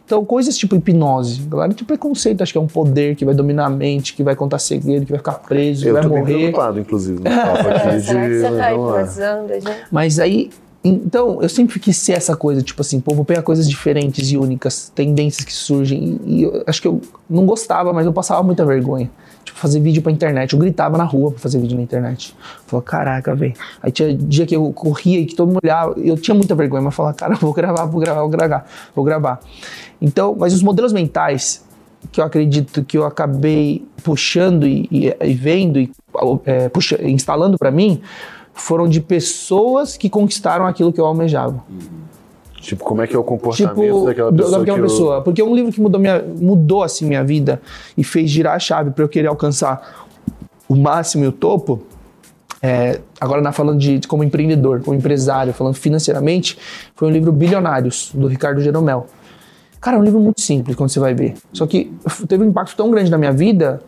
Então, 0.04 0.24
coisas 0.24 0.58
tipo 0.58 0.74
hipnose. 0.74 1.42
Galera, 1.42 1.72
tem 1.72 1.86
preconceito, 1.86 2.42
acho 2.42 2.50
que 2.50 2.58
é 2.58 2.60
um 2.60 2.66
poder 2.66 3.14
que 3.14 3.24
vai 3.24 3.32
dominar 3.32 3.66
a 3.66 3.70
mente, 3.70 4.12
que 4.12 4.24
vai 4.24 4.34
contar 4.34 4.58
segredo, 4.58 5.06
que 5.06 5.12
vai 5.12 5.18
ficar 5.18 5.34
preso, 5.34 5.84
que 5.84 5.92
vai 5.92 6.04
morrer. 6.04 6.20
Eu 6.20 6.26
tô 6.26 6.38
preocupado, 6.38 6.80
inclusive, 6.80 7.18
no 7.18 7.24
papo 7.30 7.68
aqui 7.68 7.96
de... 7.98 8.02
Você 8.02 8.50
tá 8.56 8.72
hipnozando, 8.72 9.52
gente? 9.54 9.86
Mas 9.92 10.18
aí, 10.18 10.50
então, 10.82 11.42
eu 11.42 11.48
sempre 11.48 11.78
quis 11.78 11.96
ser 11.98 12.12
essa 12.12 12.34
coisa, 12.34 12.62
tipo 12.62 12.80
assim, 12.80 13.00
pô, 13.00 13.14
vou 13.14 13.24
pegar 13.24 13.42
coisas 13.42 13.68
diferentes 13.68 14.30
e 14.30 14.38
únicas, 14.38 14.90
tendências 14.94 15.44
que 15.44 15.52
surgem. 15.52 16.18
E, 16.24 16.50
acho 16.66 16.80
que 16.80 16.88
eu 16.88 17.02
não 17.28 17.44
gostava, 17.44 17.92
mas 17.92 18.06
eu 18.06 18.12
passava 18.12 18.42
muita 18.42 18.64
vergonha. 18.64 19.10
Tipo, 19.44 19.58
fazer 19.58 19.80
vídeo 19.80 20.02
pra 20.02 20.10
internet. 20.10 20.54
Eu 20.54 20.58
gritava 20.58 20.96
na 20.96 21.04
rua 21.04 21.32
pra 21.32 21.40
fazer 21.40 21.58
vídeo 21.58 21.76
na 21.76 21.82
internet. 21.82 22.34
Falei, 22.66 22.84
caraca, 22.84 23.34
velho. 23.34 23.54
Aí 23.82 23.92
tinha 23.92 24.14
dia 24.14 24.46
que 24.46 24.56
eu 24.56 24.72
corria 24.72 25.20
e 25.20 25.26
que 25.26 25.34
todo 25.34 25.48
mundo 25.48 25.60
olhava. 25.62 25.94
Eu 25.98 26.16
tinha 26.16 26.34
muita 26.34 26.54
vergonha, 26.54 26.82
mas 26.82 26.94
falava, 26.94 27.14
cara, 27.14 27.34
vou 27.34 27.52
gravar, 27.52 27.84
vou 27.84 28.00
gravar, 28.00 28.20
vou 28.20 28.30
gravar, 28.30 28.66
vou 28.94 29.04
gravar. 29.04 29.40
Então, 30.00 30.34
mas 30.38 30.54
os 30.54 30.62
modelos 30.62 30.94
mentais 30.94 31.62
que 32.10 32.20
eu 32.20 32.24
acredito 32.24 32.82
que 32.82 32.96
eu 32.96 33.04
acabei 33.04 33.86
puxando 34.02 34.66
e, 34.66 34.88
e, 34.90 35.14
e 35.20 35.34
vendo 35.34 35.78
e 35.78 35.92
é, 36.46 36.70
puxa, 36.70 36.98
instalando 37.02 37.58
para 37.58 37.70
mim 37.70 38.00
foram 38.54 38.88
de 38.88 39.00
pessoas 39.00 39.96
que 39.96 40.08
conquistaram 40.08 40.66
aquilo 40.66 40.92
que 40.92 41.00
eu 41.00 41.06
almejava. 41.06 41.62
Uhum. 41.68 42.00
Tipo, 42.60 42.84
como 42.84 43.00
é 43.00 43.06
que 43.06 43.16
é 43.16 43.18
o 43.18 43.24
comportamento 43.24 43.74
tipo, 43.74 44.04
daquela 44.04 44.30
pessoa? 44.30 44.58
Daquela 44.58 44.78
eu... 44.78 44.82
pessoa. 44.82 45.22
Porque 45.22 45.40
é 45.40 45.44
um 45.44 45.54
livro 45.54 45.72
que 45.72 45.80
mudou, 45.80 46.00
minha, 46.00 46.22
mudou 46.22 46.82
assim 46.82 47.06
minha 47.06 47.24
vida 47.24 47.60
e 47.96 48.04
fez 48.04 48.30
girar 48.30 48.54
a 48.54 48.58
chave 48.58 48.90
para 48.90 49.02
eu 49.02 49.08
querer 49.08 49.28
alcançar 49.28 50.06
o 50.68 50.76
máximo 50.76 51.24
e 51.24 51.26
o 51.26 51.32
topo. 51.32 51.82
É, 52.62 53.00
agora, 53.18 53.40
na 53.40 53.52
falando 53.52 53.78
de, 53.78 53.98
de, 53.98 54.06
como 54.06 54.22
empreendedor, 54.22 54.82
como 54.82 54.94
empresário, 54.94 55.54
falando 55.54 55.74
financeiramente, 55.74 56.58
foi 56.94 57.08
um 57.08 57.10
livro 57.10 57.32
Bilionários, 57.32 58.10
do 58.12 58.26
Ricardo 58.26 58.60
Jeromel. 58.60 59.06
Cara, 59.80 59.96
é 59.96 60.00
um 60.00 60.02
livro 60.02 60.20
muito 60.20 60.42
simples 60.42 60.76
quando 60.76 60.90
você 60.90 61.00
vai 61.00 61.14
ver. 61.14 61.34
Só 61.54 61.66
que 61.66 61.90
teve 62.28 62.44
um 62.44 62.48
impacto 62.48 62.76
tão 62.76 62.90
grande 62.90 63.10
na 63.10 63.16
minha 63.16 63.32
vida 63.32 63.80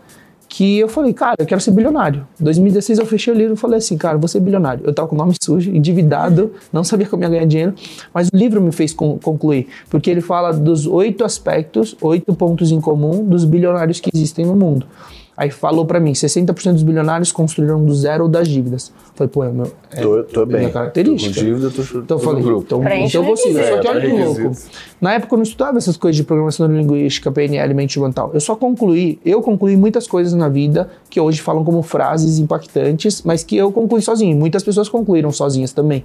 que 0.53 0.79
eu 0.79 0.87
falei, 0.87 1.15
cara, 1.15 1.37
eu 1.39 1.47
quero 1.47 1.63
ser 1.63 1.71
bilionário. 1.71 2.27
Em 2.39 2.45
2016 2.45 2.99
eu 2.99 3.07
fechei 3.07 3.33
o 3.33 3.37
livro 3.37 3.55
e 3.55 3.57
falei 3.57 3.79
assim, 3.79 3.97
cara, 3.97 4.19
vou 4.19 4.29
ser 4.29 4.39
bilionário. 4.39 4.85
Eu 4.85 4.93
tava 4.93 5.09
com 5.09 5.15
o 5.15 5.19
nome 5.19 5.33
sujo, 5.43 5.75
endividado, 5.75 6.53
não 6.71 6.85
sabia 6.85 7.07
como 7.07 7.23
ia 7.23 7.31
ganhar 7.31 7.47
dinheiro, 7.47 7.75
mas 8.13 8.29
o 8.29 8.37
livro 8.37 8.61
me 8.61 8.71
fez 8.71 8.93
concluir, 8.93 9.69
porque 9.89 10.11
ele 10.11 10.21
fala 10.21 10.53
dos 10.53 10.87
oito 10.87 11.25
aspectos, 11.25 11.97
oito 12.03 12.35
pontos 12.35 12.71
em 12.71 12.83
comum 12.83 13.25
dos 13.25 13.47
bilionários 13.47 13.99
que 13.99 14.11
existem 14.13 14.45
no 14.45 14.55
mundo. 14.55 14.87
Aí 15.35 15.51
falou 15.51 15.87
para 15.87 15.99
mim, 15.99 16.13
60% 16.13 16.75
dos 16.75 16.83
bilionários 16.83 17.33
construíram 17.33 17.83
do 17.85 17.95
zero 17.95 18.25
ou 18.25 18.29
das 18.29 18.47
dívidas. 18.47 18.93
Falei, 19.15 19.31
pô, 19.31 19.43
é, 19.43 19.51
meu, 19.51 19.73
é 19.91 20.03
tô, 20.03 20.23
tô 20.25 20.47
bem. 20.47 20.59
minha 20.61 20.71
característica. 20.71 21.35
Tô 21.35 21.41
com 21.41 21.47
dívida, 21.47 21.71
tô, 21.71 21.99
então 21.99 22.17
eu 22.19 22.23
falei, 22.23 22.43
grupo. 22.43 22.65
então, 22.67 22.83
então 22.85 23.23
eu 23.23 23.27
vou 23.27 23.37
seguir. 23.37 23.67
Só 23.67 23.79
que 23.79 23.89
olha 23.89 24.01
que 24.01 24.23
louco. 24.23 24.57
Na 25.01 25.15
época 25.15 25.35
eu 25.35 25.37
não 25.39 25.43
estudava 25.43 25.79
essas 25.79 25.97
coisas 25.97 26.17
de 26.17 26.25
programação 26.25 26.69
neurolinguística, 26.69 27.33
PNL, 27.33 27.73
mente 27.73 27.99
mental. 27.99 28.31
Eu 28.35 28.41
só 28.41 28.55
concluí, 28.55 29.19
eu 29.25 29.41
concluí 29.41 29.75
muitas 29.75 30.07
coisas 30.07 30.35
na 30.35 30.51
vida 30.51 30.91
que 31.09 31.19
hoje 31.19 31.41
falam 31.41 31.65
como 31.65 31.83
frases 31.83 32.39
impactantes, 32.39 33.23
mas 33.23 33.43
que 33.43 33.57
eu 33.57 33.73
concluí 33.73 34.03
sozinho. 34.03 34.37
Muitas 34.37 34.63
pessoas 34.63 34.89
concluíram 34.91 35.33
sozinhas 35.33 35.73
também. 35.73 36.05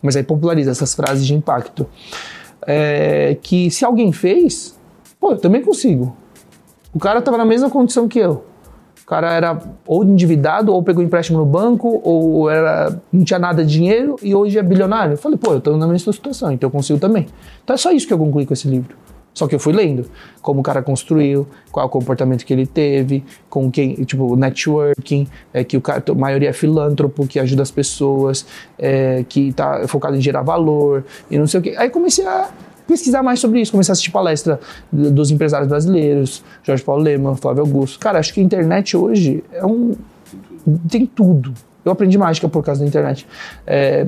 Mas 0.00 0.16
aí 0.16 0.22
populariza 0.22 0.70
essas 0.70 0.94
frases 0.94 1.26
de 1.26 1.34
impacto. 1.34 1.86
É, 2.66 3.36
que 3.42 3.70
se 3.70 3.84
alguém 3.84 4.12
fez, 4.12 4.78
pô, 5.20 5.32
eu 5.32 5.38
também 5.38 5.60
consigo. 5.60 6.16
O 6.96 6.98
cara 6.98 7.20
tava 7.20 7.36
na 7.36 7.44
mesma 7.44 7.68
condição 7.68 8.08
que 8.08 8.18
eu. 8.18 8.42
O 9.02 9.06
cara 9.06 9.30
era 9.30 9.60
ou 9.86 10.02
endividado, 10.02 10.72
ou 10.72 10.82
pegou 10.82 11.04
empréstimo 11.04 11.36
no 11.36 11.44
banco, 11.44 12.00
ou 12.02 12.48
era, 12.48 12.98
não 13.12 13.22
tinha 13.22 13.38
nada 13.38 13.62
de 13.62 13.70
dinheiro 13.70 14.16
e 14.22 14.34
hoje 14.34 14.58
é 14.58 14.62
bilionário. 14.62 15.12
Eu 15.12 15.18
falei, 15.18 15.36
pô, 15.36 15.52
eu 15.52 15.60
tô 15.60 15.76
na 15.76 15.86
mesma 15.86 16.10
situação, 16.10 16.50
então 16.52 16.68
eu 16.68 16.70
consigo 16.70 16.98
também. 16.98 17.26
Então 17.62 17.74
é 17.74 17.76
só 17.76 17.92
isso 17.92 18.06
que 18.06 18.14
eu 18.14 18.18
concluí 18.18 18.46
com 18.46 18.54
esse 18.54 18.66
livro. 18.66 18.96
Só 19.34 19.46
que 19.46 19.54
eu 19.54 19.60
fui 19.60 19.74
lendo 19.74 20.06
como 20.40 20.60
o 20.60 20.62
cara 20.62 20.82
construiu, 20.82 21.46
qual 21.70 21.84
é 21.84 21.86
o 21.86 21.90
comportamento 21.90 22.46
que 22.46 22.52
ele 22.54 22.64
teve, 22.64 23.22
com 23.50 23.70
quem, 23.70 23.92
tipo, 24.04 24.34
networking, 24.34 25.28
é, 25.52 25.62
que 25.62 25.76
o 25.76 25.82
cara, 25.82 26.02
a 26.08 26.14
maioria 26.14 26.48
é 26.48 26.52
filântropo, 26.54 27.26
que 27.26 27.38
ajuda 27.38 27.60
as 27.60 27.70
pessoas, 27.70 28.46
é, 28.78 29.22
que 29.28 29.52
tá 29.52 29.86
focado 29.86 30.16
em 30.16 30.20
gerar 30.22 30.40
valor 30.40 31.04
e 31.30 31.38
não 31.38 31.46
sei 31.46 31.60
o 31.60 31.62
quê. 31.62 31.74
Aí 31.76 31.90
comecei 31.90 32.26
a 32.26 32.48
pesquisar 32.86 33.22
mais 33.22 33.40
sobre 33.40 33.60
isso, 33.60 33.72
comecei 33.72 33.92
a 33.92 33.94
assistir 33.94 34.10
palestra 34.10 34.60
dos 34.92 35.30
empresários 35.30 35.68
brasileiros, 35.68 36.42
Jorge 36.62 36.82
Paulo 36.82 37.02
Lema, 37.02 37.36
Flávio 37.36 37.62
Augusto. 37.62 37.98
Cara, 37.98 38.18
acho 38.18 38.32
que 38.32 38.40
a 38.40 38.42
internet 38.42 38.96
hoje 38.96 39.42
é 39.52 39.64
um. 39.64 39.94
tem 40.88 41.06
tudo. 41.06 41.52
Eu 41.84 41.92
aprendi 41.92 42.18
mágica 42.18 42.48
por 42.48 42.64
causa 42.64 42.80
da 42.80 42.86
internet. 42.86 43.26
É, 43.64 44.06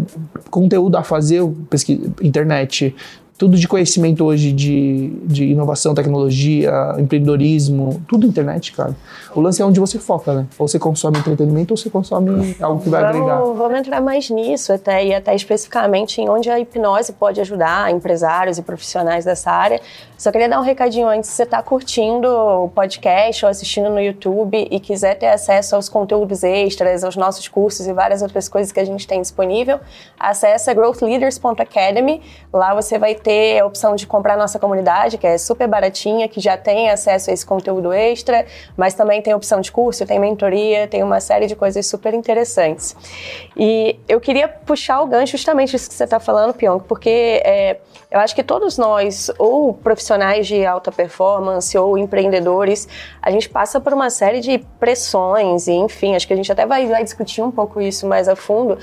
conteúdo 0.51 0.97
a 0.97 1.05
fazer, 1.05 1.47
pesquisa, 1.71 2.13
internet, 2.21 2.95
tudo 3.39 3.57
de 3.57 3.69
conhecimento 3.69 4.25
hoje 4.25 4.51
de, 4.51 5.13
de 5.23 5.45
inovação, 5.45 5.95
tecnologia, 5.95 6.97
empreendedorismo, 6.99 8.03
tudo 8.09 8.27
internet, 8.27 8.73
cara. 8.73 8.97
O 9.33 9.41
lance 9.41 9.63
é 9.63 9.65
onde 9.65 9.79
você 9.79 9.97
foca, 9.97 10.35
né? 10.35 10.47
Ou 10.59 10.67
você 10.67 10.77
consome 10.77 11.19
entretenimento 11.19 11.73
ou 11.73 11.77
você 11.77 11.89
consome 11.89 12.57
algo 12.61 12.83
que 12.83 12.91
vai 12.91 13.01
vamos, 13.01 13.17
agregar. 13.17 13.39
Vamos 13.39 13.79
entrar 13.79 14.01
mais 14.01 14.29
nisso 14.29 14.73
até, 14.73 15.07
e 15.07 15.15
até 15.15 15.37
especificamente 15.37 16.21
em 16.21 16.29
onde 16.29 16.51
a 16.51 16.59
hipnose 16.59 17.13
pode 17.13 17.41
ajudar 17.41 17.93
empresários 17.93 18.59
e 18.59 18.63
profissionais 18.63 19.25
dessa 19.25 19.53
área. 19.53 19.81
Só 20.17 20.33
queria 20.33 20.49
dar 20.49 20.59
um 20.59 20.65
recadinho 20.65 21.07
antes, 21.07 21.31
se 21.31 21.37
você 21.37 21.45
está 21.45 21.63
curtindo 21.63 22.29
o 22.29 22.69
podcast 22.71 23.45
ou 23.45 23.51
assistindo 23.51 23.89
no 23.89 24.01
YouTube 24.01 24.67
e 24.69 24.81
quiser 24.81 25.15
ter 25.15 25.29
acesso 25.29 25.77
aos 25.77 25.89
conteúdos 25.89 26.43
extras, 26.43 27.05
aos 27.05 27.15
nossos 27.15 27.47
cursos 27.47 27.87
e 27.87 27.93
várias 27.93 28.21
outras 28.21 28.49
coisas 28.49 28.73
que 28.73 28.81
a 28.81 28.85
gente 28.85 29.07
tem 29.07 29.23
disponível, 29.23 29.79
acesse 30.19 30.75
growthleaders.academy. 30.75 32.21
Lá 32.53 32.75
você 32.75 32.99
vai 32.99 33.15
ter 33.15 33.28
ter 33.29 33.59
a 33.59 33.67
opção 33.67 33.95
de 33.95 34.07
comprar 34.07 34.39
nossa 34.39 34.59
comunidade, 34.59 35.19
que 35.19 35.27
é 35.27 35.37
super 35.37 35.69
baratinha, 35.69 36.27
que 36.27 36.41
já 36.41 36.57
tem 36.57 36.89
acesso 36.89 37.29
a 37.29 37.35
esse 37.35 37.45
conteúdo 37.45 37.93
extra, 37.93 38.47
mas 38.75 38.95
também 38.95 39.21
tem 39.21 39.35
opção 39.35 39.61
de 39.61 39.71
curso, 39.71 40.07
tem 40.07 40.19
mentoria, 40.19 40.89
tem 40.89 41.03
uma 41.03 41.21
série 41.21 41.47
de 41.47 41.55
coisas 41.55 41.87
super 41.87 42.15
interessantes. 42.15 42.97
E 43.55 44.01
eu 44.09 44.19
queria 44.19 44.49
puxar 44.49 45.03
o 45.03 45.07
gancho 45.07 45.33
justamente 45.33 45.73
disso 45.73 45.91
que 45.91 45.95
você 45.95 46.05
está 46.05 46.19
falando, 46.19 46.55
Pyong, 46.55 46.83
porque 46.89 47.43
é, 47.45 47.81
eu 48.11 48.19
acho 48.19 48.35
que 48.35 48.43
todos 48.43 48.79
nós, 48.79 49.31
ou 49.39 49.75
profissionais 49.75 50.47
de 50.47 50.65
alta 50.65 50.91
performance, 50.91 51.77
ou 51.77 51.99
empreendedores, 51.99 52.89
a 53.21 53.31
gente 53.31 53.47
passa 53.47 53.79
por 53.79 53.93
uma 53.93 54.09
série 54.09 54.41
de 54.41 54.57
pressões, 54.81 55.69
e 55.69 55.73
enfim, 55.73 56.17
acho 56.17 56.27
que 56.27 56.33
a 56.33 56.37
gente 56.37 56.51
até 56.51 56.65
vai, 56.65 56.87
vai 56.87 57.05
discutir 57.05 57.43
um 57.43 57.51
pouco 57.51 57.79
isso 57.79 58.07
mais 58.07 58.27
a 58.27 58.35
fundo. 58.35 58.79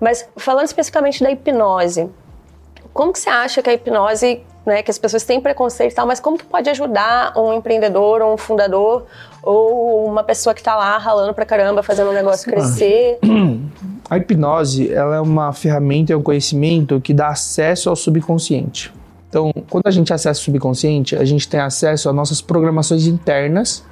Mas 0.00 0.26
falando 0.36 0.66
especificamente 0.66 1.22
da 1.22 1.30
hipnose, 1.30 2.08
como 3.00 3.14
que 3.14 3.18
você 3.18 3.30
acha 3.30 3.62
que 3.62 3.70
a 3.70 3.72
hipnose, 3.72 4.42
né, 4.66 4.82
que 4.82 4.90
as 4.90 4.98
pessoas 4.98 5.24
têm 5.24 5.40
preconceito 5.40 5.92
e 5.92 5.94
tal, 5.94 6.06
mas 6.06 6.20
como 6.20 6.36
que 6.36 6.44
pode 6.44 6.68
ajudar 6.68 7.32
um 7.34 7.54
empreendedor, 7.54 8.20
um 8.20 8.36
fundador 8.36 9.06
ou 9.42 10.04
uma 10.04 10.22
pessoa 10.22 10.52
que 10.52 10.60
está 10.60 10.76
lá 10.76 10.98
ralando 10.98 11.32
pra 11.32 11.46
caramba, 11.46 11.82
fazendo 11.82 12.10
um 12.10 12.12
negócio 12.12 12.44
crescer? 12.52 13.18
A 14.10 14.18
hipnose, 14.18 14.92
ela 14.92 15.16
é 15.16 15.20
uma 15.20 15.50
ferramenta, 15.54 16.12
é 16.12 16.16
um 16.16 16.22
conhecimento 16.22 17.00
que 17.00 17.14
dá 17.14 17.28
acesso 17.28 17.88
ao 17.88 17.96
subconsciente. 17.96 18.92
Então, 19.30 19.50
quando 19.70 19.86
a 19.86 19.90
gente 19.90 20.12
acessa 20.12 20.38
o 20.38 20.44
subconsciente, 20.44 21.16
a 21.16 21.24
gente 21.24 21.48
tem 21.48 21.58
acesso 21.58 22.06
às 22.06 22.14
nossas 22.14 22.42
programações 22.42 23.06
internas, 23.06 23.82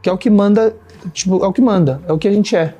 que 0.00 0.08
é 0.08 0.12
o 0.12 0.16
que 0.16 0.30
manda, 0.30 0.76
tipo, 1.12 1.44
é 1.44 1.48
o 1.48 1.52
que 1.52 1.60
manda, 1.60 2.00
é 2.06 2.12
o 2.12 2.18
que 2.18 2.28
a 2.28 2.32
gente 2.32 2.54
é 2.54 2.72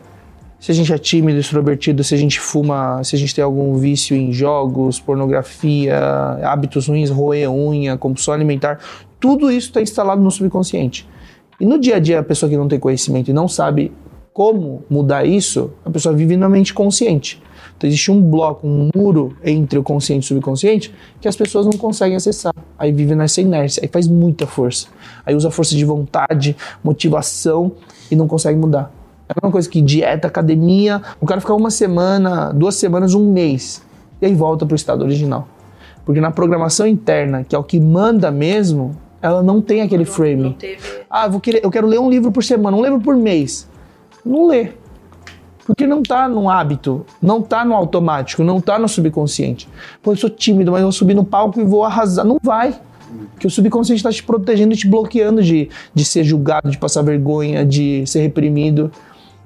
se 0.60 0.72
a 0.72 0.74
gente 0.74 0.92
é 0.92 0.98
tímido, 0.98 1.38
extrovertido, 1.38 2.02
se 2.02 2.14
a 2.14 2.18
gente 2.18 2.40
fuma, 2.40 3.02
se 3.04 3.14
a 3.14 3.18
gente 3.18 3.34
tem 3.34 3.44
algum 3.44 3.76
vício 3.76 4.16
em 4.16 4.32
jogos, 4.32 4.98
pornografia, 4.98 5.96
hábitos 6.42 6.88
ruins, 6.88 7.10
roer 7.10 7.50
unha, 7.50 7.96
compulsão 7.96 8.34
alimentar, 8.34 8.80
tudo 9.20 9.50
isso 9.50 9.68
está 9.68 9.80
instalado 9.80 10.20
no 10.20 10.30
subconsciente. 10.30 11.08
E 11.60 11.66
no 11.66 11.78
dia 11.78 11.96
a 11.96 11.98
dia, 11.98 12.20
a 12.20 12.22
pessoa 12.22 12.48
que 12.50 12.56
não 12.56 12.68
tem 12.68 12.78
conhecimento 12.78 13.30
e 13.30 13.32
não 13.32 13.48
sabe 13.48 13.92
como 14.32 14.84
mudar 14.88 15.24
isso, 15.24 15.72
a 15.84 15.90
pessoa 15.90 16.14
vive 16.14 16.36
na 16.36 16.48
mente 16.48 16.72
consciente. 16.72 17.42
Então 17.76 17.88
existe 17.88 18.10
um 18.10 18.20
bloco, 18.20 18.66
um 18.66 18.90
muro 18.94 19.36
entre 19.44 19.78
o 19.78 19.82
consciente 19.82 20.24
e 20.24 20.26
o 20.26 20.28
subconsciente 20.28 20.94
que 21.20 21.28
as 21.28 21.36
pessoas 21.36 21.66
não 21.66 21.72
conseguem 21.72 22.16
acessar. 22.16 22.52
Aí 22.76 22.92
vive 22.92 23.14
nessa 23.14 23.40
inércia, 23.40 23.82
aí 23.82 23.88
faz 23.88 24.06
muita 24.08 24.46
força. 24.46 24.88
Aí 25.24 25.34
usa 25.34 25.50
força 25.50 25.76
de 25.76 25.84
vontade, 25.84 26.56
motivação 26.82 27.72
e 28.10 28.16
não 28.16 28.26
consegue 28.26 28.58
mudar. 28.58 28.97
É 29.28 29.34
uma 29.44 29.52
coisa 29.52 29.68
que 29.68 29.82
dieta, 29.82 30.26
academia, 30.26 31.02
o 31.20 31.26
cara 31.26 31.40
fica 31.40 31.54
uma 31.54 31.70
semana, 31.70 32.50
duas 32.52 32.76
semanas, 32.76 33.14
um 33.14 33.30
mês, 33.30 33.82
e 34.22 34.26
aí 34.26 34.34
volta 34.34 34.64
para 34.64 34.72
o 34.72 34.76
estado 34.76 35.02
original. 35.02 35.46
Porque 36.04 36.20
na 36.20 36.30
programação 36.30 36.86
interna, 36.86 37.44
que 37.44 37.54
é 37.54 37.58
o 37.58 37.62
que 37.62 37.78
manda 37.78 38.30
mesmo, 38.30 38.96
ela 39.20 39.42
não 39.42 39.60
tem 39.60 39.82
aquele 39.82 40.04
não, 40.04 40.10
frame. 40.10 40.42
Não. 40.42 40.56
Ah, 41.10 41.28
vou 41.28 41.40
querer, 41.40 41.60
eu 41.62 41.70
quero 41.70 41.86
ler 41.86 42.00
um 42.00 42.08
livro 42.08 42.32
por 42.32 42.42
semana, 42.42 42.76
um 42.76 42.82
livro 42.82 43.00
por 43.00 43.14
mês. 43.16 43.68
Não 44.24 44.46
lê. 44.46 44.72
Porque 45.66 45.86
não 45.86 46.00
está 46.00 46.26
no 46.26 46.48
hábito, 46.48 47.04
não 47.20 47.40
está 47.40 47.62
no 47.62 47.74
automático, 47.74 48.42
não 48.42 48.56
está 48.56 48.78
no 48.78 48.88
subconsciente. 48.88 49.68
Pô, 50.02 50.12
eu 50.12 50.16
sou 50.16 50.30
tímido, 50.30 50.72
mas 50.72 50.80
eu 50.80 50.86
vou 50.86 50.92
subir 50.92 51.12
no 51.12 51.24
palco 51.24 51.60
e 51.60 51.64
vou 51.64 51.84
arrasar. 51.84 52.24
Não 52.24 52.38
vai. 52.42 52.74
Porque 53.32 53.46
o 53.46 53.50
subconsciente 53.50 53.98
está 53.98 54.10
te 54.10 54.22
protegendo 54.22 54.72
e 54.72 54.76
te 54.76 54.88
bloqueando 54.88 55.42
de, 55.42 55.68
de 55.94 56.04
ser 56.06 56.24
julgado, 56.24 56.70
de 56.70 56.78
passar 56.78 57.02
vergonha, 57.02 57.66
de 57.66 58.06
ser 58.06 58.20
reprimido. 58.20 58.90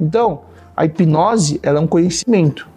Então, 0.03 0.41
a 0.77 0.85
hipnose 0.85 1.61
ela 1.63 1.79
é 1.79 1.83
um 1.83 1.87
conhecimento, 1.87 2.69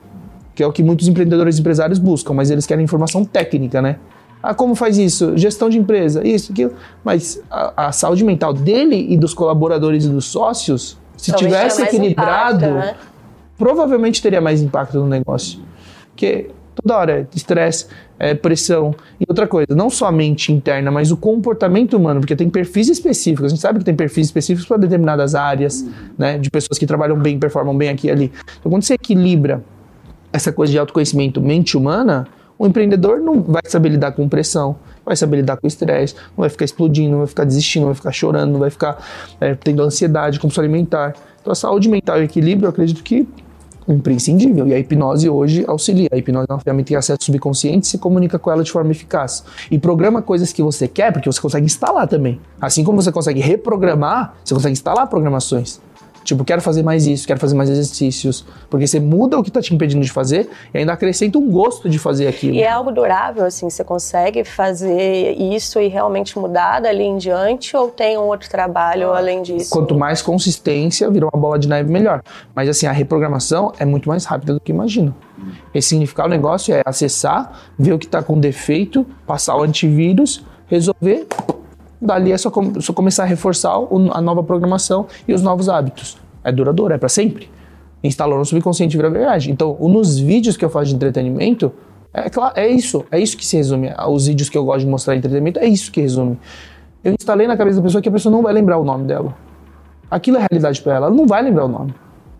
que 0.53 0.61
é 0.61 0.67
o 0.67 0.71
que 0.71 0.83
muitos 0.83 1.07
empreendedores 1.07 1.57
e 1.57 1.61
empresários 1.61 1.97
buscam, 1.97 2.33
mas 2.33 2.51
eles 2.51 2.65
querem 2.65 2.83
informação 2.83 3.25
técnica, 3.25 3.81
né? 3.81 3.97
Ah, 4.43 4.53
como 4.53 4.75
faz 4.75 4.97
isso? 4.97 5.35
Gestão 5.35 5.69
de 5.69 5.79
empresa, 5.79 6.25
isso, 6.25 6.51
aquilo. 6.51 6.73
Mas 7.03 7.41
a, 7.49 7.87
a 7.87 7.91
saúde 7.91 8.23
mental 8.23 8.53
dele 8.53 9.07
e 9.09 9.17
dos 9.17 9.33
colaboradores 9.33 10.05
e 10.05 10.09
dos 10.09 10.25
sócios, 10.25 10.99
se 11.17 11.31
Talvez 11.31 11.51
tivesse 11.51 11.81
equilibrado, 11.81 12.65
impacto, 12.65 12.75
né? 12.75 12.95
provavelmente 13.57 14.21
teria 14.21 14.39
mais 14.39 14.61
impacto 14.61 14.99
no 14.99 15.07
negócio. 15.07 15.59
Porque 16.11 16.51
toda 16.75 16.97
hora 16.97 17.19
é 17.21 17.27
estresse, 17.35 17.87
é, 18.19 18.33
pressão. 18.33 18.93
E 19.19 19.25
outra 19.27 19.47
coisa, 19.47 19.73
não 19.75 19.89
só 19.89 20.11
mente 20.11 20.51
interna, 20.51 20.91
mas 20.91 21.11
o 21.11 21.17
comportamento 21.17 21.95
humano, 21.95 22.19
porque 22.19 22.35
tem 22.35 22.49
perfis 22.49 22.89
específicos. 22.89 23.45
A 23.45 23.49
gente 23.49 23.61
sabe 23.61 23.79
que 23.79 23.85
tem 23.85 23.95
perfis 23.95 24.27
específicos 24.27 24.67
para 24.67 24.77
determinadas 24.77 25.35
áreas, 25.35 25.85
né? 26.17 26.37
De 26.37 26.49
pessoas 26.49 26.77
que 26.77 26.85
trabalham 26.85 27.17
bem, 27.17 27.39
performam 27.39 27.75
bem 27.75 27.89
aqui 27.89 28.07
e 28.07 28.11
ali. 28.11 28.31
Então, 28.59 28.71
quando 28.71 28.83
você 28.83 28.93
equilibra 28.95 29.63
essa 30.31 30.51
coisa 30.51 30.71
de 30.71 30.77
autoconhecimento 30.77 31.41
mente 31.41 31.77
humana, 31.77 32.27
o 32.57 32.65
empreendedor 32.65 33.19
não 33.19 33.41
vai 33.41 33.61
saber 33.65 33.89
lidar 33.89 34.11
com 34.13 34.27
pressão, 34.29 34.77
vai 35.05 35.15
saber 35.15 35.37
lidar 35.37 35.57
com 35.57 35.67
estresse, 35.67 36.15
não 36.15 36.41
vai 36.41 36.49
ficar 36.49 36.65
explodindo, 36.65 37.11
não 37.11 37.17
vai 37.19 37.27
ficar 37.27 37.43
desistindo, 37.43 37.83
não 37.83 37.89
vai 37.89 37.95
ficar 37.95 38.11
chorando, 38.11 38.51
não 38.51 38.59
vai 38.59 38.69
ficar 38.69 38.97
é, 39.39 39.53
tendo 39.55 39.83
ansiedade, 39.83 40.39
compulsão 40.39 40.63
alimentar. 40.63 41.15
Então, 41.41 41.51
a 41.51 41.55
saúde 41.55 41.89
mental 41.89 42.21
e 42.21 42.25
equilíbrio, 42.25 42.67
eu 42.67 42.69
acredito 42.69 43.03
que 43.03 43.27
imprescindível. 43.93 44.67
E 44.67 44.73
a 44.73 44.79
hipnose 44.79 45.29
hoje 45.29 45.63
auxilia. 45.67 46.09
A 46.11 46.17
hipnose 46.17 46.47
é 46.49 46.53
uma 46.53 46.59
ferramenta 46.59 46.85
que 46.85 46.89
tem 46.89 46.97
acesso 46.97 47.19
subconsciente 47.23 47.87
e 47.87 47.89
se 47.89 47.97
comunica 47.97 48.39
com 48.39 48.51
ela 48.51 48.63
de 48.63 48.71
forma 48.71 48.91
eficaz. 48.91 49.43
E 49.69 49.77
programa 49.77 50.21
coisas 50.21 50.51
que 50.51 50.61
você 50.61 50.87
quer, 50.87 51.11
porque 51.11 51.31
você 51.31 51.39
consegue 51.39 51.65
instalar 51.65 52.07
também. 52.07 52.39
Assim 52.59 52.83
como 52.83 53.01
você 53.01 53.11
consegue 53.11 53.39
reprogramar, 53.39 54.35
você 54.43 54.53
consegue 54.53 54.73
instalar 54.73 55.07
programações. 55.07 55.79
Tipo, 56.25 56.43
quero 56.43 56.59
fazer 56.59 56.81
mais 56.81 57.05
isso, 57.05 57.27
quero 57.27 57.39
fazer 57.39 57.55
mais 57.55 57.69
exercícios. 57.69 58.43
Porque 58.67 58.87
você 58.87 58.99
muda 58.99 59.37
o 59.37 59.43
que 59.43 59.49
está 59.49 59.61
te 59.61 59.73
impedindo 59.75 60.03
de 60.03 60.11
fazer 60.11 60.49
e 60.73 60.79
ainda 60.79 60.91
acrescenta 60.91 61.37
um 61.37 61.51
gosto 61.51 61.87
de 61.87 61.99
fazer 61.99 62.27
aquilo. 62.27 62.55
E 62.55 62.63
é 62.63 62.69
algo 62.69 62.91
durável, 62.91 63.45
assim? 63.45 63.69
Você 63.69 63.83
consegue 63.83 64.43
fazer 64.43 65.33
isso 65.39 65.79
e 65.79 65.87
realmente 65.87 66.37
mudar 66.39 66.81
dali 66.81 67.03
em 67.03 67.17
diante? 67.17 67.77
Ou 67.77 67.89
tem 67.89 68.17
um 68.17 68.23
outro 68.23 68.49
trabalho 68.49 69.13
além 69.13 69.43
disso? 69.43 69.69
Quanto 69.69 69.95
mais 69.95 70.19
consistência, 70.23 71.09
vira 71.11 71.27
uma 71.31 71.39
bola 71.39 71.59
de 71.59 71.67
neve 71.67 71.91
melhor. 71.91 72.23
Mas, 72.55 72.67
assim, 72.67 72.87
a 72.87 72.91
reprogramação 72.91 73.71
é 73.77 73.85
muito 73.85 74.09
mais 74.09 74.25
rápida 74.25 74.55
do 74.55 74.59
que 74.59 74.71
imagino. 74.71 75.13
Ressignificar 75.71 76.25
o 76.25 76.29
negócio 76.29 76.73
é 76.73 76.81
acessar, 76.83 77.53
ver 77.77 77.93
o 77.93 77.99
que 77.99 78.07
está 78.07 78.23
com 78.23 78.39
defeito, 78.39 79.05
passar 79.27 79.55
o 79.57 79.61
antivírus, 79.61 80.43
resolver, 80.67 81.27
Dali 82.05 82.31
é 82.31 82.37
só, 82.37 82.49
com, 82.49 82.79
só 82.81 82.93
começar 82.93 83.23
a 83.23 83.25
reforçar 83.25 83.77
o, 83.79 84.11
a 84.11 84.21
nova 84.21 84.43
programação 84.43 85.07
e 85.27 85.33
os 85.33 85.41
novos 85.41 85.69
hábitos. 85.69 86.17
É 86.43 86.51
duradouro, 86.51 86.93
é 86.93 86.97
para 86.97 87.09
sempre. 87.09 87.49
Instalou 88.03 88.37
no 88.37 88.45
subconsciente 88.45 88.95
vira 88.95 89.09
verdade. 89.09 89.51
Então, 89.51 89.77
nos 89.81 90.17
vídeos 90.19 90.55
que 90.55 90.63
eu 90.63 90.69
faço 90.69 90.89
de 90.89 90.95
entretenimento, 90.95 91.71
é, 92.13 92.29
claro, 92.29 92.53
é 92.55 92.67
isso. 92.67 93.03
É 93.11 93.19
isso 93.19 93.35
que 93.35 93.45
se 93.45 93.57
resume. 93.57 93.91
Os 94.07 94.27
vídeos 94.27 94.47
que 94.47 94.57
eu 94.57 94.63
gosto 94.63 94.81
de 94.81 94.87
mostrar 94.87 95.15
de 95.15 95.19
entretenimento, 95.19 95.59
é 95.59 95.65
isso 95.65 95.91
que 95.91 96.01
resume. 96.01 96.39
Eu 97.03 97.13
instalei 97.13 97.47
na 97.47 97.57
cabeça 97.57 97.77
da 97.77 97.83
pessoa 97.83 98.01
que 98.01 98.09
a 98.09 98.11
pessoa 98.11 98.31
não 98.31 98.41
vai 98.41 98.53
lembrar 98.53 98.77
o 98.77 98.83
nome 98.83 99.05
dela. 99.05 99.35
Aquilo 100.09 100.37
é 100.37 100.45
realidade 100.49 100.81
para 100.81 100.95
ela. 100.95 101.07
Ela 101.07 101.15
não 101.15 101.27
vai 101.27 101.41
lembrar 101.41 101.65
o 101.65 101.67
nome. 101.67 101.93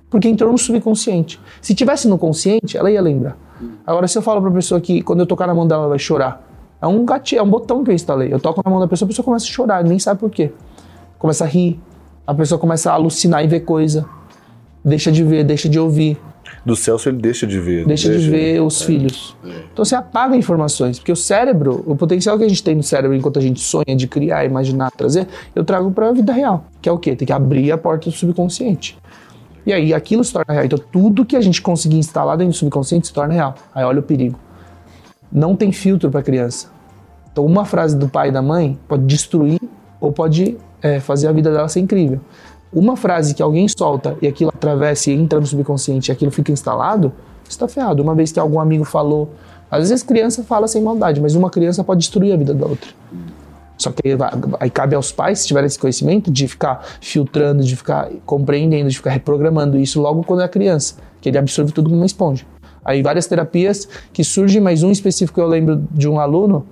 Porque 0.09 0.29
entrou 0.29 0.51
no 0.51 0.57
subconsciente. 0.57 1.39
Se 1.61 1.75
tivesse 1.75 2.07
no 2.07 2.17
consciente, 2.17 2.77
ela 2.77 2.89
ia 2.89 3.01
lembrar. 3.01 3.37
Agora, 3.85 4.07
se 4.07 4.17
eu 4.17 4.21
falo 4.21 4.41
pra 4.41 4.51
pessoa 4.51 4.79
que 4.79 5.01
quando 5.01 5.21
eu 5.21 5.25
tocar 5.25 5.47
na 5.47 5.53
mão 5.53 5.67
dela, 5.67 5.81
ela 5.81 5.89
vai 5.89 5.99
chorar, 5.99 6.41
é 6.85 6.87
um 6.87 7.03
gatilho, 7.03 7.39
é 7.39 7.43
um 7.43 7.49
botão 7.49 7.83
que 7.83 7.89
eu 7.89 7.95
instalei. 7.95 8.31
Eu 8.31 8.39
toco 8.39 8.61
na 8.63 8.69
mão 8.69 8.79
da 8.79 8.87
pessoa, 8.87 9.07
a 9.07 9.09
pessoa 9.09 9.25
começa 9.25 9.45
a 9.45 9.49
chorar, 9.49 9.83
nem 9.83 9.97
sabe 9.97 10.19
por 10.19 10.29
quê. 10.29 10.51
começa 11.17 11.43
a 11.43 11.47
rir, 11.47 11.79
a 12.27 12.33
pessoa 12.33 12.59
começa 12.59 12.91
a 12.91 12.93
alucinar 12.93 13.43
e 13.43 13.47
ver 13.47 13.61
coisa, 13.61 14.05
deixa 14.83 15.11
de 15.11 15.23
ver, 15.23 15.43
deixa 15.43 15.67
de 15.67 15.79
ouvir. 15.79 16.17
Do 16.63 16.75
Celso 16.75 17.09
ele 17.09 17.17
deixa 17.17 17.47
de 17.47 17.59
ver. 17.59 17.85
Deixa, 17.85 18.07
deixa 18.07 18.23
de 18.23 18.29
ver 18.29 18.61
os 18.61 18.81
é. 18.81 18.85
filhos. 18.85 19.35
É. 19.43 19.49
Então 19.73 19.83
você 19.83 19.95
apaga 19.95 20.35
informações, 20.35 20.99
porque 20.99 21.11
o 21.11 21.15
cérebro, 21.15 21.83
o 21.87 21.95
potencial 21.95 22.37
que 22.37 22.43
a 22.43 22.47
gente 22.47 22.63
tem 22.63 22.75
no 22.75 22.83
cérebro 22.83 23.17
enquanto 23.17 23.39
a 23.39 23.41
gente 23.41 23.59
sonha 23.59 23.95
de 23.95 24.07
criar, 24.07 24.45
imaginar, 24.45 24.91
trazer, 24.91 25.27
eu 25.55 25.63
trago 25.63 25.89
para 25.89 26.09
a 26.09 26.11
vida 26.11 26.31
real, 26.31 26.65
que 26.81 26.87
é 26.87 26.91
o 26.91 26.99
quê? 26.99 27.15
Tem 27.15 27.25
que 27.25 27.33
abrir 27.33 27.71
a 27.71 27.77
porta 27.79 28.11
do 28.11 28.15
subconsciente. 28.15 28.95
E 29.65 29.73
aí 29.73 29.91
aquilo 29.91 30.23
se 30.23 30.31
torna 30.31 30.53
real. 30.53 30.65
Então 30.65 30.79
tudo 30.91 31.25
que 31.25 31.35
a 31.35 31.41
gente 31.41 31.63
conseguir 31.63 31.97
instalar 31.97 32.37
dentro 32.37 32.53
do 32.53 32.57
subconsciente 32.57 33.07
se 33.07 33.13
torna 33.13 33.33
real. 33.33 33.55
Aí 33.73 33.83
olha 33.83 33.99
o 33.99 34.03
perigo. 34.03 34.39
Não 35.31 35.55
tem 35.55 35.71
filtro 35.71 36.11
para 36.11 36.21
criança. 36.21 36.74
Então 37.35 37.45
uma 37.45 37.65
frase 37.65 37.97
do 37.97 38.07
pai 38.07 38.29
e 38.29 38.31
da 38.31 38.41
mãe 38.41 38.79
pode 38.87 39.03
destruir 39.03 39.59
ou 39.99 40.09
pode 40.09 40.57
é, 40.81 41.01
fazer 41.01 41.27
a 41.27 41.33
vida 41.33 41.51
dela 41.51 41.67
ser 41.67 41.81
incrível 41.81 42.21
uma 42.75 42.97
frase 42.97 43.33
que 43.33 43.41
alguém 43.41 43.67
solta 43.69 44.17
e 44.21 44.27
aquilo 44.27 44.51
atravessa 44.53 45.09
e 45.09 45.13
entra 45.13 45.39
no 45.39 45.45
subconsciente 45.45 46.09
e 46.09 46.11
aquilo 46.11 46.29
fica 46.29 46.51
instalado, 46.51 47.13
está 47.47 47.69
ferrado. 47.69 48.03
Uma 48.03 48.13
vez 48.13 48.33
que 48.33 48.39
algum 48.39 48.59
amigo 48.59 48.83
falou, 48.83 49.33
às 49.71 49.89
vezes 49.89 50.03
criança 50.03 50.43
fala 50.43 50.67
sem 50.67 50.81
maldade, 50.81 51.21
mas 51.21 51.35
uma 51.35 51.49
criança 51.49 51.85
pode 51.85 52.01
destruir 52.01 52.33
a 52.33 52.37
vida 52.37 52.53
da 52.53 52.65
outra. 52.65 52.89
Só 53.77 53.91
que 53.91 54.09
aí, 54.09 54.17
aí 54.59 54.69
cabe 54.69 54.93
aos 54.93 55.11
pais, 55.11 55.39
se 55.39 55.47
tiverem 55.47 55.67
esse 55.67 55.79
conhecimento, 55.79 56.29
de 56.29 56.47
ficar 56.49 56.85
filtrando, 56.99 57.63
de 57.63 57.75
ficar 57.75 58.09
compreendendo, 58.25 58.89
de 58.89 58.97
ficar 58.97 59.11
reprogramando 59.11 59.77
isso 59.77 60.01
logo 60.01 60.23
quando 60.23 60.41
é 60.41 60.47
criança, 60.47 60.95
que 61.21 61.29
ele 61.29 61.37
absorve 61.37 61.71
tudo 61.71 61.89
como 61.89 62.01
uma 62.01 62.05
esponja. 62.05 62.45
Aí 62.83 63.01
várias 63.01 63.25
terapias 63.25 63.87
que 64.13 64.23
surgem, 64.23 64.61
mas 64.61 64.83
um 64.83 64.91
específico 64.91 65.39
eu 65.39 65.47
lembro 65.47 65.83
de 65.91 66.07
um 66.07 66.19
aluno 66.19 66.65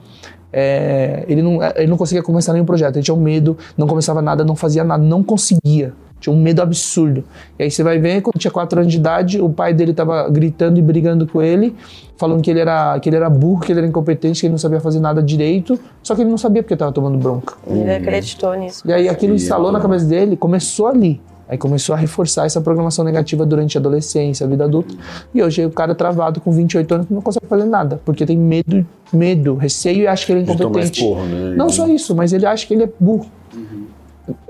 é, 0.53 1.25
ele, 1.27 1.41
não, 1.41 1.59
ele 1.75 1.87
não 1.87 1.97
conseguia 1.97 2.21
começar 2.21 2.53
nenhum 2.53 2.65
projeto, 2.65 2.95
ele 2.95 3.03
tinha 3.03 3.15
um 3.15 3.21
medo, 3.21 3.57
não 3.75 3.87
começava 3.87 4.21
nada, 4.21 4.45
não 4.45 4.55
fazia 4.55 4.83
nada, 4.83 5.03
não 5.03 5.23
conseguia. 5.23 5.93
Tinha 6.19 6.33
um 6.33 6.41
medo 6.41 6.61
absurdo. 6.61 7.21
E 7.59 7.63
aí 7.63 7.71
você 7.71 7.83
vai 7.83 7.99
ver, 7.99 8.21
quando 8.21 8.39
tinha 8.39 8.49
4 8.49 8.79
anos 8.79 8.91
de 8.93 8.97
idade, 8.97 9.41
o 9.41 9.49
pai 9.49 9.73
dele 9.73 9.91
estava 9.91 10.29
gritando 10.29 10.79
e 10.79 10.81
brigando 10.81 11.27
com 11.27 11.41
ele, 11.41 11.75
falando 12.15 12.41
que 12.41 12.49
ele, 12.49 12.61
era, 12.61 12.97
que 12.99 13.09
ele 13.09 13.17
era 13.17 13.29
burro, 13.29 13.59
que 13.59 13.73
ele 13.73 13.79
era 13.79 13.87
incompetente, 13.87 14.39
que 14.39 14.45
ele 14.45 14.51
não 14.53 14.57
sabia 14.57 14.79
fazer 14.79 15.01
nada 15.01 15.21
direito, 15.21 15.77
só 16.01 16.15
que 16.15 16.21
ele 16.21 16.29
não 16.29 16.37
sabia 16.37 16.63
porque 16.63 16.75
estava 16.75 16.93
tomando 16.93 17.17
bronca. 17.17 17.55
Ele 17.67 17.91
acreditou 17.91 18.53
nisso. 18.55 18.87
E 18.87 18.93
aí 18.93 19.09
aquilo 19.09 19.33
instalou 19.33 19.69
na 19.69 19.81
cabeça 19.81 20.05
dele, 20.05 20.37
começou 20.37 20.87
ali. 20.87 21.19
Aí 21.47 21.57
começou 21.57 21.93
a 21.93 21.97
reforçar 21.97 22.45
essa 22.45 22.61
programação 22.61 23.03
negativa 23.03 23.45
durante 23.45 23.77
a 23.77 23.79
adolescência, 23.79 24.45
a 24.45 24.49
vida 24.49 24.63
adulta. 24.63 24.95
E 25.33 25.43
hoje 25.43 25.65
o 25.65 25.71
cara 25.71 25.93
travado 25.93 26.39
com 26.39 26.51
28 26.51 26.93
anos 26.93 27.07
não 27.09 27.21
consegue 27.21 27.45
fazer 27.47 27.65
nada, 27.65 28.01
porque 28.05 28.25
tem 28.25 28.37
medo, 28.37 28.85
medo, 29.11 29.55
receio 29.55 30.03
e 30.03 30.07
acha 30.07 30.25
que 30.25 30.31
ele 30.31 30.39
é 30.39 30.43
incompetente. 30.43 31.01
Porra, 31.01 31.25
né? 31.25 31.55
Não 31.55 31.69
só 31.69 31.87
isso, 31.87 32.15
mas 32.15 32.31
ele 32.31 32.45
acha 32.45 32.65
que 32.65 32.73
ele 32.73 32.83
é 32.83 32.89
burro. 32.99 33.27
Uhum. 33.53 33.85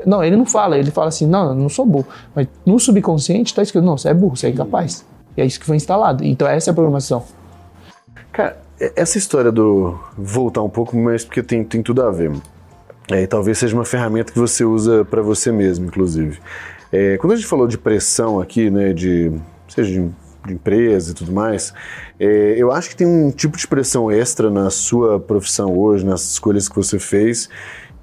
Não, 0.06 0.24
ele 0.24 0.36
não 0.36 0.46
fala, 0.46 0.78
ele 0.78 0.92
fala 0.92 1.08
assim, 1.08 1.26
não, 1.26 1.50
eu 1.50 1.56
não 1.56 1.70
sou 1.70 1.86
burro. 1.86 2.08
Mas 2.36 2.48
no 2.66 2.80
subconsciente 2.80 3.52
está 3.52 3.64
escrito, 3.64 3.84
não, 3.84 3.98
você 3.98 4.10
é 4.10 4.14
burro, 4.14 4.36
você 4.36 4.48
é 4.48 4.50
incapaz. 4.52 5.04
E 5.36 5.42
é 5.42 5.46
isso 5.46 5.60
que 5.60 5.66
foi 5.66 5.76
instalado. 5.76 6.24
Então 6.24 6.48
essa 6.48 6.70
é 6.70 6.72
a 6.72 6.74
programação. 6.74 7.24
Cara, 8.32 8.58
essa 8.96 9.18
história 9.18 9.52
do 9.52 9.98
voltar 10.18 10.62
um 10.62 10.70
pouco, 10.70 10.96
mas 10.96 11.26
porque 11.26 11.42
tem, 11.42 11.64
tem 11.64 11.82
tudo 11.82 12.04
a 12.04 12.12
ver. 12.12 12.32
É, 13.10 13.28
talvez 13.28 13.58
seja 13.58 13.76
uma 13.76 13.86
ferramenta 13.86 14.32
que 14.32 14.40
você 14.40 14.64
usa 14.64 15.04
para 15.04 15.22
você 15.22 15.52
mesmo, 15.52 15.88
inclusive. 15.88 16.40
É, 16.94 17.18
quando 17.18 17.34
a 17.34 17.36
gente 17.36 17.48
falou 17.48 17.68
de 17.68 17.76
pressão 17.76 18.40
aqui, 18.40 18.70
né, 18.70 18.94
de 18.94 19.32
seja 19.68 19.92
de, 19.92 20.12
de 20.46 20.54
empresa 20.54 21.10
e 21.10 21.16
tudo 21.16 21.32
mais, 21.32 21.74
é, 22.20 22.54
eu 22.56 22.72
acho 22.72 22.90
que 22.90 22.96
tem 22.96 23.08
um 23.08 23.32
tipo 23.32 23.58
de 23.58 23.68
pressão 23.68 24.12
extra 24.12 24.52
na 24.52 24.70
sua 24.70 25.20
profissão 25.20 25.76
hoje, 25.76 26.06
nas 26.06 26.22
escolhas 26.34 26.70
que 26.70 26.76
você 26.76 27.00
fez, 27.00 27.50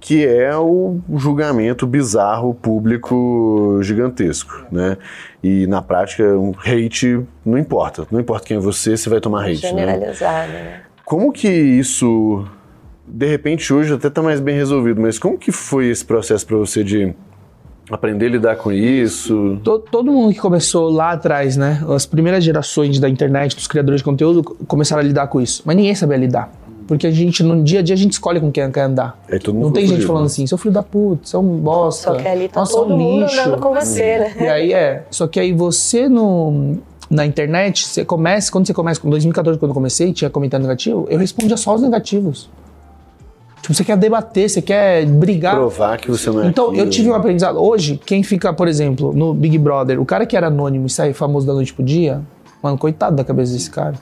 que 0.00 0.26
é 0.26 0.56
o 0.56 0.98
julgamento 1.14 1.86
bizarro 1.86 2.52
público 2.52 3.78
gigantesco, 3.80 4.66
né? 4.72 4.96
E 5.40 5.68
na 5.68 5.80
prática, 5.80 6.24
um 6.36 6.52
hate 6.58 7.20
não 7.44 7.58
importa, 7.58 8.08
não 8.10 8.18
importa 8.18 8.46
quem 8.46 8.56
é 8.56 8.60
você, 8.60 8.96
você 8.96 9.08
vai 9.08 9.20
tomar 9.20 9.44
hate. 9.44 9.62
Né? 9.62 9.68
Generalizado, 9.68 10.52
né? 10.52 10.62
né? 10.62 10.82
Como 11.04 11.30
que 11.32 11.48
isso, 11.48 12.44
de 13.06 13.26
repente, 13.26 13.72
hoje 13.72 13.94
até 13.94 14.08
está 14.08 14.20
mais 14.20 14.40
bem 14.40 14.56
resolvido, 14.56 15.00
mas 15.00 15.16
como 15.16 15.38
que 15.38 15.52
foi 15.52 15.88
esse 15.88 16.04
processo 16.04 16.44
para 16.44 16.56
você 16.56 16.82
de 16.82 17.14
aprender 17.96 18.26
a 18.26 18.30
lidar 18.30 18.56
com 18.56 18.72
isso? 18.72 19.58
Todo, 19.62 19.84
todo, 19.90 20.12
mundo 20.12 20.32
que 20.32 20.40
começou 20.40 20.90
lá 20.90 21.12
atrás, 21.12 21.56
né? 21.56 21.84
As 21.88 22.06
primeiras 22.06 22.44
gerações 22.44 22.98
da 22.98 23.08
internet, 23.08 23.54
dos 23.54 23.66
criadores 23.66 24.00
de 24.00 24.04
conteúdo, 24.04 24.42
começaram 24.66 25.02
a 25.02 25.04
lidar 25.04 25.26
com 25.26 25.40
isso. 25.40 25.62
Mas 25.64 25.76
ninguém 25.76 25.94
sabia 25.94 26.16
lidar. 26.16 26.52
Porque 26.86 27.06
a 27.06 27.10
gente, 27.10 27.44
no 27.44 27.62
dia 27.62 27.78
a 27.78 27.82
dia, 27.82 27.94
a 27.94 27.98
gente 27.98 28.12
escolhe 28.12 28.40
com 28.40 28.50
quem 28.50 28.68
quer 28.70 28.82
andar. 28.82 29.16
É, 29.28 29.38
não 29.52 29.70
tem 29.70 29.86
gente 29.86 30.04
falando 30.04 30.26
assim, 30.26 30.44
seu 30.46 30.58
filho 30.58 30.74
da 30.74 30.82
puta, 30.82 31.20
seu 31.24 31.40
bosta. 31.40 32.12
Só 32.12 32.16
que 32.16 32.26
ali 32.26 32.48
tá 32.48 32.60
nossa, 32.60 32.72
todo 32.72 32.96
mundo 32.96 33.22
lixo. 33.22 33.40
andando 33.40 33.60
com 33.60 33.72
você, 33.72 34.18
né? 34.18 34.34
E 34.40 34.48
aí 34.48 34.72
é. 34.72 35.04
Só 35.08 35.28
que 35.28 35.38
aí 35.38 35.52
você 35.52 36.08
no, 36.08 36.78
na 37.08 37.24
internet, 37.24 37.86
você 37.86 38.04
começa, 38.04 38.50
quando 38.50 38.66
você 38.66 38.74
começa, 38.74 39.00
com 39.00 39.08
2014, 39.08 39.58
quando 39.58 39.70
eu 39.70 39.74
comecei, 39.74 40.12
tinha 40.12 40.28
comentário 40.28 40.66
negativo, 40.66 41.06
eu 41.08 41.18
respondia 41.18 41.56
só 41.56 41.76
os 41.76 41.82
negativos. 41.82 42.50
Tipo, 43.62 43.74
você 43.74 43.84
quer 43.84 43.96
debater, 43.96 44.48
você 44.48 44.62
quer 44.62 45.04
brigar. 45.06 45.54
Provar 45.54 45.98
que 45.98 46.10
você 46.10 46.30
não 46.30 46.42
é 46.42 46.46
Então, 46.48 46.68
aquilo. 46.68 46.80
eu 46.82 46.90
tive 46.90 47.10
um 47.10 47.14
aprendizado. 47.14 47.58
Hoje, 47.62 48.00
quem 48.04 48.22
fica, 48.22 48.52
por 48.52 48.66
exemplo, 48.68 49.12
no 49.12 49.34
Big 49.34 49.58
Brother, 49.58 50.00
o 50.00 50.04
cara 50.06 50.24
que 50.24 50.36
era 50.36 50.46
anônimo 50.46 50.86
e 50.86 50.90
sai 50.90 51.12
famoso 51.12 51.46
da 51.46 51.52
noite 51.52 51.72
pro 51.74 51.84
dia, 51.84 52.22
mano, 52.62 52.78
coitado 52.78 53.16
da 53.16 53.24
cabeça 53.24 53.52
desse 53.52 53.70
cara 53.70 53.94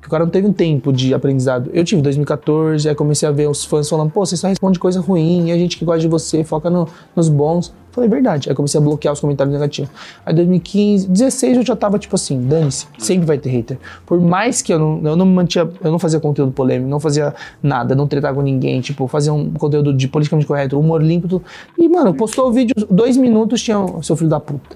que 0.00 0.08
o 0.08 0.10
cara 0.10 0.24
não 0.24 0.32
teve 0.32 0.48
um 0.48 0.52
tempo 0.52 0.92
de 0.92 1.14
aprendizado. 1.14 1.70
Eu 1.72 1.84
tive 1.84 2.02
2014, 2.02 2.88
aí 2.88 2.94
comecei 2.94 3.28
a 3.28 3.30
ver 3.30 3.48
os 3.48 3.64
fãs 3.64 3.88
falando, 3.88 4.10
pô, 4.10 4.26
você 4.26 4.36
só 4.36 4.48
responde 4.48 4.76
coisa 4.76 5.00
ruim, 5.00 5.48
e 5.48 5.52
a 5.52 5.56
gente 5.56 5.78
que 5.78 5.84
gosta 5.84 6.00
de 6.00 6.08
você 6.08 6.42
foca 6.42 6.68
no, 6.68 6.88
nos 7.14 7.28
bons. 7.28 7.72
Falei, 7.92 8.08
verdade. 8.08 8.48
Aí 8.48 8.54
comecei 8.54 8.80
a 8.80 8.82
bloquear 8.82 9.12
os 9.12 9.20
comentários 9.20 9.52
negativos. 9.52 9.90
Aí 10.24 10.34
2015, 10.34 11.08
16 11.08 11.56
eu 11.58 11.62
já 11.62 11.76
tava 11.76 11.98
tipo 11.98 12.14
assim, 12.16 12.40
dane-se, 12.40 12.86
sempre 12.98 13.26
vai 13.26 13.36
ter 13.36 13.50
hater. 13.50 13.78
Por 14.06 14.18
mais 14.18 14.62
que 14.62 14.72
eu 14.72 14.78
não, 14.78 15.00
eu 15.04 15.14
não 15.14 15.26
mantinha, 15.26 15.68
eu 15.84 15.92
não 15.92 15.98
fazia 15.98 16.18
conteúdo 16.18 16.52
polêmico, 16.52 16.88
não 16.88 16.98
fazia 16.98 17.34
nada, 17.62 17.94
não 17.94 18.08
tretava 18.08 18.34
com 18.34 18.42
ninguém, 18.42 18.80
tipo, 18.80 19.06
fazia 19.06 19.32
um 19.32 19.52
conteúdo 19.52 19.92
de 19.92 20.08
politicamente 20.08 20.46
correto, 20.46 20.80
humor 20.80 21.02
limpo. 21.02 21.42
E, 21.78 21.86
mano, 21.86 22.14
postou 22.14 22.48
o 22.48 22.52
vídeo, 22.52 22.74
dois 22.90 23.16
minutos 23.18 23.62
tinha 23.62 23.76
seu 24.02 24.16
filho 24.16 24.30
da 24.30 24.40
puta. 24.40 24.74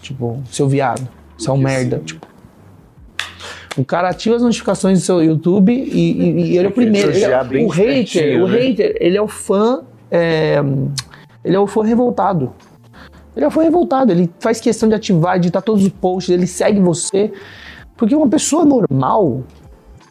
Tipo, 0.00 0.40
seu 0.50 0.68
viado, 0.68 1.08
seu 1.36 1.54
é 1.54 1.56
um 1.56 1.60
merda. 1.60 2.00
Tipo, 2.04 2.24
o 3.76 3.84
cara 3.84 4.08
ativa 4.08 4.36
as 4.36 4.42
notificações 4.42 5.00
do 5.00 5.04
seu 5.04 5.22
YouTube 5.22 5.72
e, 5.72 6.12
e, 6.12 6.52
e 6.52 6.56
ele 6.56 6.66
é 6.66 6.68
o 6.68 6.72
primeiro. 6.72 7.10
É, 7.10 7.64
o 7.64 7.68
hater, 7.68 8.42
o 8.44 8.46
né? 8.46 8.58
hater, 8.58 8.96
ele 9.00 9.16
é 9.16 9.22
o 9.22 9.26
fã. 9.26 9.82
É, 10.08 10.62
ele 11.44 11.56
é 11.56 11.60
o 11.60 11.66
fã 11.66 11.84
revoltado. 11.84 12.52
Ele 13.36 13.44
é 13.44 13.48
o 13.48 13.50
fã 13.50 13.62
revoltado. 13.62 14.10
Ele 14.12 14.30
faz 14.40 14.60
questão 14.60 14.88
de 14.88 14.94
ativar, 14.94 15.36
editar 15.36 15.60
todos 15.60 15.84
os 15.84 15.90
posts, 15.90 16.32
ele 16.32 16.46
segue 16.46 16.80
você. 16.80 17.32
Porque 17.96 18.14
uma 18.14 18.28
pessoa 18.28 18.64
normal, 18.64 19.42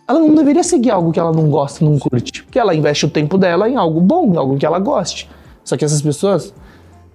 ela 0.08 0.20
não 0.20 0.36
deveria 0.36 0.64
seguir 0.64 0.92
algo 0.92 1.12
que 1.12 1.20
ela 1.20 1.32
não 1.32 1.50
gosta, 1.50 1.84
não 1.84 1.98
curte. 1.98 2.44
Porque 2.44 2.60
ela 2.60 2.76
investe 2.76 3.06
o 3.06 3.10
tempo 3.10 3.38
dela 3.38 3.68
em 3.68 3.76
algo 3.76 4.00
bom, 4.00 4.34
em 4.34 4.38
algo 4.38 4.58
que 4.58 4.66
ela 4.66 4.80
goste. 4.80 5.30
Só 5.64 5.76
que 5.76 5.84
essas 5.84 6.02
pessoas, 6.02 6.54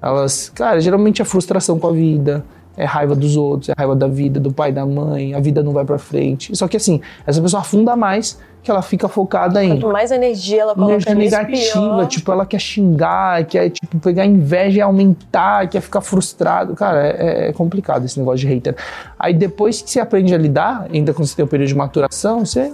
elas, 0.01 0.49
cara, 0.49 0.81
geralmente 0.81 1.23
é 1.23 1.25
frustração 1.25 1.79
com 1.79 1.89
a 1.89 1.93
vida, 1.93 2.45
é 2.79 2.85
raiva 2.85 3.15
dos 3.17 3.37
outros, 3.37 3.69
é 3.69 3.75
raiva 3.77 3.97
da 3.97 4.07
vida, 4.07 4.39
do 4.39 4.53
pai, 4.53 4.71
da 4.71 4.87
mãe, 4.87 5.35
a 5.35 5.41
vida 5.41 5.63
não 5.65 5.73
vai 5.73 5.85
para 5.85 5.99
frente. 5.99 6.57
Só 6.57 6.69
que 6.69 6.77
assim, 6.77 7.01
essa 7.27 7.43
pessoa 7.43 7.61
afunda 7.61 7.97
mais 7.97 8.39
que 8.63 8.71
ela 8.71 8.83
fica 8.83 9.09
focada 9.09 9.65
em. 9.65 9.71
Quanto 9.71 9.93
mais 9.93 10.13
energia 10.13 10.63
ela 10.63 10.75
coloca 10.75 11.11
energia 11.11 11.43
negativa, 11.43 12.07
tipo, 12.07 12.31
ela 12.31 12.47
quer 12.47 12.61
xingar, 12.61 13.45
quer 13.47 13.71
tipo, 13.71 13.99
pegar 13.99 14.25
inveja 14.25 14.79
e 14.79 14.81
aumentar, 14.81 15.69
quer 15.69 15.81
ficar 15.81 16.01
frustrado. 16.01 16.75
Cara, 16.75 17.05
é, 17.05 17.49
é, 17.49 17.53
complicado 17.53 18.05
esse 18.05 18.19
negócio 18.19 18.39
de 18.39 18.47
hater. 18.47 18.77
Aí 19.19 19.35
depois 19.35 19.83
que 19.83 19.91
você 19.91 19.99
aprende 19.99 20.33
a 20.33 20.39
lidar, 20.39 20.87
ainda 20.93 21.13
quando 21.13 21.27
você 21.27 21.35
tem 21.35 21.45
o 21.45 21.49
período 21.49 21.69
de 21.69 21.75
maturação, 21.75 22.47
você. 22.47 22.73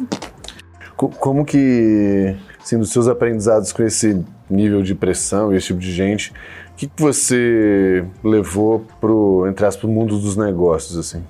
Como 0.97 1.45
que, 1.45 2.37
assim, 2.63 2.79
dos 2.79 2.93
seus 2.93 3.09
aprendizados 3.09 3.73
com 3.73 3.83
esse 3.83 4.23
nível 4.49 4.83
de 4.83 4.95
pressão 4.95 5.53
e 5.53 5.57
esse 5.57 5.69
tipo 5.69 5.81
de 5.81 5.91
gente, 5.91 6.33
o 6.75 6.77
que, 6.77 6.89
que 6.89 7.01
você 7.01 8.05
levou 8.23 8.85
pro, 9.01 9.47
entre 9.49 9.65
aspas, 9.65 9.81
pro 9.81 9.89
mundo 9.89 10.19
dos 10.19 10.37
negócios, 10.37 10.99
assim? 10.99 11.23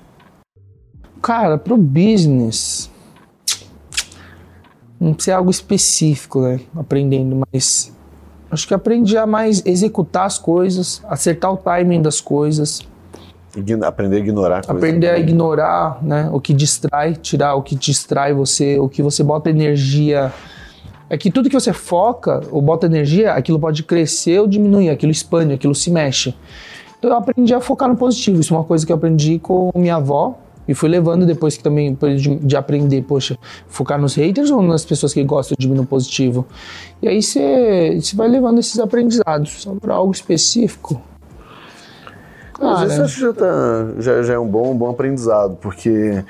Cara, 1.21 1.55
pro 1.55 1.77
business. 1.77 2.89
Não 4.99 5.13
precisa 5.13 5.33
ser 5.33 5.37
algo 5.37 5.51
específico, 5.51 6.41
né? 6.41 6.61
Aprendendo, 6.75 7.43
mas. 7.53 7.93
Acho 8.49 8.67
que 8.67 8.73
aprendi 8.73 9.17
a 9.17 9.27
mais 9.27 9.63
executar 9.65 10.25
as 10.25 10.39
coisas, 10.39 11.03
acertar 11.07 11.53
o 11.53 11.57
timing 11.57 12.01
das 12.01 12.19
coisas. 12.19 12.81
Aprender 13.83 14.15
a 14.15 14.19
ignorar 14.19 14.65
coisas. 14.65 14.75
Aprender 14.75 15.07
também. 15.09 15.21
a 15.21 15.23
ignorar, 15.23 15.99
né? 16.01 16.29
O 16.33 16.41
que 16.41 16.53
distrai, 16.53 17.13
tirar 17.13 17.53
o 17.53 17.61
que 17.61 17.75
distrai 17.75 18.33
você, 18.33 18.79
o 18.79 18.89
que 18.89 19.03
você 19.03 19.23
bota 19.23 19.49
energia 19.49 20.33
é 21.09 21.17
que 21.17 21.29
tudo 21.29 21.49
que 21.49 21.55
você 21.55 21.71
foca 21.71 22.41
ou 22.51 22.61
bota 22.61 22.85
energia, 22.85 23.33
aquilo 23.33 23.59
pode 23.59 23.83
crescer 23.83 24.39
ou 24.39 24.47
diminuir, 24.47 24.89
aquilo 24.89 25.11
expande, 25.11 25.53
aquilo 25.53 25.75
se 25.75 25.91
mexe. 25.91 26.35
Então 26.97 27.11
eu 27.11 27.17
aprendi 27.17 27.53
a 27.53 27.61
focar 27.61 27.87
no 27.87 27.95
positivo. 27.95 28.39
Isso 28.39 28.53
é 28.53 28.57
uma 28.57 28.63
coisa 28.63 28.85
que 28.85 28.91
eu 28.91 28.95
aprendi 28.95 29.37
com 29.37 29.71
minha 29.75 29.95
avó, 29.97 30.39
E 30.67 30.73
fui 30.73 30.89
levando 30.89 31.27
depois 31.27 31.55
que 31.55 31.61
também, 31.63 31.95
de, 32.17 32.35
de 32.37 32.57
aprender, 32.57 33.03
poxa, 33.03 33.37
focar 33.67 34.01
nos 34.01 34.15
haters 34.15 34.49
ou 34.49 34.63
nas 34.63 34.83
pessoas 34.83 35.13
que 35.13 35.23
gostam 35.23 35.55
de 35.59 35.69
mim 35.69 35.75
no 35.75 35.85
positivo. 35.85 36.47
E 37.03 37.07
aí 37.07 37.21
você 37.21 37.99
vai 38.15 38.27
levando 38.27 38.57
esses 38.57 38.79
aprendizados. 38.79 39.61
Só 39.61 39.75
para 39.75 39.93
algo 39.93 40.11
específico. 40.11 40.99
Cara, 42.53 42.79
Mas 42.79 42.93
isso 42.93 43.01
acho 43.03 43.15
que 43.15 43.21
já, 43.21 43.33
tá, 43.33 43.87
já, 43.99 44.23
já 44.23 44.33
é 44.33 44.39
um 44.39 44.47
bom, 44.47 44.71
um 44.71 44.77
bom 44.77 44.89
aprendizado, 44.89 45.57
porque 45.61 46.23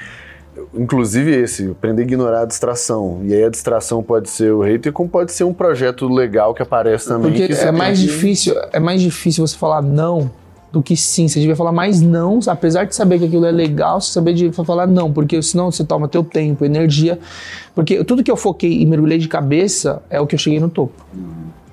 inclusive 0.78 1.32
esse, 1.32 1.70
aprender 1.70 2.04
a 2.04 2.06
ignorar 2.06 2.42
a 2.42 2.46
distração. 2.46 3.22
E 3.24 3.34
aí 3.34 3.44
a 3.44 3.50
distração 3.50 4.04
pode 4.04 4.30
ser 4.30 4.52
o 4.52 4.62
hater, 4.62 4.92
como 4.92 5.10
pode 5.10 5.32
ser 5.32 5.44
um 5.44 5.54
projeto 5.54 6.08
legal 6.08 6.54
que 6.54 6.62
aparece 6.62 7.08
também. 7.08 7.32
Porque 7.32 7.54
é 7.54 7.72
mais 7.72 8.00
difícil, 8.00 8.56
é 8.72 8.80
mais 8.80 9.02
difícil 9.02 9.46
você 9.46 9.58
falar 9.58 9.82
não 9.82 10.30
do 10.72 10.84
que 10.84 10.98
sim. 10.98 11.28
Você 11.28 11.40
devia 11.40 11.56
falar 11.56 11.72
mais 11.72 12.02
não, 12.02 12.40
apesar 12.48 12.84
de 12.84 12.94
saber 12.94 13.20
que 13.20 13.26
aquilo 13.26 13.46
é 13.46 13.52
legal, 13.52 14.02
você 14.02 14.12
saber 14.12 14.34
de 14.34 14.52
falar 14.52 14.86
não, 14.86 15.12
porque 15.12 15.42
senão 15.42 15.72
você 15.72 15.86
toma 15.86 16.08
teu 16.08 16.24
tempo, 16.24 16.66
energia. 16.66 17.18
Porque 17.74 18.04
tudo 18.04 18.24
que 18.24 18.30
eu 18.30 18.36
foquei 18.36 18.82
e 18.82 18.86
mergulhei 18.86 19.18
de 19.18 19.28
cabeça 19.30 20.04
é 20.10 20.20
o 20.20 20.28
que 20.28 20.36
eu 20.36 20.40
cheguei 20.40 20.60
no 20.60 20.70
topo. 20.70 20.94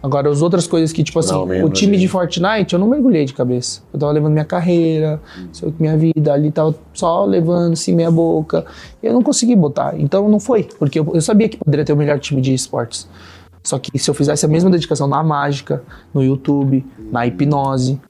Agora, 0.03 0.29
as 0.29 0.43
outras 0.43 0.67
coisas 0.67 0.93
que, 0.93 1.05
tipo 1.05 1.19
assim, 1.19 1.33
não, 1.33 1.65
o 1.65 1.71
time 1.71 1.97
de 1.97 2.09
Fortnite, 2.09 2.73
eu 2.73 2.79
não 2.79 2.89
mergulhei 2.89 3.25
de 3.25 3.33
cabeça. 3.33 3.83
Eu 3.93 4.01
tava 4.01 4.13
levando 4.13 4.33
minha 4.33 4.45
carreira, 4.45 5.21
hum. 5.39 5.73
minha 5.79 5.97
vida, 5.97 6.33
ali 6.33 6.51
tava 6.51 6.75
só 6.93 7.25
levando, 7.25 7.75
assim, 7.75 7.95
meia 7.95 8.11
boca. 8.11 8.65
E 9.03 9.07
eu 9.07 9.13
não 9.13 9.23
consegui 9.23 9.55
botar. 9.55 9.95
Então, 9.97 10.29
não 10.29 10.41
foi, 10.41 10.65
porque 10.79 10.99
eu, 10.99 11.09
eu 11.15 11.21
sabia 11.21 11.49
que 11.49 11.57
poderia 11.57 11.85
ter 11.85 11.93
o 11.93 11.97
melhor 11.97 12.19
time 12.19 12.41
de 12.41 12.53
esportes. 12.53 13.09
Só 13.63 13.79
que 13.79 13.97
se 13.97 14.11
eu 14.11 14.15
fizesse 14.15 14.45
a 14.45 14.49
mesma 14.49 14.69
dedicação 14.71 15.07
na 15.07 15.23
mágica, 15.23 15.85
no 16.13 16.23
YouTube, 16.23 16.85
na 17.13 17.25
hipnose, 17.25 18.01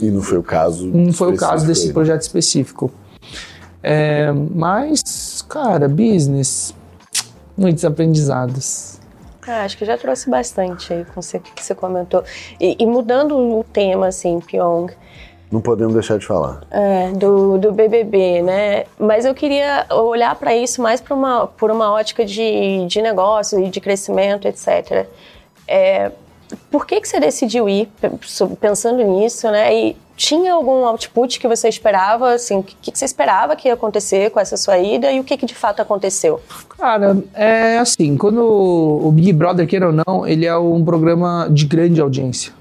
e 0.00 0.10
não 0.10 0.22
foi 0.22 0.38
o 0.38 0.42
caso. 0.42 0.86
Não 0.86 1.12
foi 1.12 1.32
o 1.32 1.36
caso 1.36 1.66
desse 1.66 1.88
aí. 1.88 1.92
projeto 1.92 2.22
específico. 2.22 2.90
É, 3.82 4.32
mas, 4.32 5.44
cara, 5.48 5.88
business, 5.88 6.74
muitos 7.56 7.84
aprendizados. 7.84 9.00
Ah, 9.46 9.64
acho 9.64 9.76
que 9.76 9.84
já 9.84 9.98
trouxe 9.98 10.30
bastante 10.30 10.92
aí 10.92 11.04
com 11.04 11.20
o 11.20 11.22
que 11.22 11.62
você 11.62 11.74
comentou. 11.74 12.22
E, 12.60 12.76
e, 12.78 12.86
mudando 12.86 13.36
o 13.36 13.64
tema, 13.64 14.06
assim, 14.06 14.38
Pyong. 14.40 14.92
Não 15.50 15.60
podemos 15.60 15.92
deixar 15.92 16.18
de 16.18 16.26
falar. 16.26 16.62
É, 16.70 17.10
do, 17.10 17.58
do 17.58 17.72
BBB, 17.72 18.40
né? 18.40 18.84
Mas 18.98 19.24
eu 19.24 19.34
queria 19.34 19.86
olhar 19.90 20.34
para 20.36 20.54
isso 20.54 20.80
mais 20.80 21.00
por 21.00 21.14
uma, 21.14 21.46
por 21.46 21.70
uma 21.70 21.92
ótica 21.92 22.24
de, 22.24 22.86
de 22.86 23.02
negócio 23.02 23.58
e 23.58 23.68
de 23.68 23.80
crescimento, 23.80 24.46
etc. 24.46 25.06
É, 25.68 26.10
por 26.70 26.86
que, 26.86 27.00
que 27.00 27.08
você 27.08 27.20
decidiu 27.20 27.68
ir, 27.68 27.90
pensando 28.60 29.02
nisso, 29.02 29.50
né? 29.50 29.74
E 29.74 29.96
tinha 30.16 30.52
algum 30.52 30.84
output 30.84 31.40
que 31.40 31.48
você 31.48 31.68
esperava, 31.68 32.34
assim, 32.34 32.56
o 32.56 32.62
que, 32.62 32.90
que 32.90 32.98
você 32.98 33.04
esperava 33.04 33.56
que 33.56 33.68
ia 33.68 33.74
acontecer 33.74 34.30
com 34.30 34.38
essa 34.38 34.56
sua 34.56 34.78
ida 34.78 35.10
e 35.10 35.18
o 35.18 35.24
que, 35.24 35.36
que 35.36 35.46
de 35.46 35.54
fato 35.54 35.80
aconteceu? 35.80 36.40
Cara, 36.78 37.16
é 37.34 37.78
assim, 37.78 38.16
quando 38.16 38.40
o 38.42 39.10
Big 39.12 39.32
Brother, 39.32 39.66
queira 39.66 39.86
ou 39.86 39.92
não, 39.92 40.26
ele 40.26 40.46
é 40.46 40.56
um 40.56 40.84
programa 40.84 41.48
de 41.50 41.66
grande 41.66 42.00
audiência. 42.00 42.52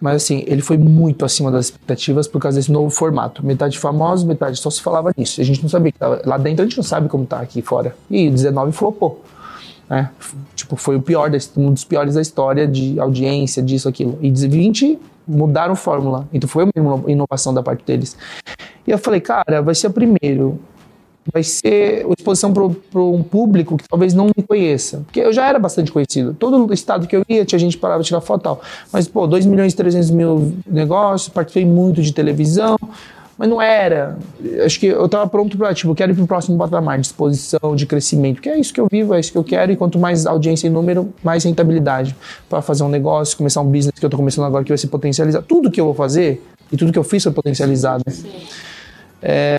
Mas 0.00 0.16
assim, 0.16 0.42
ele 0.48 0.62
foi 0.62 0.76
muito 0.76 1.24
acima 1.24 1.48
das 1.48 1.66
expectativas 1.66 2.26
por 2.26 2.40
causa 2.40 2.58
desse 2.58 2.72
novo 2.72 2.90
formato. 2.90 3.46
Metade 3.46 3.78
famosos, 3.78 4.24
metade 4.24 4.58
só 4.58 4.68
se 4.68 4.82
falava 4.82 5.12
nisso. 5.16 5.40
A 5.40 5.44
gente 5.44 5.62
não 5.62 5.68
sabia 5.68 5.92
que 5.92 5.98
tava. 5.98 6.20
Lá 6.24 6.36
dentro 6.36 6.64
a 6.64 6.66
gente 6.66 6.76
não 6.76 6.82
sabe 6.82 7.08
como 7.08 7.24
tá 7.24 7.38
aqui 7.38 7.62
fora. 7.62 7.94
E 8.10 8.28
19 8.28 8.72
flopou. 8.72 9.22
Né? 9.88 10.10
Tipo, 10.56 10.74
foi 10.74 10.96
o 10.96 11.00
pior, 11.00 11.30
um 11.56 11.72
dos 11.72 11.84
piores 11.84 12.14
da 12.14 12.20
história 12.20 12.66
de 12.66 12.98
audiência, 12.98 13.62
disso, 13.62 13.88
aquilo. 13.88 14.18
E 14.20 14.28
20 14.28 14.98
mudaram 15.26 15.74
fórmula. 15.74 16.28
Então 16.32 16.48
foi 16.48 16.64
uma 16.64 17.10
inovação 17.10 17.52
da 17.52 17.62
parte 17.62 17.84
deles. 17.84 18.16
E 18.86 18.90
eu 18.90 18.98
falei, 18.98 19.20
cara, 19.20 19.62
vai 19.62 19.74
ser 19.74 19.88
o 19.88 19.92
primeiro. 19.92 20.58
Vai 21.32 21.44
ser 21.44 22.04
uma 22.04 22.14
exposição 22.18 22.52
para 22.52 23.00
um 23.00 23.22
público 23.22 23.76
que 23.76 23.88
talvez 23.88 24.12
não 24.12 24.26
me 24.36 24.42
conheça. 24.42 25.02
Porque 25.04 25.20
eu 25.20 25.32
já 25.32 25.48
era 25.48 25.58
bastante 25.58 25.92
conhecido. 25.92 26.34
Todo 26.34 26.72
estado 26.74 27.06
que 27.06 27.14
eu 27.14 27.22
ia, 27.28 27.44
tinha 27.44 27.58
gente 27.58 27.78
parava 27.78 28.02
tirar 28.02 28.20
foto 28.20 28.40
e 28.40 28.44
tal. 28.44 28.60
Mas, 28.92 29.06
pô, 29.06 29.26
2 29.26 29.46
milhões 29.46 29.72
e 29.72 29.76
300 29.76 30.10
mil 30.10 30.52
negócios, 30.66 31.28
participei 31.28 31.64
muito 31.64 32.02
de 32.02 32.12
televisão 32.12 32.76
mas 33.38 33.48
não 33.48 33.60
era. 33.60 34.18
Acho 34.64 34.78
que 34.78 34.86
eu 34.86 35.06
estava 35.06 35.26
pronto 35.28 35.56
para, 35.56 35.74
tipo, 35.74 35.94
quero 35.94 36.12
ir 36.12 36.14
para 36.14 36.24
o 36.24 36.26
próximo 36.26 36.56
patamar 36.58 36.98
de 36.98 37.06
exposição, 37.06 37.74
de 37.74 37.86
crescimento, 37.86 38.40
que 38.40 38.48
é 38.48 38.58
isso 38.58 38.72
que 38.72 38.80
eu 38.80 38.86
vivo, 38.90 39.14
é 39.14 39.20
isso 39.20 39.32
que 39.32 39.38
eu 39.38 39.44
quero, 39.44 39.72
e 39.72 39.76
quanto 39.76 39.98
mais 39.98 40.26
audiência 40.26 40.66
e 40.66 40.70
número, 40.70 41.12
mais 41.22 41.44
rentabilidade 41.44 42.14
para 42.48 42.62
fazer 42.62 42.82
um 42.82 42.88
negócio, 42.88 43.36
começar 43.36 43.60
um 43.60 43.66
business 43.66 43.98
que 43.98 44.04
eu 44.04 44.08
estou 44.08 44.18
começando 44.18 44.44
agora 44.44 44.64
que 44.64 44.70
vai 44.70 44.78
se 44.78 44.86
potencializar. 44.86 45.42
Tudo 45.42 45.70
que 45.70 45.80
eu 45.80 45.86
vou 45.86 45.94
fazer 45.94 46.42
e 46.70 46.76
tudo 46.76 46.92
que 46.92 46.98
eu 46.98 47.04
fiz 47.04 47.22
foi 47.22 47.32
potencializado. 47.32 48.04
É, 49.22 49.58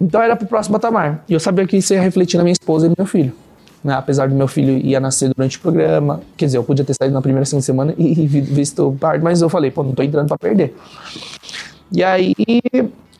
então 0.00 0.22
era 0.22 0.36
para 0.36 0.44
o 0.44 0.48
próximo 0.48 0.74
patamar. 0.74 1.24
E 1.28 1.32
eu 1.32 1.40
sabia 1.40 1.66
que 1.66 1.76
isso 1.76 1.94
ia 1.94 2.00
refletir 2.00 2.36
na 2.36 2.44
minha 2.44 2.52
esposa 2.52 2.86
e 2.86 2.88
no 2.88 2.94
meu 2.96 3.06
filho. 3.06 3.32
Né? 3.82 3.92
Apesar 3.94 4.28
do 4.28 4.34
meu 4.34 4.48
filho 4.48 4.78
ia 4.78 4.98
nascer 4.98 5.32
durante 5.34 5.58
o 5.58 5.60
programa, 5.60 6.22
quer 6.36 6.46
dizer, 6.46 6.58
eu 6.58 6.64
podia 6.64 6.84
ter 6.84 6.94
saído 6.94 7.12
na 7.12 7.20
primeira 7.20 7.44
segunda 7.44 7.64
semana 7.64 7.94
e 7.98 8.26
visto 8.26 8.96
parte, 8.98 9.22
mas 9.22 9.42
eu 9.42 9.48
falei, 9.48 9.70
pô, 9.70 9.82
não 9.82 9.90
estou 9.90 10.04
entrando 10.04 10.28
para 10.28 10.38
perder. 10.38 10.74
E 11.94 12.02
aí, 12.02 12.34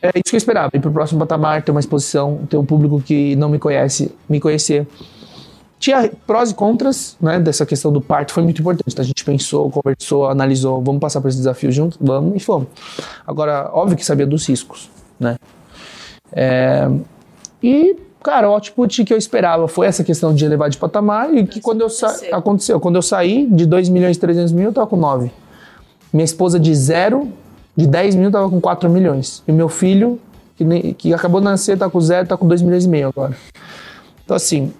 é 0.02 0.10
isso 0.16 0.30
que 0.30 0.34
eu 0.34 0.38
esperava, 0.38 0.70
ir 0.74 0.80
pro 0.80 0.90
próximo 0.90 1.20
patamar, 1.20 1.62
ter 1.62 1.70
uma 1.70 1.78
exposição, 1.78 2.40
ter 2.50 2.56
um 2.56 2.64
público 2.64 3.00
que 3.00 3.36
não 3.36 3.48
me 3.48 3.58
conhece, 3.58 4.12
me 4.28 4.40
conhecer. 4.40 4.84
Tinha 5.78 6.10
prós 6.26 6.50
e 6.50 6.54
contras, 6.54 7.16
né, 7.20 7.38
dessa 7.38 7.64
questão 7.64 7.92
do 7.92 8.00
parto, 8.00 8.32
foi 8.32 8.42
muito 8.42 8.60
importante. 8.60 9.00
A 9.00 9.04
gente 9.04 9.24
pensou, 9.24 9.70
conversou, 9.70 10.28
analisou, 10.28 10.82
vamos 10.82 11.00
passar 11.00 11.20
por 11.20 11.28
esse 11.28 11.36
desafio 11.36 11.70
juntos? 11.70 11.96
Vamos, 12.00 12.34
e 12.34 12.40
fomos. 12.40 12.66
Agora, 13.24 13.70
óbvio 13.72 13.96
que 13.96 14.04
sabia 14.04 14.26
dos 14.26 14.44
riscos, 14.48 14.90
né. 15.20 15.36
É, 16.32 16.90
e, 17.62 17.96
cara, 18.24 18.50
o 18.50 18.54
output 18.54 19.04
que 19.04 19.14
eu 19.14 19.18
esperava 19.18 19.68
foi 19.68 19.86
essa 19.86 20.02
questão 20.02 20.34
de 20.34 20.44
elevar 20.44 20.68
de 20.68 20.78
patamar 20.78 21.32
e 21.32 21.46
que 21.46 21.60
quando 21.60 21.82
eu 21.82 21.88
sa 21.88 22.12
aconteceu, 22.32 22.80
quando 22.80 22.96
eu 22.96 23.02
saí 23.02 23.46
de 23.48 23.66
2 23.66 23.88
milhões 23.88 24.16
e 24.16 24.20
300 24.20 24.50
mil, 24.50 24.64
eu 24.64 24.72
tava 24.72 24.88
com 24.88 24.96
9. 24.96 25.30
Minha 26.12 26.24
esposa 26.24 26.58
de 26.58 26.74
zero 26.74 27.32
de 27.76 27.86
10 27.86 28.14
mil 28.14 28.30
tava 28.30 28.48
com 28.48 28.60
4 28.60 28.88
milhões. 28.88 29.42
E 29.46 29.52
meu 29.52 29.68
filho, 29.68 30.20
que, 30.56 30.64
nem, 30.64 30.94
que 30.94 31.12
acabou 31.12 31.40
de 31.40 31.44
nascer, 31.44 31.76
tá 31.76 31.88
com 31.90 32.00
zero, 32.00 32.26
tá 32.26 32.36
com 32.36 32.46
2 32.46 32.62
milhões 32.62 32.84
e 32.84 32.88
meio 32.88 33.08
agora. 33.08 33.36
Então, 34.24 34.36
assim, 34.36 34.72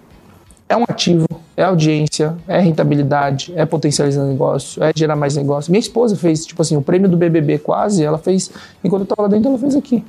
é 0.67 0.75
um 0.75 0.83
ativo, 0.83 1.27
é 1.55 1.63
audiência, 1.63 2.35
é 2.47 2.59
rentabilidade, 2.59 3.53
é 3.55 3.65
potencializar 3.65 4.23
negócio, 4.23 4.83
é 4.83 4.91
gerar 4.95 5.15
mais 5.15 5.35
negócio. 5.35 5.71
Minha 5.71 5.79
esposa 5.79 6.15
fez, 6.15 6.45
tipo 6.45 6.61
assim, 6.61 6.75
o 6.75 6.81
prêmio 6.81 7.09
do 7.09 7.17
BBB 7.17 7.59
quase, 7.59 8.03
ela 8.03 8.17
fez, 8.17 8.49
enquanto 8.83 9.01
eu 9.01 9.07
tava 9.07 9.23
lá 9.23 9.27
dentro, 9.27 9.49
ela 9.49 9.59
fez 9.59 9.75
aqui. 9.75 10.03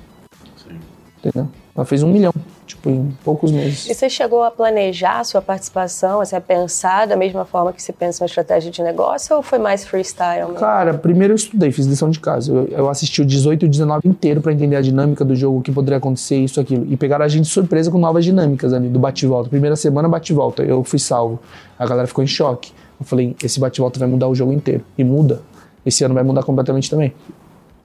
Sim. 0.56 0.78
Entendeu? 1.18 1.48
Ela 1.74 1.84
fez 1.84 2.02
um 2.02 2.10
milhão 2.10 2.32
tipo, 2.76 2.90
em 2.90 3.16
poucos 3.24 3.50
meses. 3.50 3.88
E 3.88 3.94
você 3.94 4.08
chegou 4.08 4.42
a 4.42 4.50
planejar 4.50 5.20
a 5.20 5.24
sua 5.24 5.42
participação, 5.42 6.20
assim, 6.20 6.36
a 6.36 6.40
pensar 6.40 7.06
da 7.06 7.16
mesma 7.16 7.44
forma 7.44 7.72
que 7.72 7.82
se 7.82 7.92
pensa 7.92 8.22
uma 8.22 8.26
estratégia 8.26 8.70
de 8.70 8.82
negócio 8.82 9.34
ou 9.36 9.42
foi 9.42 9.58
mais 9.58 9.84
freestyle? 9.84 10.46
Mesmo? 10.46 10.60
Cara, 10.60 10.94
primeiro 10.94 11.32
eu 11.32 11.36
estudei, 11.36 11.72
fiz 11.72 11.86
lição 11.86 12.10
de 12.10 12.20
casa. 12.20 12.52
Eu, 12.52 12.68
eu 12.68 12.88
assisti 12.88 13.22
o 13.22 13.24
18 13.24 13.64
e 13.64 13.66
o 13.66 13.70
19 13.70 14.08
inteiro 14.08 14.40
para 14.40 14.52
entender 14.52 14.76
a 14.76 14.80
dinâmica 14.80 15.24
do 15.24 15.34
jogo, 15.34 15.58
o 15.58 15.62
que 15.62 15.72
poderia 15.72 15.98
acontecer, 15.98 16.36
isso, 16.36 16.60
aquilo. 16.60 16.86
E 16.88 16.96
pegaram 16.96 17.24
a 17.24 17.28
gente 17.28 17.44
de 17.44 17.50
surpresa 17.50 17.90
com 17.90 17.98
novas 17.98 18.24
dinâmicas 18.24 18.72
ali, 18.72 18.88
do 18.88 18.98
bate-volta. 18.98 19.48
Primeira 19.48 19.76
semana, 19.76 20.08
bate-volta. 20.08 20.62
Eu 20.62 20.84
fui 20.84 20.98
salvo. 20.98 21.40
A 21.78 21.86
galera 21.86 22.06
ficou 22.06 22.22
em 22.22 22.26
choque. 22.26 22.72
Eu 22.98 23.06
falei, 23.06 23.36
esse 23.42 23.58
bate-volta 23.60 23.98
vai 23.98 24.08
mudar 24.08 24.28
o 24.28 24.34
jogo 24.34 24.52
inteiro. 24.52 24.84
E 24.96 25.04
muda. 25.04 25.42
Esse 25.84 26.04
ano 26.04 26.14
vai 26.14 26.22
mudar 26.22 26.42
completamente 26.42 26.90
também. 26.90 27.12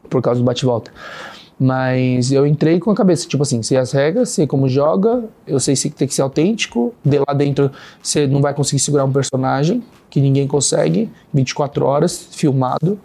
Por 0.09 0.21
causa 0.21 0.39
do 0.39 0.45
bate-volta. 0.45 0.91
Mas 1.63 2.31
eu 2.31 2.47
entrei 2.47 2.79
com 2.79 2.89
a 2.89 2.95
cabeça, 2.95 3.27
tipo 3.27 3.43
assim, 3.43 3.61
sei 3.61 3.77
as 3.77 3.91
regras, 3.91 4.29
sei 4.29 4.47
como 4.47 4.67
joga, 4.67 5.25
eu 5.45 5.59
sei 5.59 5.75
se 5.75 5.91
tem 5.91 6.07
que 6.07 6.13
ser 6.15 6.23
autêntico. 6.23 6.91
De 7.05 7.19
lá 7.19 7.35
dentro 7.35 7.69
você 8.01 8.25
não 8.25 8.41
vai 8.41 8.51
conseguir 8.51 8.79
segurar 8.79 9.05
um 9.05 9.11
personagem, 9.11 9.83
que 10.09 10.19
ninguém 10.19 10.47
consegue, 10.47 11.07
24 11.31 11.85
horas, 11.85 12.29
filmado. 12.31 12.99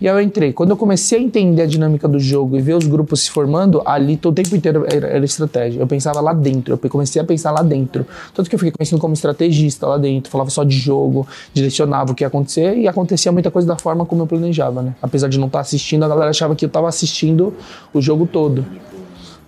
E 0.00 0.06
aí 0.08 0.14
eu 0.14 0.20
entrei. 0.20 0.52
Quando 0.52 0.70
eu 0.70 0.76
comecei 0.76 1.18
a 1.18 1.22
entender 1.22 1.62
a 1.62 1.66
dinâmica 1.66 2.06
do 2.06 2.18
jogo 2.18 2.56
e 2.56 2.60
ver 2.60 2.74
os 2.74 2.86
grupos 2.86 3.22
se 3.22 3.30
formando, 3.30 3.82
ali 3.84 4.16
todo 4.16 4.32
o 4.32 4.34
tempo 4.34 4.54
inteiro 4.54 4.84
era, 4.90 5.06
era, 5.06 5.24
estratégia. 5.24 5.80
Eu 5.80 5.86
pensava 5.86 6.20
lá 6.20 6.32
dentro, 6.32 6.78
eu 6.82 6.90
comecei 6.90 7.20
a 7.20 7.24
pensar 7.24 7.50
lá 7.50 7.62
dentro. 7.62 8.06
Tanto 8.34 8.48
que 8.50 8.54
eu 8.54 8.58
fiquei 8.58 8.72
conhecido 8.72 9.00
como 9.00 9.14
estrategista 9.14 9.86
lá 9.86 9.96
dentro, 9.96 10.30
falava 10.30 10.50
só 10.50 10.64
de 10.64 10.76
jogo, 10.76 11.26
direcionava 11.52 12.12
o 12.12 12.14
que 12.14 12.24
ia 12.24 12.28
acontecer 12.28 12.76
e 12.76 12.86
acontecia 12.86 13.32
muita 13.32 13.50
coisa 13.50 13.66
da 13.66 13.76
forma 13.76 14.04
como 14.04 14.22
eu 14.22 14.26
planejava, 14.26 14.82
né? 14.82 14.94
Apesar 15.00 15.28
de 15.28 15.38
não 15.38 15.46
estar 15.46 15.60
assistindo, 15.60 16.04
a 16.04 16.08
galera 16.08 16.30
achava 16.30 16.54
que 16.54 16.64
eu 16.64 16.68
estava 16.68 16.88
assistindo 16.88 17.54
o 17.92 18.00
jogo 18.00 18.26
todo. 18.26 18.66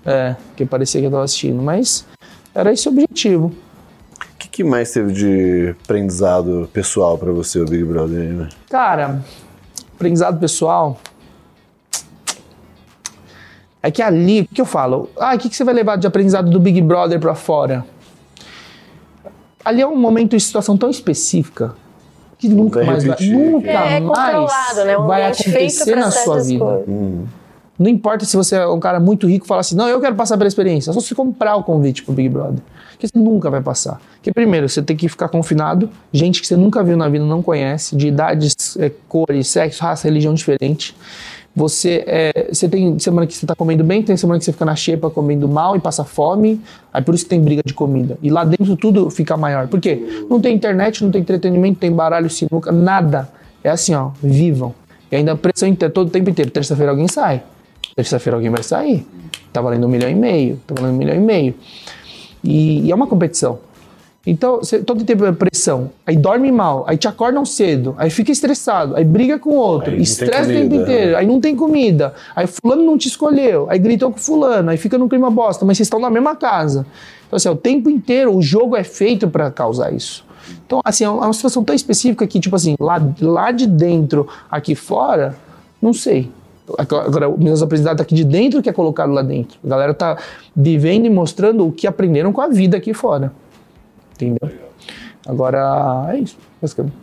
É, 0.07 0.35
que 0.57 0.65
parecia 0.65 1.01
que 1.01 1.07
eu 1.07 1.11
estava 1.11 1.25
assistindo, 1.25 1.63
mas 1.63 2.07
era 2.55 2.73
esse 2.73 2.89
o 2.89 2.93
objetivo. 2.93 3.49
O 3.49 4.39
que, 4.39 4.49
que 4.49 4.65
mais 4.65 4.91
teve 4.91 5.13
de 5.13 5.75
aprendizado 5.85 6.69
pessoal 6.73 7.19
para 7.19 7.33
você, 7.33 7.61
o 7.61 7.67
Big 7.67 7.85
Brother? 7.85 8.19
Né? 8.19 8.49
Cara, 8.71 9.23
aprendizado 9.99 10.39
pessoal. 10.39 10.97
É 13.83 13.91
que 13.91 14.01
ali, 14.01 14.43
o 14.43 14.47
que 14.47 14.61
eu 14.61 14.65
falo? 14.65 15.11
Ah, 15.19 15.35
o 15.35 15.39
que 15.39 15.55
você 15.55 15.65
vai 15.65 15.75
levar 15.75 15.97
de 15.97 16.07
aprendizado 16.07 16.49
do 16.49 16.61
Big 16.61 16.81
Brother 16.81 17.19
para 17.19 17.35
fora? 17.35 17.85
Ali 19.65 19.83
é 19.83 19.87
um 19.87 19.97
momento 19.97 20.37
e 20.37 20.41
situação 20.41 20.77
tão 20.77 20.89
específica 20.89 21.75
que 22.39 22.49
nunca 22.49 22.85
mais 22.85 23.05
vai, 23.05 23.17
nunca 23.21 23.69
é, 23.69 23.97
é 23.97 24.01
mais 24.01 24.77
né? 24.77 24.97
um 24.97 25.07
vai 25.07 25.25
acontecer 25.27 25.97
na 25.97 26.11
sua 26.11 26.41
vida. 26.41 26.85
Hum. 26.87 27.27
Não 27.79 27.89
importa 27.89 28.25
se 28.25 28.37
você 28.37 28.57
é 28.57 28.67
um 28.67 28.81
cara 28.81 28.99
muito 28.99 29.29
rico 29.29 29.45
e 29.45 29.49
fala 29.49 29.61
assim, 29.61 29.77
não, 29.77 29.89
eu 29.89 30.01
quero 30.01 30.17
passar 30.17 30.37
pela 30.37 30.49
experiência. 30.49 30.91
É 30.91 30.93
só 30.93 31.01
você 31.01 31.15
comprar 31.15 31.55
o 31.57 31.63
convite 31.63 32.03
pro 32.03 32.13
Big 32.13 32.29
Brother. 32.29 32.61
Que 32.99 33.07
você 33.07 33.17
nunca 33.17 33.49
vai 33.49 33.61
passar. 33.61 34.01
Porque 34.17 34.33
primeiro, 34.33 34.69
você 34.69 34.83
tem 34.83 34.97
que 34.97 35.09
ficar 35.09 35.29
confinado, 35.29 35.89
gente 36.13 36.41
que 36.41 36.47
você 36.47 36.57
nunca 36.57 36.83
viu 36.83 36.97
na 36.97 37.09
vida, 37.09 37.25
não 37.25 37.41
conhece, 37.41 37.95
de 37.95 38.09
idades, 38.09 38.77
é, 38.79 38.91
cores, 39.09 39.47
sexo, 39.47 39.83
raça, 39.85 40.09
religião 40.09 40.35
diferente. 40.35 40.97
Você, 41.55 42.05
é, 42.07 42.49
você 42.53 42.69
tem 42.69 42.99
semana 42.99 43.27
que 43.27 43.35
você 43.35 43.45
está 43.45 43.55
comendo 43.55 43.85
bem, 43.85 44.03
tem 44.03 44.17
semana 44.17 44.39
que 44.39 44.45
você 44.45 44.53
fica 44.53 44.65
na 44.65 44.75
xepa 44.75 45.09
comendo 45.09 45.49
mal 45.49 45.77
e 45.77 45.81
passa 45.81 46.03
fome. 46.03 46.61
Aí 46.93 47.03
por 47.03 47.15
isso 47.15 47.25
que 47.25 47.31
tem 47.31 47.41
briga 47.41 47.63
de 47.65 47.75
comida. 47.75 48.19
E 48.21 48.29
lá 48.29 48.45
dentro 48.45 48.77
tudo 48.77 49.09
fica 49.11 49.37
maior. 49.37 49.69
Por 49.69 49.81
quê? 49.81 50.25
Não 50.29 50.41
tem 50.41 50.55
internet, 50.55 51.05
não 51.05 51.13
tem 51.13 51.21
entretenimento, 51.21 51.79
tem 51.79 51.93
baralho, 51.93 52.29
sinuca, 52.29 52.73
nada. 52.73 53.29
É 53.63 53.71
assim, 53.71 53.95
ó, 53.95 54.11
vivam. 54.21 54.75
E 55.11 55.17
ainda 55.17 55.33
a 55.33 55.37
pressão 55.37 55.73
todo 55.75 56.09
o 56.09 56.11
tempo 56.11 56.29
inteiro. 56.31 56.51
Terça-feira 56.51 56.91
alguém 56.93 57.09
sai. 57.09 57.43
Terça-feira 57.99 58.37
alguém 58.37 58.49
vai 58.49 58.63
sair. 58.63 59.05
Tá 59.53 59.61
valendo 59.61 59.85
um 59.85 59.89
milhão 59.89 60.09
e 60.09 60.15
meio. 60.15 60.61
Tá 60.65 60.73
valendo 60.73 60.95
um 60.95 60.99
milhão 60.99 61.17
e 61.17 61.19
meio. 61.19 61.53
E, 62.45 62.87
e 62.87 62.93
é 62.93 62.95
uma 62.95 63.09
competição. 63.09 63.59
Então, 64.25 64.59
você, 64.59 64.79
todo 64.79 65.03
tempo 65.05 65.25
é 65.25 65.33
pressão. 65.33 65.91
Aí 66.07 66.17
dorme 66.17 66.53
mal, 66.53 66.85
aí 66.87 66.97
te 66.97 67.09
acordam 67.09 67.45
cedo, 67.45 67.97
aí 67.99 68.09
fica 68.09 68.31
estressado, 68.31 68.95
aí 68.95 69.05
briga 69.05 69.37
com 69.37 69.51
outro, 69.51 69.97
estressa 69.97 70.49
o 70.49 70.53
tempo 70.53 70.75
inteiro, 70.75 71.17
aí 71.17 71.27
não 71.27 71.41
tem 71.41 71.57
comida, 71.57 72.15
aí 72.37 72.47
fulano 72.47 72.85
não 72.85 72.99
te 72.99 73.09
escolheu, 73.09 73.67
aí 73.71 73.79
gritou 73.79 74.13
com 74.13 74.19
fulano, 74.19 74.71
aí 74.71 74.77
fica 74.77 74.99
no 74.99 75.09
clima 75.09 75.31
bosta, 75.31 75.65
mas 75.65 75.79
vocês 75.79 75.87
estão 75.87 75.99
na 75.99 76.11
mesma 76.11 76.37
casa. 76.37 76.87
Então, 77.27 77.37
assim, 77.37 77.49
o 77.49 77.57
tempo 77.57 77.91
inteiro 77.91 78.37
o 78.37 78.41
jogo 78.41 78.77
é 78.77 78.85
feito 78.85 79.29
para 79.29 79.51
causar 79.51 79.93
isso. 79.93 80.25
Então, 80.65 80.81
assim, 80.85 81.03
é 81.03 81.09
uma 81.09 81.33
situação 81.33 81.65
tão 81.65 81.75
específica 81.75 82.27
que, 82.29 82.39
tipo 82.39 82.55
assim, 82.55 82.77
lá, 82.79 83.03
lá 83.21 83.51
de 83.51 83.67
dentro, 83.67 84.29
aqui 84.49 84.75
fora, 84.77 85.35
não 85.83 85.93
sei. 85.93 86.31
Agora, 86.77 87.29
meus 87.37 87.63
aprendizados 87.63 88.01
aqui 88.01 88.15
de 88.15 88.25
dentro 88.25 88.63
que 88.63 88.69
é 88.69 88.73
colocado 88.73 89.13
lá 89.13 89.23
dentro. 89.23 89.59
A 89.65 89.69
galera 89.69 89.95
tá 89.95 90.19
vivendo 90.55 91.07
e 91.07 91.11
mostrando 91.11 91.67
o 91.67 91.73
que 91.73 91.87
aprenderam 91.87 92.33
com 92.33 92.41
a 92.41 92.49
vida 92.49 92.77
aqui 92.77 92.93
fora. 92.93 93.33
Entendeu? 94.15 94.51
Agora, 95.27 96.09
é 96.13 96.19
isso, 96.19 96.37
basicamente. 96.61 96.97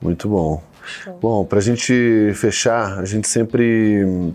Muito 0.00 0.28
bom. 0.28 0.62
Bom, 1.20 1.44
para 1.44 1.58
a 1.58 1.62
gente 1.62 2.32
fechar, 2.34 2.98
a 2.98 3.04
gente 3.04 3.28
sempre 3.28 4.32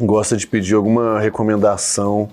gosta 0.00 0.36
de 0.36 0.46
pedir 0.46 0.74
alguma 0.74 1.18
recomendação, 1.18 2.28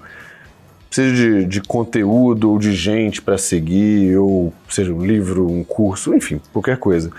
seja 0.91 1.15
de, 1.15 1.45
de 1.45 1.61
conteúdo 1.61 2.51
ou 2.51 2.59
de 2.59 2.73
gente 2.73 3.21
para 3.21 3.37
seguir, 3.37 4.17
ou 4.17 4.53
seja 4.69 4.93
um 4.93 5.03
livro, 5.03 5.49
um 5.49 5.63
curso, 5.63 6.13
enfim, 6.13 6.39
qualquer 6.53 6.77
coisa. 6.77 7.09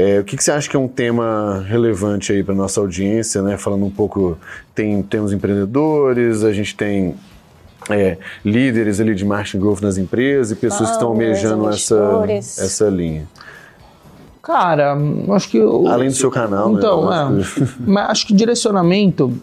É, 0.00 0.20
o 0.20 0.24
que, 0.24 0.36
que, 0.36 0.44
você 0.44 0.52
acha 0.52 0.70
que 0.70 0.76
é 0.76 0.78
um 0.78 0.86
tema 0.86 1.64
relevante 1.66 2.30
aí 2.30 2.44
para 2.44 2.54
nossa 2.54 2.78
audiência, 2.78 3.42
né? 3.42 3.58
Falando 3.58 3.84
um 3.84 3.90
pouco, 3.90 4.38
tem 4.72 5.02
temos 5.02 5.32
empreendedores, 5.32 6.44
a 6.44 6.52
gente 6.52 6.76
tem 6.76 7.16
é, 7.90 8.16
líderes 8.44 9.00
ali 9.00 9.12
de 9.12 9.24
marketing 9.24 9.58
growth 9.58 9.80
nas 9.80 9.98
empresas 9.98 10.52
e 10.52 10.54
pessoas 10.54 10.82
ah, 10.82 10.92
que 10.92 10.92
estão 10.92 11.08
almejando 11.08 11.68
essa, 11.68 12.24
essa 12.30 12.88
linha. 12.88 13.26
Cara, 14.40 14.96
acho 15.30 15.48
que. 15.48 15.56
Eu, 15.58 15.88
Além 15.88 16.10
do 16.10 16.14
seu 16.14 16.30
canal, 16.30 16.70
né? 16.70 16.78
então, 16.78 17.10
né? 17.10 17.42
É, 17.60 17.66
mas 17.84 18.10
acho 18.10 18.26
que 18.28 18.32
direcionamento 18.32 19.36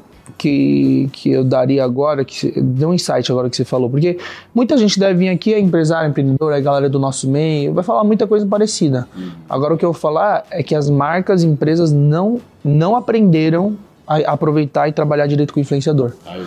que, 0.45 1.09
que 1.11 1.31
eu 1.31 1.43
daria 1.43 1.83
agora, 1.83 2.23
que 2.23 2.61
deu 2.61 2.89
um 2.89 2.93
insight 2.93 3.31
agora 3.31 3.49
que 3.49 3.55
você 3.55 3.65
falou, 3.65 3.89
porque 3.89 4.19
muita 4.53 4.77
gente 4.77 4.99
deve 4.99 5.17
vir 5.17 5.29
aqui, 5.29 5.51
é 5.51 5.59
empresário, 5.59 6.07
empreendedor, 6.07 6.53
é 6.53 6.61
galera 6.61 6.87
do 6.87 6.99
nosso 6.99 7.27
meio, 7.27 7.73
vai 7.73 7.83
falar 7.83 8.03
muita 8.03 8.27
coisa 8.27 8.45
parecida. 8.45 9.07
Agora 9.49 9.73
o 9.73 9.77
que 9.77 9.83
eu 9.83 9.91
vou 9.91 9.99
falar 9.99 10.45
é 10.51 10.61
que 10.61 10.75
as 10.75 10.87
marcas 10.87 11.41
e 11.41 11.47
empresas 11.47 11.91
não, 11.91 12.39
não 12.63 12.95
aprenderam 12.95 13.75
a 14.05 14.17
aproveitar 14.31 14.87
e 14.87 14.91
trabalhar 14.91 15.25
direito 15.25 15.51
com 15.51 15.59
o 15.59 15.61
influenciador. 15.61 16.13
Ah, 16.27 16.37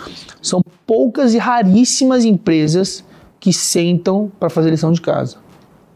São 0.41 0.63
poucas 0.87 1.35
e 1.35 1.39
raríssimas 1.39 2.25
empresas 2.25 3.05
que 3.41 3.53
sentam 3.53 4.31
para 4.39 4.49
fazer 4.49 4.71
lição 4.71 4.93
de 4.93 5.01
casa. 5.01 5.39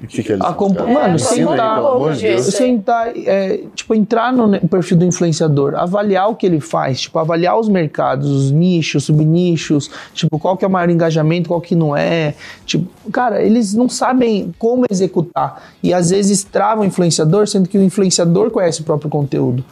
O 0.02 0.06
que, 0.06 0.22
que 0.22 0.32
é 0.32 0.36
é, 0.36 0.92
Mano, 0.92 1.18
sentar, 1.18 1.80
aí, 2.10 2.42
sentar 2.42 3.12
é, 3.16 3.60
tipo, 3.72 3.94
entrar 3.94 4.32
no 4.32 4.58
perfil 4.68 4.96
do 4.96 5.04
influenciador, 5.04 5.76
avaliar 5.76 6.28
o 6.28 6.34
que 6.34 6.44
ele 6.44 6.58
faz, 6.58 7.02
tipo, 7.02 7.18
avaliar 7.20 7.56
os 7.58 7.68
mercados, 7.68 8.28
os 8.28 8.50
nichos, 8.50 9.04
subnichos, 9.04 9.88
tipo, 10.12 10.40
qual 10.40 10.56
que 10.56 10.64
é 10.64 10.68
o 10.68 10.70
maior 10.70 10.90
engajamento, 10.90 11.48
qual 11.48 11.60
que 11.60 11.76
não 11.76 11.96
é. 11.96 12.34
Tipo, 12.66 12.90
cara, 13.12 13.42
eles 13.42 13.74
não 13.74 13.88
sabem 13.88 14.52
como 14.58 14.84
executar. 14.90 15.70
E 15.80 15.94
às 15.94 16.10
vezes 16.10 16.42
travam 16.42 16.82
o 16.82 16.86
influenciador, 16.86 17.46
sendo 17.46 17.68
que 17.68 17.78
o 17.78 17.82
influenciador 17.82 18.50
conhece 18.50 18.80
o 18.80 18.84
próprio 18.84 19.08
conteúdo. 19.08 19.64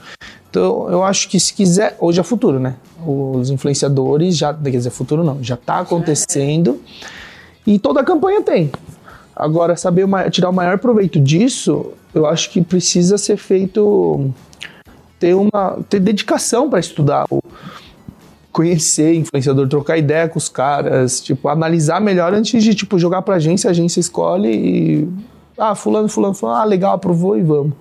Então, 0.49 0.89
eu 0.91 1.03
acho 1.03 1.29
que 1.29 1.41
se 1.41 1.53
quiser, 1.53 1.97
hoje 1.99 2.21
é 2.21 2.23
futuro, 2.23 2.61
né? 2.61 2.75
Os 3.05 3.51
influenciadores 3.51 4.37
já, 4.37 4.55
quer 4.55 4.71
dizer, 4.71 4.91
futuro 4.91 5.25
não, 5.25 5.43
já 5.43 5.55
está 5.55 5.81
acontecendo 5.81 6.81
e 7.67 7.79
toda 7.79 8.01
a 8.01 8.05
campanha 8.05 8.43
tem. 8.43 8.71
Agora, 9.41 9.77
saber 9.77 10.07
tirar 10.31 10.51
o 10.51 10.53
maior 10.53 10.79
proveito 10.79 11.19
disso, 11.19 11.93
eu 12.15 12.27
acho 12.27 12.51
que 12.51 12.61
precisa 12.63 13.17
ser 13.17 13.37
feito 13.37 14.31
ter 15.19 15.35
uma 15.35 15.79
ter 15.89 16.01
dedicação 16.01 16.69
para 16.69 16.81
estudar, 16.81 17.27
conhecer 18.53 19.15
influenciador, 19.15 19.69
trocar 19.69 19.97
ideia 19.97 20.29
com 20.29 20.39
os 20.39 20.49
caras, 20.49 21.21
tipo, 21.21 21.49
analisar 21.49 22.01
melhor 22.01 22.33
antes 22.35 22.63
de 22.63 22.75
tipo 22.75 22.99
jogar 22.99 23.23
para 23.23 23.37
agência, 23.37 23.69
a 23.69 23.71
agência 23.71 24.01
escolhe 24.01 24.51
e 24.51 25.09
ah, 25.59 25.75
fulano, 25.75 26.09
fulano, 26.09 26.35
fulano, 26.35 26.59
ah, 26.59 26.65
legal, 26.65 26.95
aprovou 26.95 27.37
e 27.37 27.43
vamos. 27.43 27.73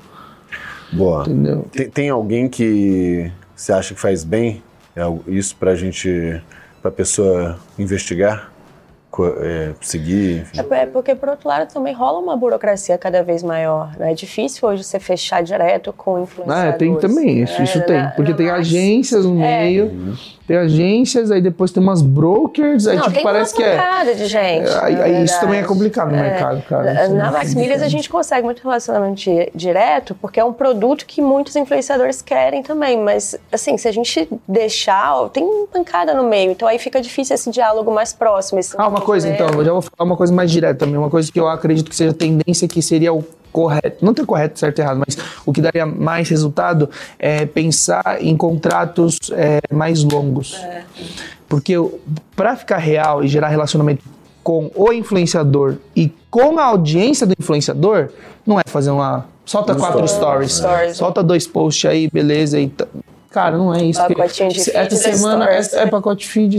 Boa. 0.91 1.21
Entendeu? 1.21 1.65
Tem, 1.71 1.89
tem 1.89 2.09
alguém 2.09 2.49
que 2.49 3.31
você 3.55 3.71
acha 3.71 3.93
que 3.93 3.99
faz 3.99 4.23
bem 4.23 4.61
é 4.95 5.31
isso 5.31 5.55
para 5.55 5.71
a 5.71 5.75
gente, 5.75 6.41
para 6.81 6.89
a 6.89 6.91
pessoa 6.91 7.57
investigar? 7.77 8.51
É, 9.39 9.73
seguir. 9.81 10.41
Enfim. 10.41 10.61
É, 10.71 10.81
é 10.81 10.85
porque, 10.85 11.15
por 11.15 11.29
outro 11.29 11.47
lado, 11.49 11.71
também 11.71 11.93
rola 11.93 12.19
uma 12.19 12.37
burocracia 12.37 12.97
cada 12.97 13.23
vez 13.23 13.43
maior. 13.43 13.95
Né? 13.97 14.11
É 14.11 14.15
difícil 14.15 14.67
hoje 14.67 14.83
você 14.83 14.99
fechar 14.99 15.41
direto 15.43 15.91
com 15.91 16.21
influenciadores. 16.21 16.75
Ah, 16.75 16.77
tem 16.77 16.95
também, 16.97 17.43
isso, 17.43 17.59
é, 17.59 17.63
isso 17.63 17.81
tem. 17.85 18.09
Porque 18.15 18.33
tem 18.33 18.49
agências 18.49 19.25
no 19.25 19.41
é. 19.41 19.63
meio, 19.63 19.85
uhum. 19.85 20.15
Tem 20.49 20.57
agências, 20.57 21.29
aí 21.29 21.39
depois 21.39 21.69
tem 21.69 21.81
umas 21.81 22.01
brokers, 22.01 22.87
aí 22.87 22.97
Não, 22.97 23.03
tipo, 23.03 23.21
parece 23.21 23.53
que 23.53 23.61
é... 23.61 24.03
de 24.15 24.25
gente. 24.25 24.67
É, 24.67 24.83
aí, 24.83 24.95
aí 24.99 25.23
isso 25.23 25.39
também 25.39 25.59
é 25.59 25.63
complicado 25.63 26.09
no 26.09 26.17
é. 26.17 26.21
mercado, 26.23 26.63
cara. 26.63 27.07
Na 27.09 27.31
Max 27.31 27.53
Milhas 27.53 27.83
a 27.83 27.87
gente 27.87 28.09
consegue 28.09 28.43
muito 28.43 28.63
relacionamento 28.63 29.21
direto, 29.53 30.15
porque 30.15 30.39
é 30.39 30.43
um 30.43 30.51
produto 30.51 31.05
que 31.05 31.21
muitos 31.21 31.55
influenciadores 31.55 32.23
querem 32.23 32.63
também, 32.63 32.99
mas 32.99 33.39
assim, 33.51 33.77
se 33.77 33.87
a 33.87 33.91
gente 33.91 34.27
deixar, 34.47 35.29
tem 35.29 35.67
pancada 35.71 36.15
no 36.15 36.23
meio, 36.23 36.51
então 36.51 36.67
aí 36.67 36.79
fica 36.79 36.99
difícil 36.99 37.35
esse 37.35 37.51
diálogo 37.51 37.91
mais 37.91 38.11
próximo. 38.11 38.59
Ah, 38.75 38.87
uma 38.87 39.01
coisa, 39.01 39.29
então, 39.29 39.49
eu 39.49 39.63
já 39.63 39.71
vou 39.71 39.83
falar 39.83 40.03
uma 40.03 40.17
coisa 40.17 40.33
mais 40.33 40.49
direta 40.49 40.79
também, 40.79 40.97
uma 40.97 41.11
coisa 41.11 41.31
que 41.31 41.39
eu 41.39 41.47
acredito 41.47 41.91
que 41.91 41.95
seja 41.95 42.11
tendência 42.11 42.67
que 42.67 42.81
seria 42.81 43.13
o 43.13 43.23
correto, 43.51 44.03
não 44.03 44.13
tem 44.13 44.25
correto, 44.25 44.59
certo 44.59 44.79
e 44.79 44.81
errado, 44.81 45.03
mas 45.05 45.17
o 45.45 45.51
que 45.51 45.61
daria 45.61 45.85
mais 45.85 46.29
resultado 46.29 46.89
é 47.17 47.45
pensar 47.45 48.17
em 48.21 48.35
contratos 48.35 49.17
é, 49.31 49.59
mais 49.71 50.03
longos. 50.03 50.55
É. 50.55 50.83
Porque 51.47 51.73
para 52.35 52.55
ficar 52.55 52.77
real 52.77 53.23
e 53.23 53.27
gerar 53.27 53.49
relacionamento 53.49 54.03
com 54.43 54.71
o 54.75 54.93
influenciador 54.93 55.75
e 55.95 56.11
com 56.29 56.59
a 56.59 56.65
audiência 56.65 57.25
do 57.25 57.33
influenciador, 57.37 58.09
não 58.45 58.59
é 58.59 58.63
fazer 58.65 58.91
uma. 58.91 59.25
Solta 59.45 59.73
quatro 59.73 60.07
stories, 60.07 60.53
stories, 60.53 60.97
solta 60.97 61.23
dois 61.23 61.47
posts 61.47 61.89
aí, 61.89 62.07
beleza, 62.11 62.59
e 62.59 62.71
Cara, 63.29 63.57
não 63.57 63.73
é 63.73 63.83
isso. 63.83 63.99
Pacotinho 63.99 64.49
de 64.49 64.63
feed 64.63 64.75
Essa 64.75 64.95
semana 64.95 65.45
é, 65.49 65.59
é, 65.59 65.85
pacote 65.85 66.27
feed. 66.27 66.57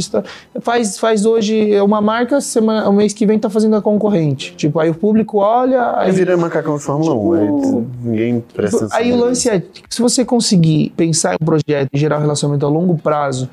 Faz, 0.61 0.99
faz 0.99 1.27
hoje 1.27 1.81
uma 1.81 2.01
marca, 2.01 2.41
semana, 2.41 2.89
o 2.89 2.93
mês 2.93 3.13
que 3.13 3.27
vem 3.27 3.41
tá 3.41 3.51
fazendo 3.51 3.75
a 3.75 3.83
concorrente. 3.83 4.55
Tipo, 4.55 4.79
aí 4.79 4.89
o 4.89 4.95
público 4.95 5.39
olha. 5.39 5.99
Aí, 5.99 6.07
aí 6.07 6.13
vira 6.13 6.37
macacão 6.37 6.77
de 6.77 6.83
Fórmula 6.83 7.13
1. 7.13 7.61
Tipo, 7.61 7.79
aí 7.79 7.87
ninguém 8.05 8.45
presta 8.55 8.77
atenção. 8.77 8.99
Aí 8.99 9.13
o 9.13 9.17
lance 9.17 9.51
é: 9.51 9.61
se 9.89 10.01
você 10.01 10.25
conseguir 10.25 10.93
pensar 10.97 11.33
em 11.33 11.39
um 11.43 11.45
projeto 11.45 11.89
e 11.93 11.99
gerar 11.99 12.19
um 12.19 12.21
relacionamento 12.21 12.65
a 12.65 12.69
longo 12.69 12.97
prazo, 12.97 13.49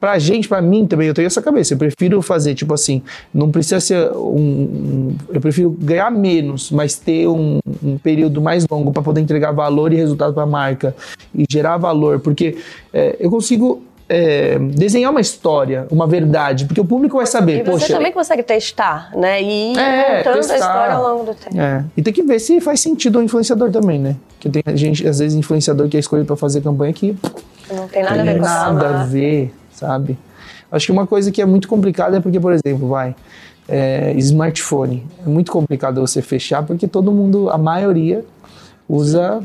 Pra 0.00 0.18
gente, 0.18 0.48
pra 0.48 0.62
mim 0.62 0.86
também, 0.86 1.08
eu 1.08 1.12
tenho 1.12 1.26
essa 1.26 1.42
cabeça. 1.42 1.74
Eu 1.74 1.78
prefiro 1.78 2.22
fazer, 2.22 2.54
tipo 2.54 2.72
assim, 2.72 3.02
não 3.34 3.50
precisa 3.50 3.78
ser 3.80 4.10
um. 4.12 4.38
um 4.38 5.16
eu 5.28 5.40
prefiro 5.42 5.70
ganhar 5.78 6.10
menos, 6.10 6.70
mas 6.70 6.96
ter 6.96 7.28
um, 7.28 7.58
um 7.82 7.98
período 7.98 8.40
mais 8.40 8.66
longo 8.66 8.92
para 8.92 9.02
poder 9.02 9.20
entregar 9.20 9.52
valor 9.52 9.92
e 9.92 9.96
resultado 9.96 10.32
para 10.32 10.44
a 10.44 10.46
marca 10.46 10.96
e 11.34 11.44
gerar 11.50 11.76
valor. 11.76 12.18
Porque 12.18 12.56
é, 12.94 13.14
eu 13.20 13.28
consigo 13.28 13.82
é, 14.08 14.58
desenhar 14.58 15.10
uma 15.10 15.20
história, 15.20 15.86
uma 15.90 16.06
verdade, 16.06 16.64
porque 16.64 16.80
o 16.80 16.84
público 16.84 17.18
vai 17.18 17.26
saber. 17.26 17.58
E 17.60 17.62
você 17.62 17.70
poxa, 17.70 17.92
também 17.92 18.10
consegue 18.10 18.42
testar, 18.42 19.10
né? 19.14 19.42
E 19.42 19.74
ir 19.74 19.78
é, 19.78 20.22
contando 20.22 20.36
testar. 20.36 20.54
a 20.54 20.58
história 20.58 20.94
ao 20.94 21.02
longo 21.02 21.24
do 21.26 21.34
tempo. 21.34 21.60
É. 21.60 21.84
E 21.94 22.00
tem 22.00 22.12
que 22.12 22.22
ver 22.22 22.38
se 22.38 22.58
faz 22.62 22.80
sentido 22.80 23.18
o 23.18 23.22
influenciador 23.22 23.70
também, 23.70 23.98
né? 23.98 24.16
Que 24.40 24.48
tem 24.48 24.62
gente, 24.76 25.06
às 25.06 25.18
vezes, 25.18 25.36
influenciador 25.36 25.90
que 25.90 25.98
é 25.98 26.00
escolhido 26.00 26.26
para 26.26 26.36
fazer 26.36 26.62
campanha 26.62 26.90
que. 26.94 27.14
Não 27.70 27.86
tem 27.86 28.02
nada 28.02 28.22
a 28.22 28.24
ver 28.24 28.34
com 28.34 28.40
Nada 28.40 29.00
a 29.02 29.04
ver 29.04 29.59
sabe? 29.80 30.18
Acho 30.70 30.86
que 30.86 30.92
uma 30.92 31.06
coisa 31.06 31.32
que 31.32 31.42
é 31.42 31.46
muito 31.46 31.66
complicada 31.66 32.18
é 32.18 32.20
porque, 32.20 32.38
por 32.38 32.52
exemplo, 32.52 32.88
vai, 32.88 33.16
é, 33.68 34.12
smartphone. 34.18 35.04
É 35.26 35.28
muito 35.28 35.50
complicado 35.50 36.00
você 36.00 36.22
fechar 36.22 36.62
porque 36.62 36.86
todo 36.86 37.10
mundo, 37.10 37.50
a 37.50 37.58
maioria, 37.58 38.24
usa 38.88 39.42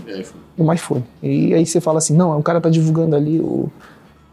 o 0.58 0.74
iPhone. 0.74 1.04
E 1.24 1.54
aí 1.54 1.66
você 1.66 1.80
fala 1.80 2.00
assim, 2.00 2.16
não, 2.16 2.38
o 2.38 2.44
cara 2.44 2.60
tá 2.60 2.70
divulgando 2.70 3.16
ali 3.16 3.40
o 3.40 3.72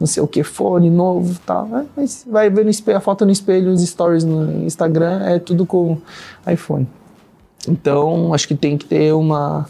não 0.00 0.06
sei 0.06 0.20
o 0.20 0.26
que, 0.26 0.42
fone 0.42 0.90
novo 0.90 1.38
tal. 1.46 1.66
Né? 1.66 1.86
Mas 1.96 2.26
vai 2.28 2.50
ver 2.50 2.64
no 2.64 2.70
espelho, 2.70 2.98
a 2.98 3.00
foto 3.00 3.24
no 3.24 3.30
espelho, 3.30 3.70
os 3.70 3.80
stories 3.82 4.24
no 4.24 4.64
Instagram, 4.64 5.22
é 5.24 5.38
tudo 5.38 5.64
com 5.64 5.96
iPhone. 6.50 6.88
Então, 7.68 8.34
acho 8.34 8.48
que 8.48 8.56
tem 8.56 8.76
que 8.76 8.84
ter 8.84 9.12
uma, 9.12 9.64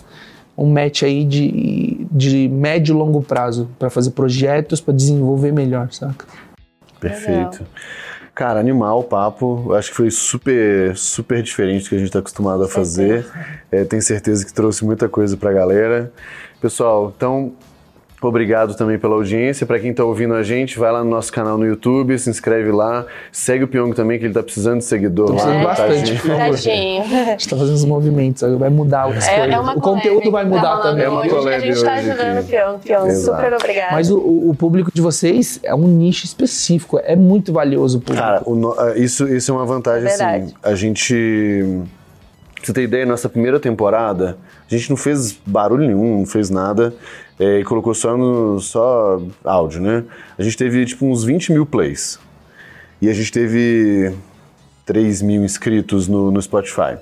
um 0.62 0.72
match 0.72 1.02
aí 1.02 1.24
de, 1.24 2.06
de 2.10 2.48
médio 2.48 2.94
e 2.94 2.96
longo 2.96 3.20
prazo 3.20 3.68
para 3.78 3.90
fazer 3.90 4.12
projetos, 4.12 4.80
para 4.80 4.94
desenvolver 4.94 5.52
melhor, 5.52 5.92
saca? 5.92 6.24
Perfeito. 7.00 7.66
Cara, 8.32 8.60
animal 8.60 9.00
o 9.00 9.02
papo. 9.02 9.74
Acho 9.74 9.90
que 9.90 9.96
foi 9.96 10.10
super, 10.10 10.96
super 10.96 11.42
diferente 11.42 11.84
do 11.84 11.88
que 11.88 11.94
a 11.96 11.98
gente 11.98 12.06
está 12.06 12.20
acostumado 12.20 12.62
a 12.62 12.68
fazer. 12.68 13.26
É, 13.70 13.84
tenho 13.84 14.00
certeza 14.00 14.46
que 14.46 14.52
trouxe 14.52 14.84
muita 14.84 15.08
coisa 15.08 15.36
para 15.36 15.50
a 15.50 15.52
galera. 15.52 16.12
Pessoal, 16.60 17.12
então 17.14 17.52
Obrigado 18.28 18.74
também 18.76 18.98
pela 18.98 19.14
audiência. 19.14 19.66
Para 19.66 19.78
quem 19.78 19.90
está 19.90 20.04
ouvindo 20.04 20.34
a 20.34 20.42
gente, 20.42 20.78
vai 20.78 20.92
lá 20.92 21.02
no 21.02 21.10
nosso 21.10 21.32
canal 21.32 21.58
no 21.58 21.66
YouTube, 21.66 22.18
se 22.18 22.30
inscreve 22.30 22.70
lá. 22.70 23.04
Segue 23.30 23.64
o 23.64 23.68
Pyong 23.68 23.92
também, 23.92 24.18
que 24.18 24.24
ele 24.24 24.30
está 24.30 24.42
precisando 24.42 24.78
de 24.78 24.84
seguidor. 24.84 25.26
Tô 25.26 25.32
precisando 25.34 25.64
bastante, 25.64 26.12
por 26.12 26.20
favor. 26.20 26.42
A 26.42 26.52
gente 26.56 27.40
está 27.40 27.56
fazendo 27.56 27.74
os 27.74 27.84
movimentos, 27.84 28.42
vai 28.58 28.70
mudar 28.70 29.04
as 29.04 29.26
é, 29.28 29.36
coisas. 29.36 29.54
É 29.54 29.60
o 29.60 29.80
conteúdo 29.80 30.30
vai 30.30 30.44
mudar 30.44 30.76
tá 30.76 30.82
também. 30.82 31.04
É 31.04 31.08
uma 31.08 31.22
hoje 31.22 31.48
a 31.48 31.58
gente 31.58 31.72
está 31.72 31.94
ajudando 31.94 32.40
o 32.40 32.44
Pyong. 32.44 32.78
Pyong, 32.78 33.10
super 33.14 33.52
obrigado. 33.54 33.92
Mas 33.92 34.10
o, 34.10 34.18
o, 34.18 34.54
público 34.54 34.90
de 34.92 35.00
vocês 35.00 35.60
é 35.62 35.74
um 35.74 35.86
nicho 35.86 36.24
específico, 36.24 37.00
é 37.02 37.16
muito 37.16 37.52
valioso 37.52 37.98
o 37.98 38.00
público. 38.00 38.22
Cara, 38.22 38.42
o, 38.44 38.80
é, 38.80 38.98
isso, 38.98 39.28
isso 39.28 39.50
é 39.50 39.54
uma 39.54 39.66
vantagem, 39.66 40.08
é 40.08 40.12
assim. 40.12 40.54
A 40.62 40.74
gente... 40.74 41.82
Pra 42.54 42.66
você 42.66 42.72
ter 42.72 42.82
ideia, 42.82 43.04
nossa 43.04 43.28
primeira 43.28 43.58
temporada, 43.58 44.38
a 44.74 44.78
gente 44.78 44.90
não 44.90 44.96
fez 44.96 45.32
barulho 45.46 45.86
nenhum, 45.86 46.18
não 46.20 46.26
fez 46.26 46.50
nada 46.50 46.94
é, 47.38 47.60
e 47.60 47.64
colocou 47.64 47.94
só, 47.94 48.16
no, 48.16 48.60
só 48.60 49.20
áudio, 49.44 49.80
né? 49.80 50.04
A 50.38 50.42
gente 50.42 50.56
teve 50.56 50.84
tipo 50.84 51.06
uns 51.06 51.24
20 51.24 51.52
mil 51.52 51.66
plays. 51.66 52.18
E 53.00 53.08
a 53.08 53.12
gente 53.12 53.32
teve 53.32 54.14
3 54.86 55.22
mil 55.22 55.44
inscritos 55.44 56.08
no, 56.08 56.30
no 56.30 56.40
Spotify. 56.40 56.96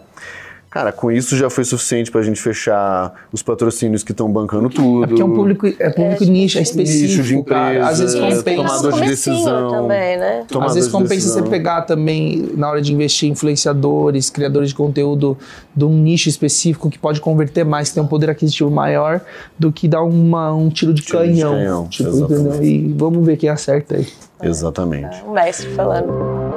Cara, 0.70 0.92
com 0.92 1.10
isso 1.10 1.36
já 1.36 1.50
foi 1.50 1.64
suficiente 1.64 2.12
para 2.12 2.20
a 2.20 2.24
gente 2.24 2.40
fechar 2.40 3.12
os 3.32 3.42
patrocínios 3.42 4.04
que 4.04 4.12
estão 4.12 4.30
bancando 4.30 4.70
tudo. 4.70 5.02
É 5.02 5.06
porque 5.08 5.20
é 5.20 5.24
um 5.24 5.34
público, 5.34 5.66
é 5.66 5.90
público 5.90 6.22
é, 6.22 6.26
nicho, 6.28 6.58
é 6.58 6.62
específico. 6.62 7.08
Nicho 7.08 7.22
de 7.24 7.36
empresa, 7.36 7.88
Às 7.88 7.98
vezes 7.98 8.20
compensa. 8.20 8.54
Tomador 8.54 8.92
de 8.92 9.08
decisão. 9.08 9.70
Também, 9.72 10.16
né? 10.16 10.46
Às 10.60 10.74
vezes 10.74 10.88
compensa 10.88 11.28
você 11.28 11.42
pegar 11.42 11.82
também, 11.82 12.52
na 12.54 12.70
hora 12.70 12.80
de 12.80 12.92
investir, 12.92 13.28
influenciadores, 13.28 14.30
criadores 14.30 14.68
de 14.68 14.76
conteúdo 14.76 15.36
de 15.74 15.84
um 15.84 15.92
nicho 15.92 16.28
específico 16.28 16.88
que 16.88 17.00
pode 17.00 17.20
converter 17.20 17.64
mais, 17.64 17.88
que 17.88 17.94
tem 17.94 18.02
um 18.04 18.06
poder 18.06 18.30
aquisitivo 18.30 18.70
maior, 18.70 19.20
do 19.58 19.72
que 19.72 19.88
dar 19.88 20.04
uma, 20.04 20.54
um 20.54 20.68
tiro 20.68 20.94
de 20.94 21.02
tiro 21.02 21.18
canhão. 21.18 21.52
De 21.52 21.58
canhão 21.58 21.88
tipo, 21.88 22.10
entendeu? 22.10 22.62
E 22.62 22.94
vamos 22.96 23.26
ver 23.26 23.36
quem 23.36 23.48
acerta 23.48 23.96
aí. 23.96 24.06
Exatamente. 24.40 25.20
É, 25.26 25.32
mestre 25.32 25.68
falando. 25.70 26.49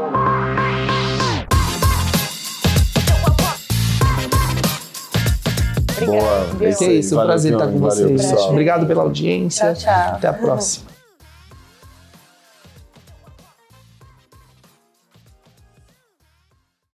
Boa. 6.06 6.48
É 6.62 6.94
isso, 6.94 7.20
um 7.20 7.24
prazer 7.24 7.54
estar 7.54 7.68
com 7.68 7.80
vocês. 7.80 8.32
Obrigado 8.50 8.86
pela 8.86 9.04
audiência. 9.04 9.74
Tchau, 9.74 9.84
tchau. 9.94 10.16
Até 10.16 10.28
a 10.28 10.34
próxima. 10.34 10.93